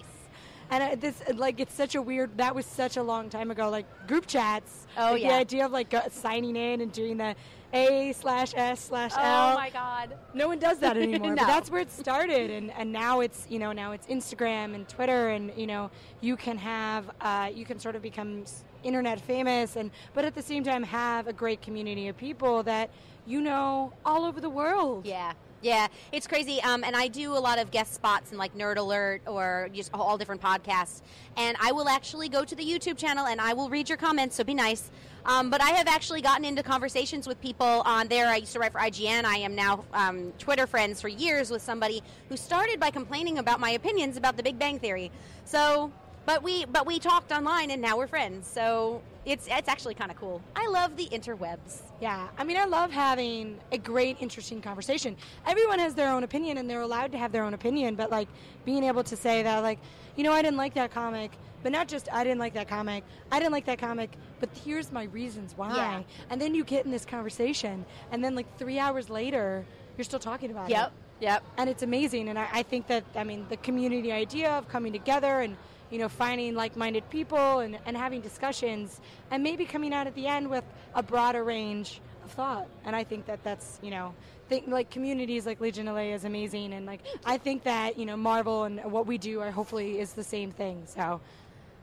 And 0.71 1.01
this, 1.01 1.23
like, 1.35 1.61
it's 1.61 1.75
such 1.75 1.95
a 1.95 2.03
weird. 2.03 2.37
That 2.37 2.55
was 2.55 2.67
such 2.67 2.97
a 2.99 3.03
long 3.03 3.31
time 3.31 3.51
ago. 3.51 3.71
Like 3.71 3.87
group 4.07 4.27
chats. 4.27 4.87
Oh, 4.99 5.13
like, 5.13 5.23
yeah. 5.23 5.29
The 5.29 5.35
idea 5.35 5.65
of 5.65 5.73
like 5.73 5.95
signing 6.11 6.57
in 6.57 6.81
and 6.83 6.93
doing 6.93 7.17
the 7.17 7.35
A 7.73 8.13
slash 8.13 8.55
S 8.57 8.81
slash 8.81 9.13
L. 9.17 9.53
Oh 9.53 9.55
my 9.55 9.71
god. 9.71 10.17
No 10.35 10.49
one 10.49 10.59
does 10.59 10.79
that 10.79 10.97
anymore. 10.97 11.35
No. 11.35 11.37
But 11.37 11.47
that's 11.47 11.71
where 11.71 11.81
it 11.81 11.91
started, 11.91 12.51
and, 12.51 12.71
and 12.73 12.93
now 12.93 13.21
it's 13.21 13.47
you 13.51 13.59
know 13.59 13.73
now 13.73 13.93
it's 13.93 14.07
Instagram 14.07 14.75
and 14.75 14.89
Twitter, 14.89 15.29
and 15.29 15.53
you 15.57 15.67
know 15.67 15.91
you 16.21 16.37
can 16.37 16.57
have 16.59 17.11
uh, 17.21 17.51
you 17.55 17.65
can 17.65 17.79
sort 17.79 17.97
of 17.97 18.03
become 18.03 18.45
internet 18.83 19.21
famous, 19.21 19.77
and 19.77 19.91
but 20.15 20.25
at 20.25 20.35
the 20.35 20.43
same 20.43 20.65
time 20.65 20.83
have 20.83 21.27
a 21.27 21.33
great 21.33 21.61
community 21.61 22.09
of 22.09 22.17
people 22.17 22.63
that 22.63 22.91
you 23.27 23.41
know 23.41 23.93
all 24.05 24.25
over 24.25 24.41
the 24.41 24.51
world. 24.51 25.05
Yeah. 25.07 25.33
Yeah, 25.61 25.89
it's 26.13 26.29
crazy. 26.29 26.63
Um, 26.63 26.85
and 26.85 26.95
I 26.95 27.09
do 27.09 27.33
a 27.33 27.39
lot 27.39 27.59
of 27.59 27.73
guest 27.73 27.93
spots 27.93 28.31
and 28.31 28.39
like 28.39 28.57
Nerd 28.57 28.77
Alert 28.77 29.23
or 29.27 29.69
just 29.73 29.91
all 29.93 30.17
different 30.17 30.41
podcasts. 30.41 31.03
And 31.37 31.57
I 31.61 31.73
will 31.73 31.89
actually 31.89 32.29
go 32.29 32.45
to 32.45 32.55
the 32.55 32.65
YouTube 32.65 32.97
channel 32.97 33.27
and 33.27 33.41
I 33.41 33.55
will 33.55 33.69
read 33.69 33.89
your 33.89 33.99
comments, 33.99 34.37
so 34.37 34.45
be 34.45 34.55
nice. 34.55 34.91
Um, 35.25 35.51
but 35.51 35.61
I 35.61 35.71
have 35.71 35.89
actually 35.89 36.23
gotten 36.23 36.45
into 36.45 36.63
conversations 36.63 37.27
with 37.27 37.41
people 37.41 37.67
on 37.67 38.07
there. 38.07 38.29
I 38.29 38.37
used 38.37 38.53
to 38.53 38.61
write 38.61 38.73
for 38.73 38.79
IGN. 38.79 39.25
I 39.25 39.39
am 39.39 39.55
now 39.57 39.85
um, 39.93 40.33
Twitter 40.39 40.67
friends 40.67 41.01
for 41.01 41.09
years 41.09 41.51
with 41.51 41.61
somebody 41.61 42.03
who 42.29 42.37
started 42.37 42.79
by 42.79 42.91
complaining 42.91 43.39
about 43.39 43.59
my 43.59 43.71
opinions 43.71 44.17
about 44.17 44.37
the 44.37 44.45
Big 44.45 44.59
Bang 44.59 44.79
Theory. 44.79 45.11
So, 45.45 45.91
but 46.29 46.43
we 46.43 46.67
but 46.67 46.85
we 46.85 46.99
talked 46.99 47.33
online 47.33 47.71
and 47.71 47.81
now 47.81 47.97
we're 47.97 48.07
friends. 48.07 48.47
So 48.47 49.01
it's 49.25 49.49
it's 49.51 49.67
actually 49.67 49.95
kind 49.95 50.11
of 50.11 50.19
cool. 50.19 50.43
I 50.55 50.69
love 50.69 50.95
the 50.95 51.07
interwebs. 51.07 51.81
Yeah, 52.03 52.29
I 52.37 52.45
mean, 52.45 52.59
I 52.59 52.67
love 52.67 52.91
having 52.91 53.59
a 53.73 53.79
great, 53.79 54.19
interesting 54.21 54.61
conversation. 54.61 55.17
Everyone 55.47 55.79
has 55.79 55.95
their 55.95 56.11
own 56.11 56.25
opinion, 56.25 56.59
and 56.59 56.69
they're 56.69 56.83
allowed 56.83 57.13
to 57.13 57.19
have 57.19 57.33
their 57.33 57.45
own 57.45 57.55
opinion. 57.55 57.95
But 57.95 58.11
like 58.11 58.29
being 58.67 58.85
able 58.85 59.05
to 59.05 59.17
say 59.17 59.43
that, 59.43 59.61
like, 59.61 59.79
you 60.17 60.23
know, 60.23 60.33
I 60.33 60.43
didn't 60.43 60.59
like 60.59 60.75
that 60.75 60.91
comic, 60.91 61.31
but 61.63 61.73
not 61.73 61.89
just 61.89 62.13
I 62.13 62.25
didn't 62.25 62.41
like 62.41 62.53
that 62.53 62.69
comic. 62.69 63.05
I 63.33 63.39
didn't 63.39 63.53
like 63.53 63.65
that 63.65 63.79
comic, 63.79 64.11
but 64.39 64.51
here's 64.67 64.93
my 64.93 65.05
reasons 65.05 65.55
why. 65.57 65.75
Yeah. 65.75 66.03
And 66.29 66.39
then 66.39 66.55
you 66.55 66.63
get 66.63 66.85
in 66.85 66.91
this 66.91 67.07
conversation, 67.07 67.87
and 68.13 68.23
then 68.23 68.35
like 68.35 68.59
three 68.59 68.79
hours 68.79 69.09
later, 69.09 69.65
you're 69.97 70.05
still 70.05 70.19
talking 70.19 70.51
about 70.51 70.69
it. 70.69 70.73
Yep. 70.73 70.93
Yep. 71.21 71.43
And 71.57 71.71
it's 71.71 71.83
amazing, 71.83 72.29
and 72.29 72.39
I, 72.39 72.49
I 72.53 72.63
think 72.65 72.87
that 72.89 73.05
I 73.17 73.25
mean 73.25 73.47
the 73.49 73.57
community 73.57 74.13
idea 74.13 74.51
of 74.51 74.69
coming 74.69 74.93
together 74.93 75.41
and 75.41 75.57
you 75.91 75.99
know, 75.99 76.09
finding 76.09 76.55
like-minded 76.55 77.09
people 77.11 77.61
and, 77.61 77.79
and 77.87 77.97
having 77.97 78.21
discussions, 78.21 79.01
and 79.31 79.43
maybe 79.43 79.65
coming 79.65 79.93
out 79.93 80.07
at 80.07 80.15
the 80.15 80.27
end 80.27 80.49
with 80.49 80.65
a 80.95 81.03
broader 81.03 81.43
range 81.45 82.01
of 82.25 82.31
thought. 82.33 82.67
And 82.85 82.95
I 82.95 83.05
think 83.05 83.27
that 83.27 83.43
that's 83.45 83.79
you 83.83 83.91
know, 83.91 84.15
think 84.49 84.69
like 84.69 84.91
communities 84.91 85.47
like 85.47 85.61
Legion 85.61 85.87
LA 85.87 86.15
is 86.15 86.25
amazing, 86.25 86.73
and 86.73 86.87
like 86.87 87.01
I 87.25 87.39
think 87.39 87.65
that 87.65 87.99
you 87.99 88.07
know 88.07 88.17
Marvel 88.17 88.65
and 88.65 88.81
what 88.85 89.07
we 89.07 89.19
do 89.19 89.41
are 89.41 89.51
hopefully 89.51 90.01
is 90.01 90.13
the 90.13 90.25
same 90.25 90.51
thing. 90.51 90.83
So. 90.87 91.21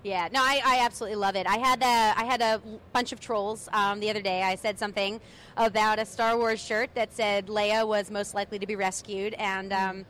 Yeah, 0.03 0.27
no, 0.31 0.39
I, 0.39 0.61
I 0.63 0.79
absolutely 0.81 1.15
love 1.15 1.35
it. 1.35 1.47
I 1.47 1.57
had 1.57 1.81
a, 1.81 2.21
I 2.21 2.25
had 2.25 2.39
a 2.39 2.61
bunch 2.93 3.11
of 3.11 3.19
trolls 3.19 3.67
um, 3.73 3.99
the 3.99 4.11
other 4.11 4.21
day. 4.21 4.43
I 4.43 4.53
said 4.53 4.77
something 4.77 5.19
about 5.57 5.97
a 5.97 6.05
Star 6.05 6.37
Wars 6.37 6.61
shirt 6.61 6.91
that 6.93 7.11
said 7.11 7.47
Leia 7.47 7.87
was 7.87 8.11
most 8.11 8.35
likely 8.35 8.59
to 8.59 8.67
be 8.67 8.75
rescued, 8.75 9.33
and 9.33 9.73
um, 9.73 10.05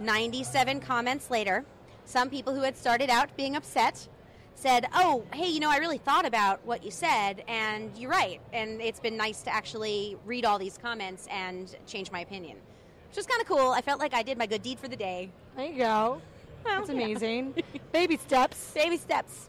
97 0.00 0.80
comments 0.80 1.30
later, 1.30 1.64
some 2.08 2.30
people 2.30 2.54
who 2.54 2.62
had 2.62 2.76
started 2.76 3.10
out 3.10 3.28
being 3.36 3.54
upset 3.54 4.08
said, 4.54 4.86
"Oh, 4.94 5.24
hey, 5.32 5.48
you 5.48 5.60
know, 5.60 5.70
I 5.70 5.76
really 5.76 5.98
thought 5.98 6.26
about 6.26 6.64
what 6.64 6.82
you 6.82 6.90
said, 6.90 7.44
and 7.46 7.96
you're 7.96 8.10
right. 8.10 8.40
And 8.52 8.80
it's 8.80 8.98
been 8.98 9.16
nice 9.16 9.42
to 9.42 9.54
actually 9.54 10.16
read 10.24 10.44
all 10.44 10.58
these 10.58 10.78
comments 10.78 11.28
and 11.30 11.76
change 11.86 12.10
my 12.10 12.20
opinion." 12.20 12.56
Which 13.08 13.16
was 13.16 13.26
kind 13.26 13.40
of 13.40 13.46
cool. 13.46 13.70
I 13.70 13.82
felt 13.82 14.00
like 14.00 14.14
I 14.14 14.22
did 14.22 14.38
my 14.38 14.46
good 14.46 14.62
deed 14.62 14.78
for 14.78 14.88
the 14.88 14.96
day. 14.96 15.30
There 15.56 15.66
you 15.66 15.78
go. 15.78 16.20
That's 16.64 16.88
amazing. 16.88 17.54
Baby 17.92 18.16
steps. 18.16 18.72
Baby 18.72 18.96
steps. 18.96 19.48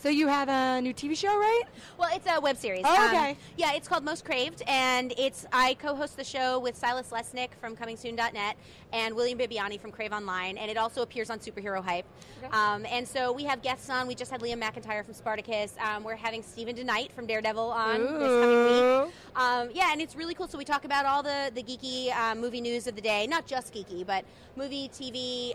So 0.00 0.08
you 0.08 0.28
have 0.28 0.48
a 0.48 0.80
new 0.80 0.94
TV 0.94 1.14
show, 1.14 1.28
right? 1.28 1.64
Well, 1.98 2.08
it's 2.14 2.26
a 2.26 2.40
web 2.40 2.56
series. 2.56 2.86
Oh, 2.86 3.06
okay. 3.08 3.32
Um, 3.32 3.36
yeah, 3.58 3.74
it's 3.74 3.86
called 3.86 4.02
Most 4.02 4.24
Craved, 4.24 4.62
and 4.66 5.12
it's 5.18 5.44
I 5.52 5.74
co-host 5.74 6.16
the 6.16 6.24
show 6.24 6.58
with 6.58 6.74
Silas 6.74 7.10
Lesnick 7.10 7.50
from 7.60 7.76
ComingSoon.net 7.76 8.56
and 8.94 9.14
William 9.14 9.38
Bibiani 9.38 9.78
from 9.78 9.92
Crave 9.92 10.12
Online, 10.12 10.56
and 10.56 10.70
it 10.70 10.78
also 10.78 11.02
appears 11.02 11.28
on 11.28 11.38
Superhero 11.38 11.84
Hype. 11.84 12.06
Um, 12.50 12.86
and 12.86 13.06
so 13.06 13.30
we 13.30 13.44
have 13.44 13.60
guests 13.60 13.90
on. 13.90 14.06
We 14.06 14.14
just 14.14 14.30
had 14.30 14.40
Liam 14.40 14.62
McIntyre 14.62 15.04
from 15.04 15.12
Spartacus. 15.12 15.74
Um, 15.78 16.02
we're 16.02 16.16
having 16.16 16.42
Steven 16.42 16.74
DeKnight 16.74 17.12
from 17.12 17.26
Daredevil 17.26 17.62
on 17.62 18.00
this 18.00 18.40
coming 18.40 19.04
week. 19.04 19.14
Um, 19.36 19.68
yeah, 19.74 19.92
and 19.92 20.00
it's 20.00 20.16
really 20.16 20.32
cool. 20.32 20.48
So 20.48 20.56
we 20.56 20.64
talk 20.64 20.86
about 20.86 21.04
all 21.04 21.22
the 21.22 21.52
the 21.54 21.62
geeky 21.62 22.10
um, 22.16 22.40
movie 22.40 22.62
news 22.62 22.86
of 22.86 22.94
the 22.94 23.02
day, 23.02 23.26
not 23.26 23.44
just 23.46 23.74
geeky, 23.74 24.06
but 24.06 24.24
movie, 24.56 24.88
TV. 24.88 25.52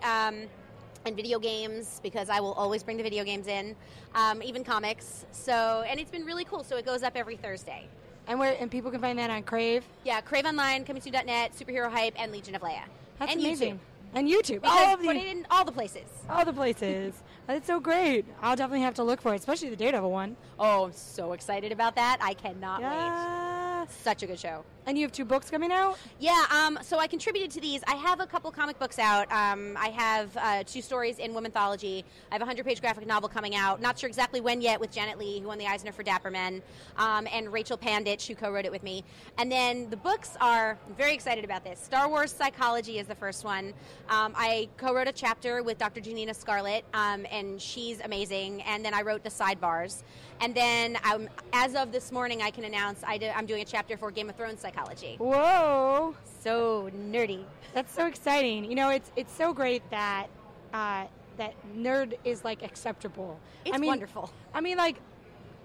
And 1.05 1.15
video 1.15 1.37
games 1.37 1.99
because 2.01 2.29
I 2.29 2.39
will 2.39 2.53
always 2.53 2.81
bring 2.81 2.97
the 2.97 3.03
video 3.03 3.23
games 3.23 3.45
in, 3.45 3.75
um, 4.15 4.41
even 4.41 4.63
comics. 4.63 5.25
So, 5.31 5.83
and 5.87 5.99
it's 5.99 6.09
been 6.09 6.25
really 6.25 6.45
cool. 6.45 6.63
So 6.63 6.77
it 6.77 6.85
goes 6.85 7.03
up 7.03 7.13
every 7.15 7.35
Thursday. 7.35 7.87
And 8.27 8.39
where 8.39 8.57
and 8.59 8.71
people 8.71 8.89
can 8.89 9.01
find 9.01 9.19
that 9.19 9.29
on 9.29 9.43
Crave. 9.43 9.83
Yeah, 10.03 10.19
Crave 10.21 10.45
Online, 10.45 10.83
ComingSoon.net, 10.83 11.51
Superhero 11.55 11.91
Hype, 11.91 12.19
and 12.19 12.31
Legion 12.31 12.55
of 12.55 12.63
Leia. 12.63 12.81
That's 13.19 13.31
and 13.31 13.39
amazing. 13.39 13.75
YouTube. 13.75 13.79
And 14.15 14.27
YouTube. 14.27 14.61
Because 14.61 14.79
all 14.81 14.93
of 14.95 14.99
put 15.01 15.13
the 15.13 15.19
it 15.19 15.27
in 15.27 15.47
all 15.51 15.63
the 15.63 15.71
places. 15.71 16.09
all 16.27 16.43
the 16.43 16.53
places. 16.53 17.13
That's 17.47 17.67
so 17.67 17.79
great. 17.79 18.25
I'll 18.41 18.55
definitely 18.55 18.81
have 18.81 18.95
to 18.95 19.03
look 19.03 19.21
for 19.21 19.33
it, 19.33 19.39
especially 19.39 19.69
the 19.69 19.75
Daredevil 19.75 20.09
one. 20.09 20.35
Oh, 20.57 20.85
I'm 20.85 20.93
so 20.93 21.33
excited 21.33 21.71
about 21.71 21.95
that. 21.95 22.17
I 22.19 22.33
cannot 22.33 22.81
wait. 22.81 23.91
Such 24.01 24.23
a 24.23 24.25
good 24.27 24.39
show. 24.39 24.63
And 24.87 24.95
you 24.95 25.03
have 25.03 25.11
two 25.11 25.25
books 25.25 25.49
coming 25.49 25.71
out. 25.71 25.97
Yeah, 26.19 26.45
um, 26.51 26.77
so 26.83 26.99
I 26.99 27.07
contributed 27.07 27.49
to 27.51 27.59
these. 27.59 27.81
I 27.87 27.95
have 27.95 28.19
a 28.19 28.27
couple 28.27 28.51
comic 28.51 28.77
books 28.77 28.99
out. 28.99 29.31
Um, 29.31 29.75
I 29.79 29.87
have 29.87 30.37
uh, 30.37 30.63
two 30.63 30.81
stories 30.81 31.17
in 31.17 31.31
Womanthology. 31.31 32.03
I 32.31 32.35
have 32.35 32.41
a 32.41 32.45
100 32.45 32.63
page 32.63 32.81
graphic 32.81 33.07
novel 33.07 33.27
coming 33.27 33.55
out. 33.55 33.81
Not 33.81 33.97
sure 33.97 34.07
exactly 34.07 34.41
when 34.41 34.61
yet 34.61 34.79
with 34.79 34.91
Janet 34.91 35.17
Lee, 35.17 35.39
who 35.39 35.47
won 35.47 35.57
the 35.57 35.65
Eisner 35.65 35.91
for 35.91 36.03
Dapper 36.03 36.29
Men, 36.29 36.61
um, 36.97 37.27
and 37.31 37.51
Rachel 37.51 37.79
Panditch, 37.79 38.27
who 38.27 38.35
co 38.35 38.51
wrote 38.51 38.65
it 38.65 38.71
with 38.71 38.83
me. 38.83 39.03
And 39.39 39.51
then 39.51 39.89
the 39.89 39.97
books 39.97 40.37
are 40.39 40.77
I'm 40.87 40.93
very 40.93 41.15
excited 41.15 41.43
about 41.43 41.63
this. 41.63 41.79
Star 41.79 42.07
Wars 42.07 42.31
Psychology 42.31 42.99
is 42.99 43.07
the 43.07 43.15
first 43.15 43.43
one. 43.43 43.73
Um, 44.09 44.33
I 44.35 44.69
co 44.77 44.93
wrote 44.93 45.07
a 45.07 45.11
chapter 45.11 45.63
with 45.63 45.79
Dr. 45.79 45.99
Janina 45.99 46.35
Scarlet, 46.35 46.85
um, 46.93 47.25
and 47.31 47.59
she's 47.59 48.01
amazing. 48.01 48.61
And 48.63 48.85
then 48.85 48.93
I 48.93 49.01
wrote 49.01 49.23
the 49.23 49.31
sidebars. 49.31 50.03
And 50.41 50.53
then 50.53 50.99
um, 51.11 51.27
as 51.53 51.73
of 51.73 51.91
this 51.91 52.11
morning, 52.11 52.43
I 52.43 52.51
can 52.51 52.65
announce 52.65 53.03
I 53.03 53.17
do, 53.17 53.31
I'm 53.35 53.47
doing 53.47 53.63
a 53.63 53.65
chapter 53.65 53.97
for 53.97 54.11
Game 54.11 54.29
of 54.29 54.35
Thrones 54.35 54.59
Psychology. 54.59 54.74
Whoa. 55.17 56.15
So 56.41 56.89
nerdy. 57.11 57.43
That's 57.73 57.93
so 57.93 58.05
exciting. 58.07 58.65
You 58.65 58.75
know, 58.75 58.89
it's 58.89 59.11
it's 59.15 59.33
so 59.33 59.53
great 59.53 59.81
that 59.91 60.27
uh, 60.73 61.05
that 61.37 61.53
nerd 61.75 62.13
is 62.23 62.43
like 62.43 62.63
acceptable. 62.63 63.39
It's 63.65 63.75
I 63.75 63.79
mean, 63.79 63.87
wonderful. 63.89 64.31
I 64.53 64.61
mean, 64.61 64.77
like, 64.77 64.97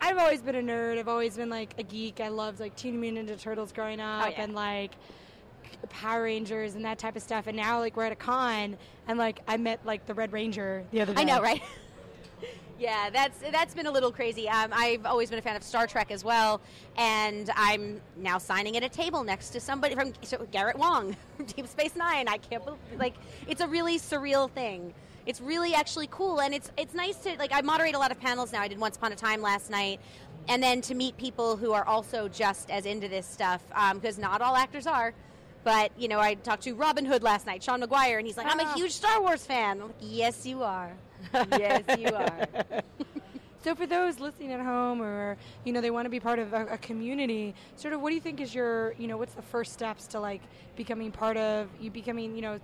I've 0.00 0.18
always 0.18 0.40
been 0.42 0.56
a 0.56 0.62
nerd. 0.62 0.98
I've 0.98 1.08
always 1.08 1.36
been 1.36 1.50
like 1.50 1.74
a 1.78 1.82
geek. 1.82 2.20
I 2.20 2.28
loved 2.28 2.60
like 2.60 2.74
Teenage 2.76 3.00
Mutant 3.00 3.28
Ninja 3.28 3.40
Turtles 3.40 3.72
growing 3.72 4.00
up, 4.00 4.26
Oh, 4.26 4.28
yeah. 4.30 4.42
and 4.42 4.54
like 4.54 4.92
Power 5.88 6.24
Rangers 6.24 6.74
and 6.74 6.84
that 6.84 6.98
type 6.98 7.16
of 7.16 7.22
stuff. 7.22 7.46
And 7.46 7.56
now, 7.56 7.78
like, 7.78 7.96
we're 7.96 8.04
at 8.04 8.12
a 8.12 8.16
con, 8.16 8.76
and 9.06 9.18
like 9.18 9.40
I 9.46 9.56
met 9.56 9.80
like 9.84 10.06
the 10.06 10.14
Red 10.14 10.32
Ranger 10.32 10.84
the 10.90 11.02
other 11.02 11.14
day. 11.14 11.20
I 11.20 11.24
know, 11.24 11.40
right? 11.40 11.62
yeah, 12.80 13.10
that's 13.10 13.38
that's 13.52 13.74
been 13.74 13.86
a 13.86 13.90
little 13.90 14.10
crazy. 14.10 14.48
Um, 14.48 14.70
I've 14.74 15.04
always 15.04 15.28
been 15.30 15.38
a 15.38 15.42
fan 15.42 15.54
of 15.54 15.62
Star 15.62 15.86
Trek 15.86 16.10
as 16.10 16.24
well, 16.24 16.60
and 16.96 17.50
I'm 17.54 18.00
now 18.16 18.38
signing 18.38 18.76
at 18.76 18.82
a 18.82 18.88
table 18.88 19.22
next 19.22 19.50
to 19.50 19.60
somebody 19.60 19.94
from 19.94 20.12
so 20.22 20.46
Garrett 20.50 20.78
Wang 20.78 21.14
from 21.36 21.44
Deep 21.46 21.68
Space 21.68 21.94
Nine. 21.94 22.26
I 22.26 22.38
can't 22.38 22.64
believe 22.64 22.80
like 22.98 23.14
it's 23.46 23.60
a 23.60 23.68
really 23.68 23.98
surreal 23.98 24.50
thing. 24.50 24.94
It's 25.26 25.40
really 25.40 25.74
actually 25.74 26.08
cool, 26.10 26.40
and 26.40 26.54
it's 26.54 26.70
it's 26.78 26.94
nice 26.94 27.16
to 27.18 27.36
like 27.38 27.52
I 27.52 27.60
moderate 27.60 27.94
a 27.94 27.98
lot 27.98 28.10
of 28.10 28.18
panels 28.18 28.50
now. 28.52 28.62
I 28.62 28.68
did 28.68 28.78
Once 28.78 28.96
Upon 28.96 29.12
a 29.12 29.16
Time 29.16 29.42
last 29.42 29.68
night, 29.70 30.00
and 30.48 30.62
then 30.62 30.80
to 30.82 30.94
meet 30.94 31.16
people 31.18 31.58
who 31.58 31.72
are 31.72 31.84
also 31.86 32.28
just 32.28 32.70
as 32.70 32.86
into 32.86 33.06
this 33.08 33.26
stuff 33.26 33.62
because 33.94 34.16
not 34.18 34.40
all 34.40 34.56
actors 34.56 34.86
are. 34.86 35.12
But 35.62 35.92
you 35.98 36.08
know, 36.08 36.18
I 36.18 36.34
talked 36.34 36.62
to 36.62 36.72
Robin 36.74 37.04
Hood 37.04 37.22
last 37.22 37.44
night, 37.44 37.62
Sean 37.62 37.80
Maguire, 37.80 38.16
and 38.16 38.26
he's 38.26 38.38
like, 38.38 38.46
"I'm 38.46 38.58
a 38.60 38.62
Ah. 38.64 38.74
huge 38.74 38.92
Star 38.92 39.20
Wars 39.20 39.44
fan." 39.44 39.82
I'm 39.82 39.88
like, 39.88 39.96
"Yes, 40.00 40.46
you 40.46 40.62
are. 40.62 40.92
Yes, 41.58 41.82
you 41.98 42.14
are." 42.14 42.46
So 43.62 43.74
for 43.74 43.86
those 43.86 44.20
listening 44.20 44.52
at 44.52 44.60
home, 44.60 45.02
or 45.02 45.36
you 45.64 45.72
know, 45.74 45.82
they 45.82 45.90
want 45.90 46.06
to 46.06 46.10
be 46.10 46.18
part 46.18 46.38
of 46.38 46.54
a, 46.54 46.64
a 46.68 46.78
community, 46.78 47.54
sort 47.76 47.92
of, 47.92 48.00
what 48.00 48.08
do 48.08 48.14
you 48.14 48.20
think 48.20 48.40
is 48.40 48.54
your, 48.54 48.94
you 48.96 49.06
know, 49.06 49.18
what's 49.18 49.34
the 49.34 49.42
first 49.42 49.74
steps 49.74 50.06
to 50.08 50.20
like 50.20 50.40
becoming 50.76 51.12
part 51.12 51.36
of 51.36 51.68
you 51.78 51.90
becoming, 51.90 52.34
you 52.34 52.40
know, 52.40 52.58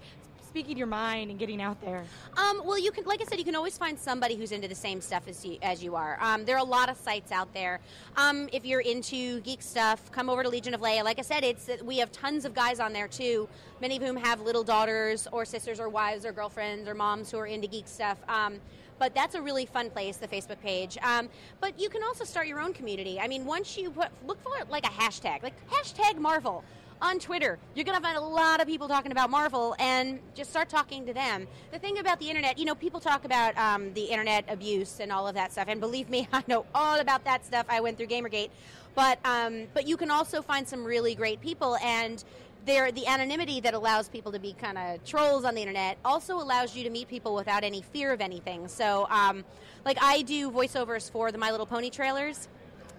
speaking 0.57 0.79
your 0.79 0.87
mind 0.87 1.29
and 1.29 1.39
getting 1.39 1.61
out 1.61 1.79
there? 1.83 2.03
Um, 2.35 2.63
well, 2.65 2.79
you 2.79 2.91
can, 2.91 3.05
like 3.05 3.21
I 3.21 3.27
said, 3.27 3.39
you 3.39 3.45
can 3.45 3.55
always 3.55 3.77
find 3.77 3.99
somebody 3.99 4.37
who's 4.37 4.53
into 4.53 4.69
the 4.69 4.75
same 4.75 5.03
stuff 5.03 5.29
as 5.29 5.45
you, 5.45 5.59
as 5.61 5.85
you 5.85 5.95
are. 5.95 6.17
Um, 6.19 6.47
there 6.47 6.57
are 6.57 6.65
a 6.65 6.65
lot 6.65 6.89
of 6.89 6.97
sites 6.97 7.31
out 7.31 7.53
there. 7.53 7.79
Um, 8.17 8.49
if 8.55 8.65
you're 8.65 8.81
into 8.81 9.41
geek 9.43 9.61
stuff, 9.61 10.11
come 10.13 10.31
over 10.31 10.43
to 10.43 10.49
Legion 10.49 10.73
of 10.73 10.81
Leia. 10.81 11.05
Like 11.05 11.19
I 11.19 11.23
said, 11.23 11.45
it's 11.45 11.69
we 11.85 11.99
have 11.99 12.11
tons 12.11 12.47
of 12.47 12.55
guys 12.55 12.81
on 12.81 12.95
there 12.95 13.07
too. 13.07 13.51
Many 13.83 13.99
of 13.99 14.03
whom 14.03 14.17
have 14.17 14.41
little 14.41 14.65
daughters 14.65 15.29
or 15.31 15.45
sisters 15.45 15.79
or 15.79 15.91
wives 15.91 16.25
or 16.25 16.33
girlfriends 16.33 16.89
or 16.89 16.95
moms 16.95 17.31
who 17.31 17.37
are 17.37 17.47
into 17.47 17.69
geek 17.69 17.87
stuff. 17.87 18.17
Um, 18.27 18.59
but 18.99 19.15
that's 19.15 19.35
a 19.35 19.43
really 19.43 19.67
fun 19.67 19.91
place, 19.91 20.17
the 20.17 20.27
Facebook 20.27 20.61
page. 20.63 20.97
Um, 21.03 21.29
but 21.61 21.79
you 21.79 21.91
can 21.91 22.03
also 22.03 22.25
start 22.25 22.47
your 22.47 22.61
own 22.61 22.73
community. 22.73 23.21
I 23.21 23.29
mean, 23.29 23.45
once 23.45 23.77
you 23.77 23.91
put 23.91 24.09
look 24.27 24.43
for 24.43 24.53
like 24.71 24.87
a 24.87 24.91
hashtag, 24.91 25.43
like 25.43 25.53
hashtag 25.69 26.17
Marvel 26.17 26.65
on 27.03 27.19
Twitter. 27.19 27.59
You're 27.75 27.85
going 27.85 27.97
to 27.97 28.03
find 28.03 28.17
a 28.17 28.21
lot 28.21 28.61
of 28.61 28.67
people 28.67 28.89
talking 28.89 29.13
about 29.13 29.31
Marvel 29.31 29.75
and 29.79 30.19
just 30.35 30.51
start 30.51 30.69
talking 30.69 31.07
to 31.07 31.13
them. 31.13 31.47
The 31.73 31.79
thing 31.79 31.99
about 31.99 32.19
the 32.19 32.29
internet, 32.29 32.59
you 32.59 32.65
know, 32.65 32.75
people 32.75 33.01
talk 33.01 33.25
about 33.25 33.57
um, 33.57 33.93
the 33.95 34.05
internet 34.05 34.45
abuse 34.49 35.01
and 35.01 35.13
all 35.13 35.29
of 35.29 35.35
that 35.35 35.53
stuff. 35.53 35.67
And 35.69 35.81
believe 35.81 36.09
me, 36.09 36.29
I 36.33 36.43
know 36.47 36.67
all 36.75 37.01
about 37.01 37.25
that 37.25 37.45
stuff. 37.45 37.67
I 37.69 37.81
went 37.81 37.99
through 37.99 38.09
Gamergate. 38.09 38.51
But, 38.95 39.19
um, 39.25 39.67
but 39.75 39.87
you 39.87 39.97
can 39.97 40.11
also 40.11 40.41
find 40.41 40.67
some 40.67 40.83
really 40.85 41.15
great 41.15 41.41
people. 41.41 41.77
And 41.83 42.25
there, 42.65 42.91
the 42.91 43.07
anonymity 43.07 43.61
that 43.61 43.75
allows 43.75 44.09
people 44.09 44.33
to 44.33 44.39
be 44.39 44.55
kind 44.55 44.79
of 44.79 45.05
trolls 45.05 45.45
on 45.45 45.55
the 45.55 45.61
internet 45.61 45.99
also 46.05 46.37
allows 46.37 46.75
you 46.75 46.83
to 46.85 46.91
meet 46.91 47.07
people 47.07 47.35
without 47.35 47.63
any 47.63 47.83
fear 47.83 48.13
of 48.13 48.21
anything. 48.21 48.69
So, 48.69 49.07
um, 49.11 49.45
like, 49.85 49.99
I 50.03 50.23
do 50.23 50.51
voiceovers 50.51 51.11
for 51.11 51.31
the 51.31 51.39
My 51.39 51.51
Little 51.51 51.67
Pony 51.67 51.91
trailers. 51.91 52.49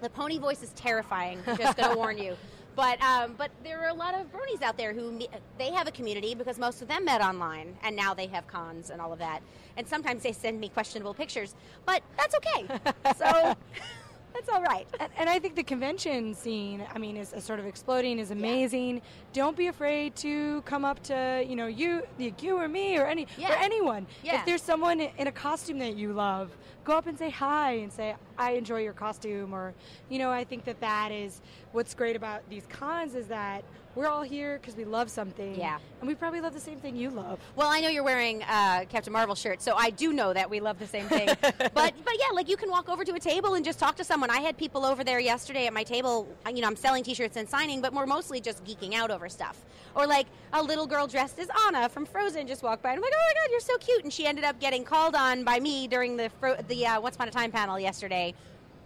The 0.01 0.09
pony 0.09 0.37
voice 0.37 0.61
is 0.61 0.69
terrifying. 0.73 1.39
Just 1.57 1.77
gonna 1.77 1.97
warn 1.97 2.17
you. 2.17 2.37
But 2.77 3.01
um, 3.01 3.33
but 3.39 3.49
there 3.63 3.83
are 3.83 3.89
a 3.89 3.93
lot 3.93 4.13
of 4.13 4.31
bronies 4.31 4.61
out 4.61 4.77
there 4.77 4.93
who 4.93 5.19
they 5.57 5.71
have 5.71 5.87
a 5.87 5.91
community 5.91 6.35
because 6.35 6.59
most 6.59 6.83
of 6.83 6.87
them 6.87 7.05
met 7.05 7.21
online, 7.21 7.75
and 7.81 7.95
now 7.95 8.13
they 8.13 8.27
have 8.27 8.45
cons 8.45 8.91
and 8.91 9.01
all 9.01 9.11
of 9.11 9.17
that. 9.17 9.41
And 9.77 9.87
sometimes 9.87 10.21
they 10.21 10.31
send 10.31 10.59
me 10.59 10.69
questionable 10.69 11.15
pictures, 11.15 11.55
but 11.87 12.03
that's 12.15 12.35
okay. 12.35 12.67
so 13.17 13.55
that's 14.33 14.49
all 14.53 14.61
right. 14.61 14.87
And, 14.99 15.11
and 15.17 15.27
I 15.27 15.39
think 15.39 15.55
the 15.55 15.63
convention 15.63 16.35
scene, 16.35 16.85
I 16.93 16.99
mean, 16.99 17.17
is, 17.17 17.33
is 17.33 17.43
sort 17.43 17.59
of 17.59 17.65
exploding, 17.65 18.19
is 18.19 18.29
amazing. 18.29 19.01
Don't 19.37 19.55
be 19.55 19.67
afraid 19.67 20.15
to 20.15 20.63
come 20.63 20.83
up 20.83 21.03
to, 21.03 21.45
you 21.47 21.55
know, 21.55 21.67
you, 21.67 22.01
you 22.17 22.57
or 22.57 22.67
me 22.67 22.97
or 22.97 23.05
any 23.05 23.27
or 23.39 23.51
anyone. 23.51 24.07
Yeah. 24.23 24.39
If 24.39 24.47
there's 24.47 24.63
someone 24.63 24.99
in 24.99 25.27
a 25.27 25.31
costume 25.31 25.77
that 25.77 25.95
you 25.95 26.11
love, 26.11 26.49
go 26.83 26.97
up 26.97 27.05
and 27.05 27.15
say 27.19 27.29
hi 27.29 27.73
and 27.73 27.93
say, 27.93 28.15
I 28.35 28.53
enjoy 28.53 28.81
your 28.81 28.93
costume. 28.93 29.53
Or, 29.53 29.75
you 30.09 30.17
know, 30.17 30.31
I 30.31 30.43
think 30.43 30.65
that 30.65 30.79
that 30.81 31.11
is 31.11 31.41
what's 31.71 31.93
great 31.93 32.15
about 32.15 32.49
these 32.49 32.65
cons 32.67 33.13
is 33.13 33.27
that 33.27 33.63
we're 33.97 34.07
all 34.07 34.21
here 34.21 34.59
because 34.61 34.75
we 34.75 34.85
love 34.85 35.09
something. 35.09 35.55
Yeah. 35.55 35.79
And 35.99 36.07
we 36.07 36.13
probably 36.13 36.39
love 36.39 36.53
the 36.53 36.59
same 36.59 36.79
thing 36.79 36.95
you 36.95 37.09
love. 37.09 37.39
Well, 37.55 37.67
I 37.67 37.81
know 37.81 37.89
you're 37.89 38.03
wearing 38.03 38.43
uh, 38.43 38.85
Captain 38.89 39.11
Marvel 39.11 39.33
shirt, 39.33 39.59
so 39.59 39.75
I 39.75 39.89
do 39.89 40.13
know 40.13 40.33
that 40.33 40.47
we 40.47 40.59
love 40.59 40.77
the 40.77 40.85
same 40.85 41.07
thing. 41.07 41.27
but 41.41 41.73
but 41.73 41.93
yeah, 42.19 42.31
like 42.33 42.47
you 42.47 42.57
can 42.57 42.69
walk 42.69 42.89
over 42.89 43.03
to 43.03 43.13
a 43.15 43.19
table 43.19 43.55
and 43.55 43.65
just 43.65 43.79
talk 43.79 43.95
to 43.95 44.03
someone. 44.03 44.29
I 44.29 44.39
had 44.39 44.55
people 44.55 44.85
over 44.85 45.03
there 45.03 45.19
yesterday 45.19 45.65
at 45.65 45.73
my 45.73 45.83
table. 45.83 46.27
You 46.45 46.61
know, 46.61 46.67
I'm 46.67 46.75
selling 46.75 47.03
T-shirts 47.03 47.37
and 47.37 47.49
signing, 47.49 47.81
but 47.81 47.91
more 47.91 48.05
mostly 48.05 48.39
just 48.39 48.63
geeking 48.63 48.93
out 48.93 49.09
over 49.09 49.26
stuff. 49.29 49.63
Or 49.95 50.05
like 50.05 50.27
a 50.53 50.61
little 50.61 50.85
girl 50.85 51.07
dressed 51.07 51.39
as 51.39 51.47
Anna 51.67 51.89
from 51.89 52.05
Frozen 52.05 52.47
just 52.47 52.61
walked 52.61 52.83
by, 52.83 52.89
and 52.89 52.97
I'm 52.97 53.01
like, 53.01 53.13
oh 53.15 53.33
my 53.33 53.41
god, 53.41 53.51
you're 53.51 53.59
so 53.59 53.77
cute. 53.77 54.03
And 54.03 54.13
she 54.13 54.27
ended 54.27 54.43
up 54.45 54.59
getting 54.59 54.83
called 54.83 55.15
on 55.15 55.43
by 55.43 55.59
me 55.59 55.87
during 55.87 56.17
the 56.17 56.29
Fro- 56.39 56.61
the 56.67 56.85
uh, 56.85 57.01
Once 57.01 57.15
Upon 57.15 57.27
a 57.27 57.31
Time 57.31 57.51
panel 57.51 57.79
yesterday 57.79 58.33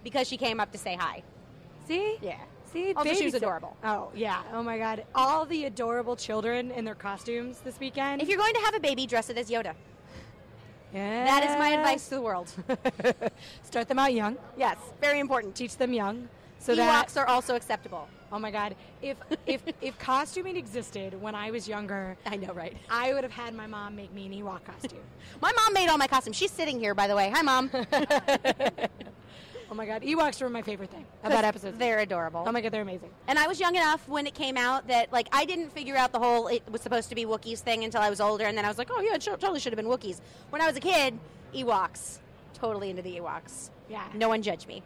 because 0.03 0.27
she 0.27 0.37
came 0.37 0.59
up 0.59 0.71
to 0.71 0.77
say 0.77 0.95
hi. 0.95 1.21
See? 1.87 2.17
Yeah. 2.21 2.37
See, 2.71 2.93
Also, 2.93 3.13
she 3.13 3.25
was 3.25 3.33
adorable. 3.33 3.75
Oh 3.83 4.09
yeah. 4.15 4.43
Oh 4.53 4.63
my 4.63 4.77
God. 4.77 5.03
All 5.13 5.45
the 5.45 5.65
adorable 5.65 6.15
children 6.15 6.71
in 6.71 6.85
their 6.85 6.95
costumes 6.95 7.59
this 7.59 7.77
weekend. 7.81 8.21
If 8.21 8.29
you're 8.29 8.37
going 8.37 8.53
to 8.53 8.61
have 8.61 8.73
a 8.75 8.79
baby, 8.79 9.05
dress 9.05 9.29
it 9.29 9.37
as 9.37 9.49
Yoda. 9.49 9.73
yeah. 10.93 11.25
That 11.25 11.43
is 11.43 11.57
my 11.59 11.69
advice 11.69 12.07
to 12.07 12.15
the 12.15 12.21
world. 12.21 12.49
Start 13.63 13.89
them 13.89 13.99
out 13.99 14.13
young. 14.13 14.37
yes, 14.57 14.77
very 15.01 15.19
important. 15.19 15.55
Teach 15.55 15.75
them 15.75 15.91
young. 15.91 16.29
So 16.59 16.73
that 16.75 17.07
Ewoks 17.07 17.19
are 17.19 17.27
also 17.27 17.55
acceptable. 17.55 18.07
Oh 18.31 18.39
my 18.39 18.51
God, 18.51 18.75
if 19.01 19.17
if 19.45 19.61
if 19.81 19.97
costuming 19.99 20.55
existed 20.55 21.19
when 21.21 21.35
I 21.35 21.51
was 21.51 21.67
younger, 21.67 22.17
I 22.25 22.37
know, 22.37 22.53
right? 22.53 22.75
I 22.89 23.13
would 23.13 23.23
have 23.23 23.31
had 23.31 23.53
my 23.53 23.67
mom 23.67 23.95
make 23.95 24.13
me 24.13 24.25
an 24.25 24.33
Ewok 24.33 24.63
costume. 24.65 24.99
My 25.41 25.51
mom 25.53 25.73
made 25.73 25.87
all 25.87 25.97
my 25.97 26.07
costumes. 26.07 26.35
She's 26.35 26.51
sitting 26.51 26.79
here, 26.79 26.93
by 26.93 27.07
the 27.07 27.15
way. 27.15 27.31
Hi, 27.33 27.41
mom. 27.41 27.69
oh 27.73 29.73
my 29.73 29.85
God, 29.85 30.01
Ewoks 30.03 30.41
were 30.41 30.49
my 30.49 30.61
favorite 30.61 30.91
thing 30.91 31.05
about 31.23 31.45
episodes. 31.45 31.77
They're 31.77 31.99
adorable. 31.99 32.43
Oh 32.45 32.51
my 32.51 32.61
God, 32.61 32.71
they're 32.71 32.81
amazing. 32.81 33.09
and 33.27 33.39
I 33.39 33.47
was 33.47 33.59
young 33.59 33.75
enough 33.75 34.07
when 34.07 34.27
it 34.27 34.33
came 34.33 34.57
out 34.57 34.87
that 34.87 35.11
like 35.11 35.27
I 35.31 35.45
didn't 35.45 35.71
figure 35.71 35.95
out 35.95 36.11
the 36.11 36.19
whole 36.19 36.47
it 36.47 36.63
was 36.69 36.81
supposed 36.81 37.09
to 37.09 37.15
be 37.15 37.25
Wookiees 37.25 37.59
thing 37.59 37.83
until 37.83 38.01
I 38.01 38.09
was 38.09 38.21
older, 38.21 38.45
and 38.45 38.57
then 38.57 38.65
I 38.65 38.67
was 38.67 38.77
like, 38.77 38.89
oh 38.91 39.01
yeah, 39.01 39.15
it 39.15 39.21
totally 39.21 39.59
should 39.59 39.73
have 39.73 39.77
been 39.77 39.87
Wookiees. 39.91 40.19
When 40.49 40.61
I 40.61 40.67
was 40.67 40.75
a 40.75 40.79
kid, 40.81 41.17
Ewoks, 41.55 42.19
totally 42.53 42.89
into 42.89 43.01
the 43.01 43.19
Ewoks. 43.19 43.69
Yeah. 43.89 44.05
No 44.13 44.29
one 44.29 44.41
judge 44.41 44.67
me. 44.67 44.83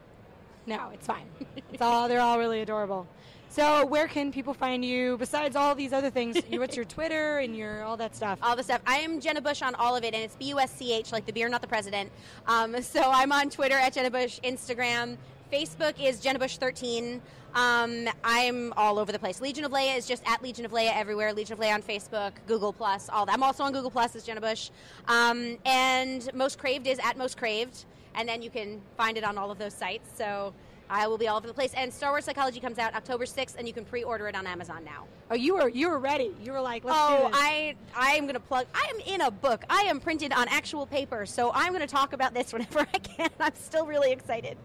No, 0.66 0.90
it's 0.94 1.08
fine. 1.08 1.26
It's 1.74 1.82
all 1.82 2.08
they're 2.08 2.22
all 2.22 2.40
really 2.40 2.62
adorable. 2.62 3.06
So 3.50 3.86
where 3.86 4.08
can 4.08 4.32
people 4.32 4.54
find 4.54 4.84
you 4.84 5.18
besides 5.18 5.56
all 5.58 5.76
these 5.76 5.92
other 5.94 6.10
things? 6.10 6.38
You- 6.50 6.60
What's 6.60 6.76
your 6.76 6.86
Twitter 6.86 7.40
and 7.40 7.56
your 7.56 7.84
all 7.84 7.98
that 7.98 8.16
stuff? 8.16 8.40
all 8.42 8.56
the 8.56 8.64
stuff. 8.64 8.82
I 8.88 8.98
am 8.98 9.20
Jenna 9.20 9.42
Busch 9.42 9.62
on 9.62 9.76
all 9.76 9.96
of 9.96 10.04
it, 10.06 10.14
and 10.14 10.24
it's 10.24 10.36
B 10.38 10.46
U 10.50 10.60
S 10.60 10.72
C 10.74 10.94
H, 10.94 11.12
like 11.12 11.26
the 11.26 11.34
beer, 11.34 11.50
not 11.50 11.62
the 11.62 11.68
president. 11.68 12.12
Um, 12.48 12.82
so 12.82 13.02
I'm 13.04 13.32
on 13.34 13.50
Twitter 13.50 13.76
at 13.76 13.94
Jenna 13.94 14.10
Busch, 14.10 14.40
Instagram, 14.42 15.18
Facebook 15.52 16.02
is 16.02 16.20
Jenna 16.22 16.40
Busch 16.40 16.58
13. 16.58 17.22
Um, 17.54 18.08
I'm 18.24 18.74
all 18.76 19.00
over 19.00 19.12
the 19.14 19.20
place. 19.20 19.40
Legion 19.42 19.64
of 19.64 19.72
Leia 19.72 19.98
is 19.98 20.06
just 20.08 20.24
at 20.30 20.42
Legion 20.44 20.66
of 20.66 20.72
Leia 20.72 20.96
everywhere. 20.96 21.32
Legion 21.34 21.54
of 21.54 21.60
Leia 21.60 21.74
on 21.74 21.82
Facebook, 21.82 22.32
Google 22.48 22.74
Plus, 22.74 23.10
all 23.10 23.26
that. 23.26 23.34
I'm 23.34 23.44
also 23.44 23.64
on 23.64 23.72
Google 23.72 23.92
Plus 23.92 24.16
as 24.16 24.24
Jenna 24.24 24.42
Busch, 24.42 24.72
um, 25.08 25.58
and 25.66 26.30
Most 26.34 26.58
Craved 26.58 26.88
is 26.88 27.00
at 27.04 27.18
Most 27.18 27.38
Craved, 27.38 27.86
and 28.16 28.28
then 28.28 28.42
you 28.42 28.50
can 28.50 28.82
find 28.98 29.18
it 29.18 29.24
on 29.24 29.38
all 29.38 29.52
of 29.52 29.58
those 29.58 29.74
sites. 29.74 30.10
So. 30.18 30.54
I 30.88 31.08
will 31.08 31.18
be 31.18 31.28
all 31.28 31.38
over 31.38 31.48
the 31.48 31.54
place. 31.54 31.74
And 31.76 31.92
Star 31.92 32.12
Wars 32.12 32.26
Psychology 32.26 32.60
comes 32.60 32.78
out 32.78 32.94
October 32.94 33.26
6th, 33.26 33.56
and 33.58 33.68
you 33.68 33.74
can 33.74 33.86
pre-order 33.86 34.28
it 34.28 34.36
on 34.36 34.46
Amazon 34.46 34.84
now. 34.86 35.06
Oh, 35.32 35.36
you 35.36 35.56
were 35.56 35.68
you 35.68 35.90
were 35.90 35.98
ready. 35.98 36.36
You 36.44 36.52
were 36.52 36.62
like, 36.62 36.84
let's 36.84 36.98
oh, 37.00 37.18
do 37.18 37.24
Oh. 37.26 37.32
I 37.34 37.76
I 37.96 38.12
am 38.12 38.26
going 38.26 38.36
to 38.36 38.40
plug. 38.40 38.68
I 38.74 38.92
am 38.94 39.00
in 39.00 39.22
a 39.22 39.32
book. 39.32 39.64
I 39.70 39.82
am 39.88 40.00
printed 40.00 40.32
on 40.32 40.48
actual 40.50 40.86
paper, 40.86 41.26
so 41.26 41.52
I'm 41.54 41.70
going 41.70 41.82
to 41.82 41.88
talk 41.88 42.14
about 42.14 42.34
this 42.34 42.54
whenever 42.54 42.82
I 42.82 43.00
can. 43.00 43.30
I'm 43.40 43.56
still 43.56 43.86
really 43.86 44.12
excited. 44.12 44.58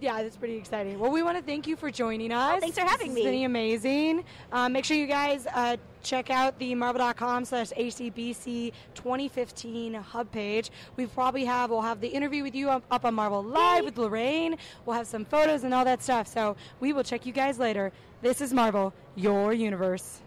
Yeah, 0.00 0.22
that's 0.22 0.36
pretty 0.36 0.56
exciting. 0.56 0.98
Well, 0.98 1.10
we 1.10 1.22
want 1.22 1.38
to 1.38 1.42
thank 1.42 1.66
you 1.66 1.74
for 1.74 1.90
joining 1.90 2.30
us. 2.30 2.54
Oh, 2.56 2.60
thanks 2.60 2.78
for 2.78 2.84
having 2.84 3.14
me. 3.14 3.22
This 3.22 3.30
me. 3.30 3.38
been 3.38 3.44
amazing. 3.46 4.24
Um, 4.52 4.72
make 4.72 4.84
sure 4.84 4.96
you 4.96 5.06
guys 5.06 5.46
uh, 5.54 5.78
check 6.02 6.28
out 6.28 6.58
the 6.58 6.74
marvel.com 6.74 7.44
slash 7.46 7.70
ACBC 7.70 8.72
2015 8.94 9.94
hub 9.94 10.30
page. 10.30 10.70
We 10.96 11.06
probably 11.06 11.44
have, 11.46 11.70
we'll 11.70 11.80
have 11.80 12.00
the 12.00 12.08
interview 12.08 12.42
with 12.42 12.54
you 12.54 12.68
up, 12.68 12.84
up 12.90 13.04
on 13.04 13.14
Marvel 13.14 13.42
Live 13.42 13.84
with 13.84 13.96
Lorraine. 13.96 14.56
We'll 14.84 14.96
have 14.96 15.06
some 15.06 15.24
photos 15.24 15.64
and 15.64 15.72
all 15.72 15.84
that 15.84 16.02
stuff. 16.02 16.26
So 16.26 16.56
we 16.80 16.92
will 16.92 17.04
check 17.04 17.24
you 17.24 17.32
guys 17.32 17.58
later. 17.58 17.90
This 18.20 18.40
is 18.40 18.52
Marvel, 18.52 18.92
your 19.14 19.52
universe. 19.52 20.20